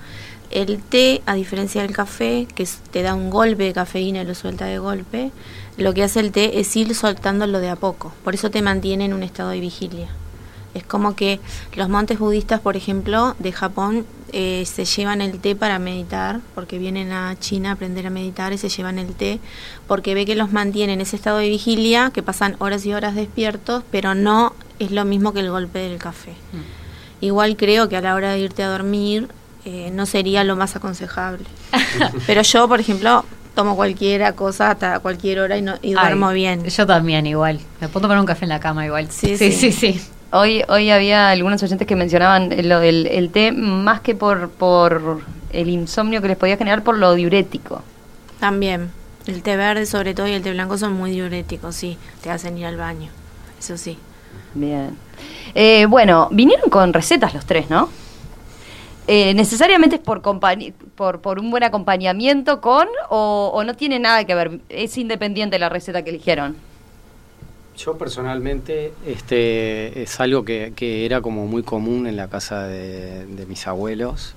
El 0.51 0.79
té, 0.79 1.23
a 1.27 1.35
diferencia 1.35 1.81
del 1.83 1.93
café, 1.93 2.47
que 2.55 2.67
te 2.91 3.03
da 3.03 3.15
un 3.15 3.31
golpe 3.31 3.65
de 3.65 3.73
cafeína 3.73 4.21
y 4.23 4.27
lo 4.27 4.35
suelta 4.35 4.67
de 4.67 4.79
golpe, 4.79 5.31
lo 5.79 5.95
que 5.95 6.03
hace 6.03 6.21
el 6.21 6.33
té 6.33 6.61
es 6.61 6.75
ir 6.77 6.95
soltándolo 6.95 7.61
de 7.61 7.71
a 7.71 7.77
poco, 7.77 8.13
por 8.25 8.35
eso 8.35 8.51
te 8.51 8.63
mantiene 8.63 9.05
en 9.05 9.15
un 9.15 9.23
estado 9.23 9.51
de 9.51 9.61
vigilia. 9.61 10.09
Es 10.75 10.85
como 10.85 11.17
que 11.17 11.41
los 11.75 11.89
montes 11.89 12.19
budistas, 12.19 12.61
por 12.61 12.77
ejemplo, 12.77 13.35
de 13.39 13.53
Japón, 13.53 14.07
eh, 14.33 14.65
se 14.67 14.85
llevan 14.85 15.23
el 15.23 15.39
té 15.41 15.57
para 15.57 15.79
meditar, 15.79 16.41
porque 16.55 16.79
vienen 16.79 17.13
a 17.13 17.35
China 17.39 17.71
a 17.71 17.73
aprender 17.73 18.07
a 18.07 18.11
meditar 18.11 18.53
y 18.53 18.59
se 18.59 18.69
llevan 18.69 18.99
el 18.99 19.15
té, 19.15 19.41
porque 19.87 20.15
ve 20.15 20.27
que 20.27 20.35
los 20.35 20.53
mantiene 20.53 20.93
en 20.93 21.01
ese 21.01 21.17
estado 21.17 21.39
de 21.39 21.49
vigilia, 21.49 22.11
que 22.13 22.23
pasan 22.23 22.57
horas 22.59 22.85
y 22.85 22.93
horas 22.93 23.15
despiertos, 23.15 23.83
pero 23.91 24.15
no 24.15 24.53
es 24.79 24.91
lo 24.91 25.05
mismo 25.05 25.33
que 25.33 25.41
el 25.41 25.51
golpe 25.51 25.79
del 25.79 25.99
café. 25.99 26.35
Igual 27.21 27.57
creo 27.57 27.89
que 27.89 27.97
a 27.97 28.01
la 28.01 28.15
hora 28.15 28.33
de 28.33 28.41
irte 28.41 28.63
a 28.63 28.69
dormir 28.69 29.29
eh, 29.65 29.91
no 29.93 30.07
sería 30.07 30.45
lo 30.45 30.57
más 30.57 30.77
aconsejable. 30.77 31.45
pero 32.27 32.43
yo, 32.43 32.69
por 32.69 32.81
ejemplo, 32.81 33.25
tomo 33.59 33.75
cualquier 33.75 34.37
cosa 34.37 34.71
hasta 34.71 35.01
cualquier 35.01 35.41
hora 35.41 35.59
y, 35.59 35.63
no, 35.63 35.75
y 35.83 35.89
Ay, 35.89 35.95
duermo 35.95 36.31
bien. 36.31 36.65
Yo 36.65 36.87
también 36.87 37.27
igual. 37.27 37.59
Me 37.81 37.89
puedo 37.89 38.03
tomar 38.03 38.21
un 38.21 38.25
café 38.25 38.45
en 38.45 38.51
la 38.51 38.61
cama 38.61 38.87
igual. 38.87 39.11
Sí, 39.11 39.37
sí, 39.37 39.51
sí. 39.51 39.73
sí. 39.73 39.93
sí. 39.95 40.01
Hoy, 40.31 40.63
hoy 40.69 40.91
había 40.91 41.31
algunos 41.31 41.61
oyentes 41.65 41.85
que 41.85 41.97
mencionaban 41.97 42.51
lo 42.69 42.79
del 42.79 43.09
el 43.09 43.31
té 43.31 43.51
más 43.51 44.01
que 44.01 44.15
por, 44.15 44.51
por 44.51 45.23
el 45.53 45.71
insomnio 45.71 46.23
que 46.23 46.29
les 46.29 46.37
podía 46.37 46.57
generar 46.57 46.85
por 46.85 46.99
lo 46.99 47.15
diurético. 47.15 47.83
También. 48.39 48.93
El 49.27 49.43
té 49.43 49.57
verde 49.57 49.87
sobre 49.87 50.15
todo 50.15 50.29
y 50.29 50.35
el 50.35 50.43
té 50.43 50.53
blanco 50.53 50.79
son 50.79 50.93
muy 50.93 51.11
diuréticos, 51.11 51.75
sí. 51.75 51.99
Te 52.23 52.31
hacen 52.31 52.57
ir 52.59 52.67
al 52.67 52.77
baño. 52.77 53.11
Eso 53.59 53.77
sí. 53.77 53.99
Bien. 54.55 54.97
Eh, 55.57 55.87
bueno, 55.87 56.29
vinieron 56.31 56.71
con 56.71 56.93
recetas 56.93 57.35
los 57.35 57.45
tres, 57.45 57.69
¿no? 57.71 57.89
Eh, 59.11 59.33
¿Necesariamente 59.33 59.97
es 59.97 60.03
por, 60.03 60.21
por, 60.21 61.21
por 61.23 61.39
un 61.39 61.51
buen 61.51 61.63
acompañamiento 61.63 62.61
con 62.61 62.87
o, 63.09 63.51
o 63.55 63.65
no 63.65 63.75
tiene 63.75 63.99
nada 63.99 64.25
que 64.25 64.35
ver? 64.35 64.61
¿Es 64.69 64.99
independiente 64.99 65.59
la 65.59 65.71
receta 65.71 66.03
que 66.03 66.11
eligieron? 66.11 66.57
Yo 67.75 67.97
personalmente, 67.97 68.93
este, 69.07 70.03
es 70.03 70.21
algo 70.21 70.45
que, 70.45 70.75
que 70.77 71.07
era 71.07 71.23
como 71.23 71.47
muy 71.47 71.63
común 71.63 72.07
en 72.07 72.17
la 72.17 72.29
casa 72.29 72.65
de, 72.65 73.25
de 73.25 73.47
mis 73.47 73.67
abuelos. 73.67 74.35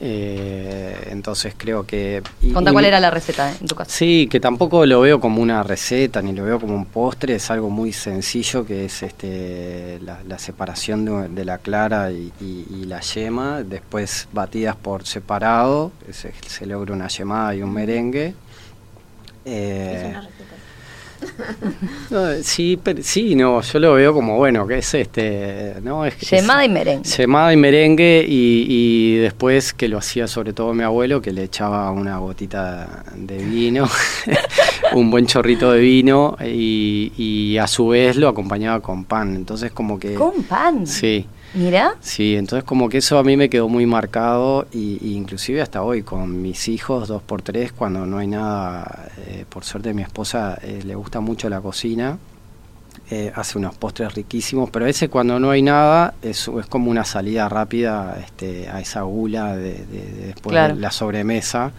Eh, 0.00 1.08
entonces 1.10 1.54
creo 1.56 1.86
que... 1.86 2.22
y- 2.40 2.52
cuál 2.72 2.84
era 2.84 2.98
la 3.00 3.10
receta 3.10 3.50
eh, 3.50 3.54
en 3.60 3.66
tu 3.66 3.74
caso. 3.74 3.90
Sí, 3.92 4.26
que 4.30 4.40
tampoco 4.40 4.84
lo 4.86 5.00
veo 5.00 5.20
como 5.20 5.40
una 5.42 5.62
receta 5.62 6.20
ni 6.22 6.32
lo 6.32 6.44
veo 6.44 6.58
como 6.60 6.74
un 6.74 6.86
postre, 6.86 7.36
es 7.36 7.50
algo 7.50 7.70
muy 7.70 7.92
sencillo 7.92 8.64
que 8.66 8.86
es 8.86 9.02
este 9.02 9.98
la, 10.02 10.20
la 10.26 10.38
separación 10.38 11.04
de, 11.04 11.28
de 11.28 11.44
la 11.44 11.58
clara 11.58 12.10
y, 12.12 12.32
y- 12.40 12.66
y 12.70 12.84
la 12.84 13.00
yema, 13.00 13.62
después 13.62 14.28
batidas 14.32 14.76
por 14.76 15.06
separado, 15.06 15.92
se, 16.10 16.32
se 16.46 16.66
logra 16.66 16.92
una 16.94 17.08
yemada 17.08 17.54
y 17.54 17.62
un 17.62 17.72
merengue. 17.72 18.34
Eh, 19.44 20.14
no, 22.10 22.32
sí, 22.42 22.78
pero, 22.82 23.02
sí, 23.02 23.34
no, 23.34 23.60
yo 23.62 23.78
lo 23.78 23.94
veo 23.94 24.12
como 24.12 24.36
bueno, 24.36 24.66
que 24.66 24.78
es 24.78 24.94
este, 24.94 25.74
no 25.82 26.04
es 26.04 26.14
que- 26.16 26.26
Yemada 26.26 26.62
es- 26.64 26.68
y 26.70 26.72
merengue. 26.72 27.08
Yemada 27.08 27.52
y 27.52 27.56
merengue 27.56 28.24
y, 28.28 28.66
y 28.68 29.16
después 29.16 29.72
que 29.72 29.88
lo 29.88 29.98
hacía 29.98 30.26
sobre 30.26 30.52
todo 30.52 30.74
mi 30.74 30.82
abuelo, 30.82 31.20
que 31.22 31.32
le 31.32 31.44
echaba 31.44 31.90
una 31.90 32.18
gotita 32.18 33.04
de 33.14 33.38
vino, 33.38 33.88
un 34.94 35.10
buen 35.10 35.26
chorrito 35.26 35.72
de 35.72 35.80
vino 35.80 36.36
y, 36.44 37.12
y 37.16 37.58
a 37.58 37.66
su 37.66 37.88
vez 37.88 38.16
lo 38.16 38.28
acompañaba 38.28 38.80
con 38.80 39.04
pan. 39.04 39.34
Entonces 39.36 39.72
como 39.72 39.98
que... 39.98 40.14
Con 40.14 40.42
pan. 40.44 40.86
Sí, 40.86 41.26
Mira. 41.54 41.94
sí, 42.00 42.34
entonces 42.36 42.64
como 42.64 42.88
que 42.88 42.98
eso 42.98 43.18
a 43.18 43.22
mí 43.22 43.36
me 43.36 43.50
quedó 43.50 43.68
muy 43.68 43.84
marcado 43.86 44.66
y, 44.72 44.98
y 45.06 45.14
inclusive 45.16 45.60
hasta 45.60 45.82
hoy 45.82 46.02
con 46.02 46.40
mis 46.40 46.66
hijos 46.68 47.08
dos 47.08 47.22
por 47.22 47.42
tres 47.42 47.72
cuando 47.72 48.06
no 48.06 48.18
hay 48.18 48.26
nada, 48.28 49.10
eh, 49.26 49.44
por 49.48 49.62
suerte 49.64 49.92
mi 49.92 50.02
esposa 50.02 50.58
eh, 50.62 50.82
le 50.84 50.94
gusta 50.94 51.20
mucho 51.20 51.48
la 51.50 51.60
cocina 51.60 52.16
eh, 53.10 53.30
hace 53.34 53.58
unos 53.58 53.74
postres 53.74 54.14
riquísimos, 54.14 54.70
pero 54.70 54.84
a 54.84 54.88
veces 54.88 55.10
cuando 55.10 55.38
no 55.38 55.50
hay 55.50 55.60
nada 55.60 56.14
es, 56.22 56.48
es 56.48 56.66
como 56.66 56.90
una 56.90 57.04
salida 57.04 57.48
rápida 57.48 58.18
este, 58.24 58.68
a 58.70 58.80
esa 58.80 59.02
gula 59.02 59.54
de, 59.54 59.72
de- 59.84 59.84
de 60.12 60.26
después 60.28 60.52
Claro. 60.52 60.74
de 60.76 60.80
la 60.80 60.90
sobremesa, 60.90 61.72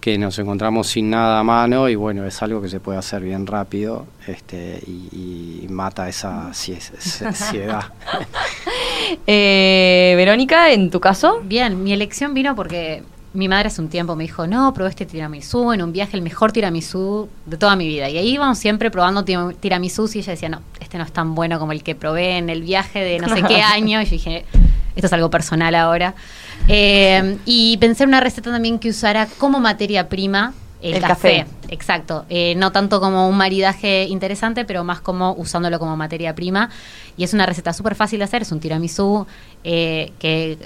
que 0.00 0.18
nos 0.18 0.38
encontramos 0.38 0.86
sin 0.88 1.10
nada 1.10 1.40
a 1.40 1.42
mano 1.44 1.88
y 1.88 1.94
bueno, 1.96 2.24
es 2.26 2.40
algo 2.42 2.62
que 2.62 2.68
se 2.68 2.78
puede 2.80 2.98
hacer 2.98 3.22
bien 3.22 3.44
rápido 3.46 4.06
este, 4.26 4.80
y, 4.86 5.62
y 5.64 5.66
mata 5.68 6.08
esa 6.08 6.48
sie- 6.52 6.78
sie- 6.80 7.26
ansiedad. 7.26 7.84
Eh, 9.26 10.14
Verónica, 10.16 10.72
en 10.72 10.90
tu 10.90 11.00
caso. 11.00 11.40
Bien, 11.44 11.82
mi 11.82 11.92
elección 11.92 12.34
vino 12.34 12.54
porque 12.56 13.02
mi 13.34 13.48
madre 13.48 13.68
hace 13.68 13.82
un 13.82 13.88
tiempo 13.88 14.16
me 14.16 14.24
dijo, 14.24 14.46
no, 14.46 14.72
probé 14.72 14.90
este 14.90 15.04
tiramisú 15.04 15.72
en 15.72 15.82
un 15.82 15.92
viaje, 15.92 16.16
el 16.16 16.22
mejor 16.22 16.52
tiramisú 16.52 17.28
de 17.44 17.56
toda 17.58 17.76
mi 17.76 17.86
vida. 17.86 18.08
Y 18.08 18.16
ahí 18.16 18.28
íbamos 18.30 18.58
siempre 18.58 18.90
probando 18.90 19.24
tir- 19.24 19.54
tiramisús 19.56 20.16
y 20.16 20.20
ella 20.20 20.32
decía, 20.32 20.48
no, 20.48 20.62
este 20.80 20.96
no 20.98 21.04
es 21.04 21.12
tan 21.12 21.34
bueno 21.34 21.58
como 21.58 21.72
el 21.72 21.82
que 21.82 21.94
probé 21.94 22.38
en 22.38 22.48
el 22.48 22.62
viaje 22.62 23.00
de 23.00 23.18
no 23.18 23.28
sé 23.34 23.42
qué 23.42 23.60
año. 23.60 24.00
Y 24.00 24.04
yo 24.06 24.10
dije, 24.12 24.44
esto 24.94 25.06
es 25.06 25.12
algo 25.12 25.28
personal 25.30 25.74
ahora. 25.74 26.14
Eh, 26.68 27.36
y 27.44 27.76
pensé 27.76 28.04
en 28.04 28.08
una 28.08 28.20
receta 28.20 28.50
también 28.50 28.78
que 28.78 28.88
usara 28.88 29.28
como 29.38 29.60
materia 29.60 30.08
prima 30.08 30.54
el, 30.82 30.94
El 30.94 31.00
café. 31.00 31.38
café. 31.38 31.46
Exacto. 31.68 32.24
Eh, 32.28 32.54
no 32.56 32.70
tanto 32.72 33.00
como 33.00 33.28
un 33.28 33.36
maridaje 33.36 34.04
interesante, 34.04 34.64
pero 34.64 34.84
más 34.84 35.00
como 35.00 35.32
usándolo 35.34 35.78
como 35.78 35.96
materia 35.96 36.34
prima. 36.34 36.70
Y 37.16 37.24
es 37.24 37.32
una 37.34 37.46
receta 37.46 37.72
súper 37.72 37.94
fácil 37.94 38.18
de 38.18 38.24
hacer. 38.24 38.42
Es 38.42 38.52
un 38.52 38.60
tiramisú 38.60 39.26
eh, 39.64 40.12
que 40.18 40.58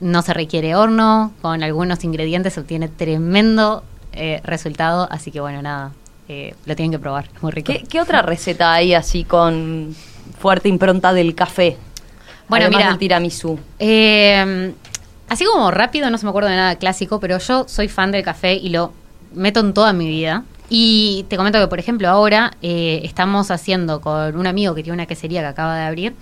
no 0.00 0.22
se 0.22 0.34
requiere 0.34 0.74
horno. 0.74 1.32
Con 1.42 1.62
algunos 1.62 2.02
ingredientes 2.04 2.54
se 2.54 2.60
obtiene 2.60 2.88
tremendo 2.88 3.84
eh, 4.12 4.40
resultado. 4.44 5.06
Así 5.10 5.30
que 5.30 5.40
bueno, 5.40 5.62
nada. 5.62 5.92
lo 6.64 6.76
tienen 6.76 6.90
que 6.90 6.98
probar. 6.98 7.28
Es 7.34 7.42
muy 7.42 7.52
rico. 7.52 7.72
¿Qué, 7.72 7.84
qué 7.88 8.00
otra 8.00 8.22
receta 8.22 8.72
hay 8.72 8.94
así 8.94 9.24
con 9.24 9.94
fuerte 10.38 10.68
impronta 10.68 11.12
del 11.12 11.34
café? 11.34 11.76
Bueno, 12.48 12.64
Además 12.66 12.78
mira. 12.78 12.88
del 12.90 12.98
tiramisú. 12.98 13.58
Así 15.28 15.46
como 15.46 15.70
rápido, 15.70 16.10
no 16.10 16.18
se 16.18 16.26
me 16.26 16.30
acuerdo 16.30 16.50
de 16.50 16.56
nada 16.56 16.76
clásico, 16.76 17.18
pero 17.20 17.38
yo 17.38 17.66
soy 17.66 17.88
fan 17.88 18.12
del 18.12 18.22
café 18.22 18.52
y 18.54 18.68
lo 18.68 18.92
meto 19.34 19.60
en 19.60 19.74
toda 19.74 19.92
mi 19.92 20.08
vida. 20.08 20.44
Y 20.74 21.26
te 21.28 21.36
comento 21.36 21.60
que, 21.60 21.68
por 21.68 21.78
ejemplo, 21.78 22.08
ahora 22.08 22.52
eh, 22.62 23.02
estamos 23.04 23.50
haciendo 23.50 24.00
con 24.00 24.36
un 24.36 24.46
amigo 24.46 24.74
que 24.74 24.82
tiene 24.82 24.94
una 24.94 25.06
quesería 25.06 25.42
que 25.42 25.46
acaba 25.48 25.76
de 25.76 25.84
abrir, 25.84 26.14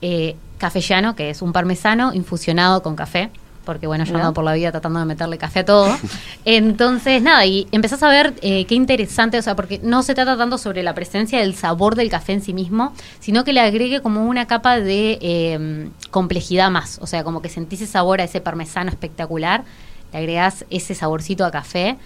eh, 0.00 0.36
café 0.56 0.80
llano, 0.80 1.14
que 1.14 1.28
es 1.30 1.42
un 1.42 1.52
parmesano 1.52 2.14
infusionado 2.14 2.82
con 2.82 2.96
café. 2.96 3.30
Porque 3.66 3.88
bueno, 3.88 4.04
yo 4.04 4.12
¿No? 4.12 4.20
ando 4.20 4.32
por 4.32 4.44
la 4.44 4.54
vida 4.54 4.70
tratando 4.70 5.00
de 5.00 5.04
meterle 5.04 5.38
café 5.38 5.58
a 5.58 5.64
todo. 5.64 5.94
Entonces, 6.44 7.20
nada, 7.20 7.44
y 7.44 7.66
empezás 7.72 8.00
a 8.04 8.08
ver 8.08 8.32
eh, 8.40 8.64
qué 8.64 8.76
interesante, 8.76 9.38
o 9.38 9.42
sea, 9.42 9.56
porque 9.56 9.80
no 9.82 10.04
se 10.04 10.14
trata 10.14 10.38
tanto 10.38 10.56
sobre 10.56 10.84
la 10.84 10.94
presencia 10.94 11.40
del 11.40 11.54
sabor 11.54 11.96
del 11.96 12.08
café 12.08 12.32
en 12.32 12.42
sí 12.42 12.54
mismo, 12.54 12.94
sino 13.18 13.42
que 13.42 13.52
le 13.52 13.60
agregue 13.60 14.00
como 14.00 14.24
una 14.24 14.46
capa 14.46 14.78
de 14.78 15.18
eh, 15.20 15.88
complejidad 16.10 16.70
más. 16.70 17.00
O 17.02 17.08
sea, 17.08 17.24
como 17.24 17.42
que 17.42 17.48
sentís 17.48 17.82
ese 17.82 17.92
sabor 17.92 18.20
a 18.20 18.24
ese 18.24 18.40
parmesano 18.40 18.88
espectacular, 18.88 19.64
le 20.12 20.18
agregás 20.18 20.64
ese 20.70 20.94
saborcito 20.94 21.44
a 21.44 21.50
café 21.50 21.96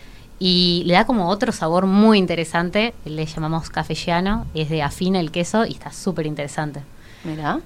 y 0.40 0.82
le 0.86 0.94
da 0.94 1.04
como 1.04 1.28
otro 1.28 1.52
sabor 1.52 1.86
muy 1.86 2.18
interesante. 2.18 2.94
Le 3.04 3.24
llamamos 3.26 3.70
cafellano, 3.70 4.46
es 4.54 4.68
de 4.70 4.82
afina 4.82 5.20
el 5.20 5.30
queso 5.30 5.64
y 5.66 5.72
está 5.74 5.92
súper 5.92 6.26
interesante. 6.26 6.82
Mira, 7.22 7.60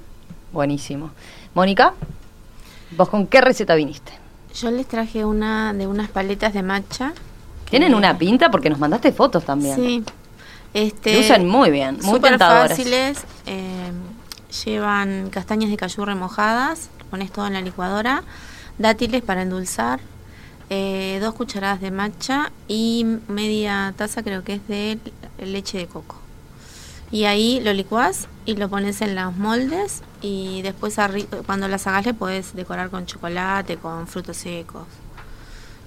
buenísimo. 0.53 1.13
Mónica, 1.55 1.95
¿vos 2.97 3.09
con 3.09 3.27
qué 3.27 3.41
receta 3.41 3.75
viniste? 3.77 4.13
Yo 4.55 4.71
les 4.71 4.87
traje 4.87 5.25
una 5.25 5.73
de 5.73 5.87
unas 5.87 6.11
paletas 6.11 6.53
de 6.53 6.63
matcha. 6.63 7.13
Tienen 7.71 7.91
que- 7.91 7.95
una 7.97 8.19
pinta 8.19 8.51
porque 8.51 8.69
nos 8.71 8.79
mandaste 8.79 9.11
fotos 9.13 9.45
también. 9.45 9.77
Sí. 9.77 10.05
Este, 10.75 11.17
Lucen 11.17 11.49
muy 11.49 11.71
bien, 11.71 11.99
muy 12.03 12.17
súper 12.17 12.33
tentadoras. 12.33 12.71
fáciles. 12.71 13.25
eh, 13.47 13.93
llevan 14.65 15.31
castañas 15.31 15.71
de 15.71 15.77
cayú 15.77 16.05
remojadas, 16.05 16.89
pones 17.11 17.31
todo 17.33 17.47
en 17.47 17.53
la 17.55 17.61
licuadora, 17.61 18.23
dátiles 18.79 19.23
para 19.23 19.43
endulzar, 19.43 20.01
eh, 20.77 21.19
dos 21.21 21.35
cucharadas 21.35 21.81
de 21.81 21.91
matcha 21.93 22.51
y 22.67 23.05
media 23.29 23.95
taza 23.97 24.23
creo 24.25 24.43
que 24.43 24.55
es 24.55 24.67
de 24.69 24.99
leche 25.39 25.79
de 25.79 25.87
coco. 25.87 26.17
Y 27.13 27.25
ahí 27.27 27.61
lo 27.61 27.73
licuás 27.73 28.27
y 28.45 28.57
lo 28.57 28.69
pones 28.69 29.01
en 29.01 29.15
los 29.15 29.37
moldes 29.37 30.03
y 30.21 30.63
después 30.63 30.97
cuando 31.47 31.69
las 31.69 31.87
hagas 31.87 32.07
le 32.07 32.15
puedes 32.15 32.55
decorar 32.57 32.91
con 32.91 33.07
chocolate, 33.07 33.77
con 33.77 34.09
frutos 34.09 34.37
secos. 34.39 34.87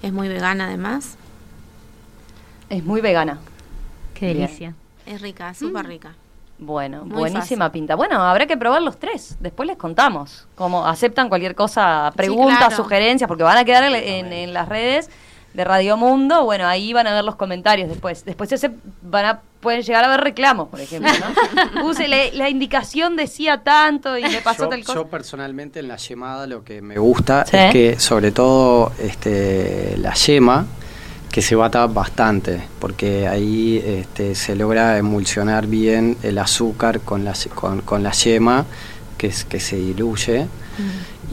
Es 0.02 0.12
muy 0.12 0.28
vegana 0.28 0.66
además. 0.68 1.16
Es 2.70 2.82
muy 2.84 3.00
vegana. 3.02 3.38
Qué 4.14 4.32
Bien. 4.32 4.46
delicia. 4.46 4.74
Es 5.04 5.20
rica, 5.20 5.52
súper 5.54 5.84
Mm. 5.84 5.88
rica. 5.88 6.14
Bueno, 6.58 7.04
Muy 7.04 7.18
buenísima 7.18 7.66
fácil. 7.66 7.72
pinta. 7.80 7.94
Bueno, 7.94 8.20
habrá 8.22 8.46
que 8.46 8.56
probar 8.56 8.82
los 8.82 8.98
tres. 8.98 9.36
Después 9.40 9.66
les 9.66 9.76
contamos. 9.76 10.46
Como 10.56 10.86
aceptan 10.86 11.28
cualquier 11.28 11.54
cosa, 11.54 12.12
preguntas, 12.16 12.58
claro. 12.58 12.76
sugerencias, 12.76 13.28
porque 13.28 13.44
van 13.44 13.58
a 13.58 13.64
quedar 13.64 13.84
en, 13.84 13.94
en- 13.94 14.32
en 14.32 14.52
las 14.52 14.68
redes 14.68 15.08
de 15.54 15.64
Radio 15.64 15.96
Mundo. 15.96 16.44
Bueno, 16.44 16.66
ahí 16.66 16.92
van 16.92 17.06
a 17.06 17.14
ver 17.14 17.24
los 17.24 17.36
comentarios 17.36 17.88
después. 17.88 18.24
Después 18.24 18.50
ese 18.52 18.70
van 19.02 19.24
a 19.24 19.40
pueden 19.60 19.82
llegar 19.82 20.04
a 20.04 20.08
ver 20.08 20.20
reclamos, 20.20 20.68
por 20.68 20.80
ejemplo. 20.80 21.10
¿no? 21.74 21.80
Puse 21.82 22.06
le- 22.06 22.32
la 22.32 22.48
indicación 22.48 23.16
decía 23.16 23.62
tanto 23.64 24.16
y 24.16 24.22
me 24.22 24.40
pasó 24.40 24.64
yo, 24.64 24.68
tal 24.68 24.80
cosa. 24.84 24.94
yo 24.94 25.06
personalmente 25.08 25.80
en 25.80 25.88
la 25.88 25.96
yemada 25.96 26.46
lo 26.46 26.62
que 26.62 26.80
me 26.80 26.96
gusta 26.98 27.44
Sí. 27.44 27.56
es 27.56 27.72
que 27.72 27.98
sobre 28.00 28.30
todo 28.30 28.92
este, 29.00 29.96
la 29.98 30.14
yema 30.14 30.66
que 31.30 31.42
se 31.42 31.54
bata 31.54 31.86
bastante 31.86 32.62
porque 32.78 33.28
ahí 33.28 33.82
este, 33.84 34.34
se 34.34 34.56
logra 34.56 34.98
emulsionar 34.98 35.66
bien 35.66 36.16
el 36.22 36.38
azúcar 36.38 37.00
con 37.00 37.24
la, 37.24 37.34
con, 37.54 37.82
con 37.82 38.02
la 38.02 38.12
yema 38.12 38.64
que, 39.16 39.28
es, 39.28 39.44
que 39.44 39.60
se 39.60 39.76
diluye 39.76 40.46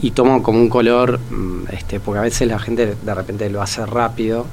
y 0.02 0.10
toma 0.10 0.42
como 0.42 0.58
un 0.58 0.68
color 0.68 1.18
mm, 1.18 1.68
este, 1.72 2.00
porque 2.00 2.18
a 2.18 2.22
veces 2.22 2.48
la 2.48 2.58
gente 2.58 2.96
de 3.00 3.14
repente 3.14 3.48
lo 3.48 3.62
hace 3.62 3.86
rápido 3.86 4.46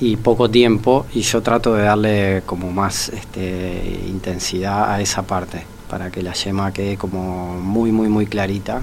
y 0.00 0.16
poco 0.16 0.50
tiempo 0.50 1.06
y 1.14 1.22
yo 1.22 1.40
trato 1.42 1.74
de 1.74 1.84
darle 1.84 2.42
como 2.44 2.70
más 2.70 3.08
este, 3.08 4.00
intensidad 4.06 4.92
a 4.92 5.00
esa 5.00 5.22
parte 5.22 5.64
para 5.88 6.10
que 6.10 6.22
la 6.22 6.34
yema 6.34 6.72
quede 6.72 6.96
como 6.96 7.56
muy 7.60 7.92
muy 7.92 8.08
muy 8.08 8.26
clarita 8.26 8.82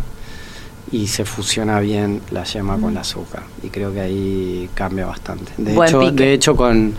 y 0.94 1.08
se 1.08 1.26
fusiona 1.26 1.80
bien 1.80 2.22
la 2.32 2.44
yema 2.44 2.78
con 2.80 2.92
el 2.92 2.98
azúcar 3.00 3.44
y 3.64 3.70
creo 3.70 3.92
que 3.92 4.00
ahí 4.02 4.70
cambia 4.74 5.06
bastante 5.06 5.52
de 5.58 5.74
Buen 5.74 5.90
hecho 5.90 6.00
pique. 6.00 6.24
de 6.24 6.34
hecho 6.34 6.56
con 6.56 6.94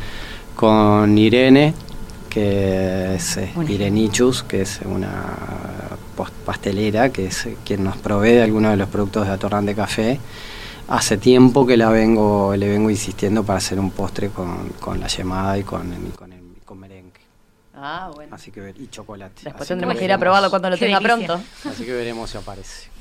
con 0.54 1.16
Irene 1.16 1.72
que 2.28 3.14
es 3.14 3.36
eh, 3.36 3.50
Buenísimo. 3.54 3.74
Irenichus 3.84 4.42
que 4.42 4.62
es 4.62 4.80
una 4.84 5.36
pastelera, 6.44 7.10
que 7.10 7.26
es 7.26 7.48
quien 7.64 7.84
nos 7.84 7.96
provee 7.96 8.38
algunos 8.40 8.72
de 8.72 8.76
los 8.76 8.88
productos 8.88 9.26
de 9.26 9.32
Atorrante 9.32 9.74
Café. 9.74 10.18
Hace 10.88 11.16
tiempo 11.16 11.66
que 11.66 11.76
la 11.76 11.88
vengo, 11.90 12.54
le 12.56 12.68
vengo 12.68 12.90
insistiendo 12.90 13.42
para 13.44 13.58
hacer 13.58 13.78
un 13.78 13.90
postre 13.90 14.28
con, 14.28 14.68
con 14.80 15.00
la 15.00 15.06
yemada 15.06 15.56
y 15.58 15.62
con, 15.62 15.82
con, 16.16 16.32
el, 16.32 16.40
con 16.64 16.78
merengue. 16.78 17.20
Ah, 17.74 18.10
bueno. 18.14 18.34
Así 18.34 18.50
que, 18.50 18.74
y 18.78 18.88
chocolate. 18.88 19.42
Después 19.44 19.62
Así 19.62 19.68
tendremos 19.68 19.94
que 19.94 20.00
que 20.00 20.04
ir 20.06 20.12
a 20.12 20.18
probarlo 20.18 20.50
cuando 20.50 20.70
lo 20.70 20.76
Qué 20.76 20.86
tenga 20.86 21.00
delicia. 21.00 21.26
pronto. 21.26 21.44
Así 21.70 21.84
que 21.84 21.92
veremos 21.92 22.30
si 22.30 22.36
aparece. 22.38 22.93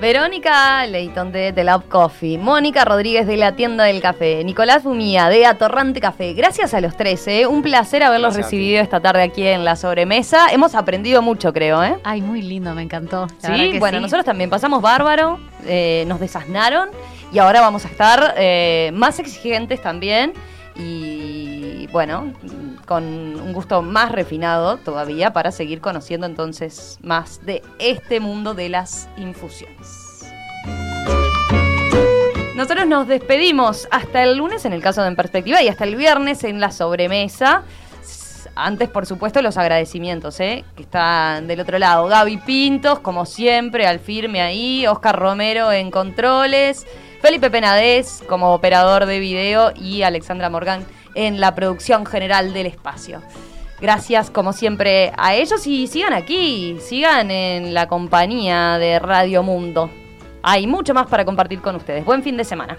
Verónica 0.00 0.86
Leighton 0.86 1.32
de 1.32 1.52
The 1.52 1.64
Love 1.64 1.86
Coffee, 1.88 2.38
Mónica 2.38 2.84
Rodríguez 2.84 3.26
de 3.26 3.36
la 3.36 3.56
Tienda 3.56 3.82
del 3.82 4.00
Café, 4.00 4.44
Nicolás 4.44 4.84
Fumía 4.84 5.28
de 5.28 5.44
Atorrante 5.44 6.00
Café. 6.00 6.34
Gracias 6.34 6.72
a 6.72 6.80
los 6.80 6.96
tres, 6.96 7.26
¿eh? 7.26 7.48
un 7.48 7.62
placer 7.62 8.04
haberlos 8.04 8.34
Gracias 8.34 8.52
recibido 8.52 8.80
esta 8.80 9.00
tarde 9.00 9.22
aquí 9.22 9.44
en 9.44 9.64
la 9.64 9.74
sobremesa. 9.74 10.52
Hemos 10.52 10.76
aprendido 10.76 11.20
mucho, 11.20 11.52
creo, 11.52 11.82
¿eh? 11.82 11.96
Ay, 12.04 12.22
muy 12.22 12.42
lindo, 12.42 12.72
me 12.76 12.82
encantó. 12.82 13.26
La 13.42 13.56
Sí, 13.56 13.72
que 13.72 13.78
bueno, 13.80 13.98
sí. 13.98 14.02
nosotros 14.02 14.24
también 14.24 14.50
pasamos 14.50 14.82
bárbaro, 14.82 15.40
eh, 15.66 16.04
nos 16.06 16.20
desasnaron 16.20 16.90
y 17.32 17.40
ahora 17.40 17.60
vamos 17.60 17.84
a 17.84 17.88
estar 17.88 18.34
eh, 18.36 18.92
más 18.94 19.18
exigentes 19.18 19.82
también 19.82 20.32
y 20.76 21.88
bueno, 21.88 22.32
con 22.88 23.04
un 23.04 23.52
gusto 23.52 23.82
más 23.82 24.10
refinado 24.10 24.78
todavía 24.78 25.32
para 25.32 25.52
seguir 25.52 25.80
conociendo 25.80 26.26
entonces 26.26 26.98
más 27.02 27.44
de 27.44 27.62
este 27.78 28.18
mundo 28.18 28.54
de 28.54 28.70
las 28.70 29.08
infusiones. 29.18 30.24
Nosotros 32.56 32.88
nos 32.88 33.06
despedimos 33.06 33.86
hasta 33.92 34.24
el 34.24 34.38
lunes 34.38 34.64
en 34.64 34.72
el 34.72 34.82
caso 34.82 35.02
de 35.02 35.08
En 35.08 35.16
Perspectiva 35.16 35.62
y 35.62 35.68
hasta 35.68 35.84
el 35.84 35.94
viernes 35.94 36.42
en 36.42 36.58
la 36.58 36.72
sobremesa. 36.72 37.62
Antes, 38.56 38.88
por 38.88 39.06
supuesto, 39.06 39.42
los 39.42 39.56
agradecimientos, 39.56 40.40
¿eh? 40.40 40.64
que 40.74 40.82
están 40.82 41.46
del 41.46 41.60
otro 41.60 41.78
lado. 41.78 42.08
Gaby 42.08 42.38
Pintos, 42.38 42.98
como 42.98 43.26
siempre, 43.26 43.86
al 43.86 44.00
firme 44.00 44.40
ahí. 44.40 44.86
Oscar 44.88 45.16
Romero 45.16 45.70
en 45.70 45.92
controles. 45.92 46.84
Felipe 47.20 47.50
Penadez 47.50 48.22
como 48.28 48.54
operador 48.54 49.06
de 49.06 49.20
video 49.20 49.72
y 49.76 50.02
Alexandra 50.02 50.50
Morgan 50.50 50.84
en 51.18 51.40
la 51.40 51.54
producción 51.54 52.06
general 52.06 52.52
del 52.52 52.66
espacio. 52.66 53.20
Gracias 53.80 54.30
como 54.30 54.52
siempre 54.52 55.12
a 55.16 55.34
ellos 55.34 55.66
y 55.66 55.86
sigan 55.88 56.12
aquí, 56.12 56.78
sigan 56.80 57.30
en 57.30 57.74
la 57.74 57.88
compañía 57.88 58.78
de 58.78 58.98
Radio 59.00 59.42
Mundo. 59.42 59.90
Hay 60.42 60.66
mucho 60.66 60.94
más 60.94 61.08
para 61.08 61.24
compartir 61.24 61.60
con 61.60 61.74
ustedes. 61.76 62.04
Buen 62.04 62.22
fin 62.22 62.36
de 62.36 62.44
semana. 62.44 62.76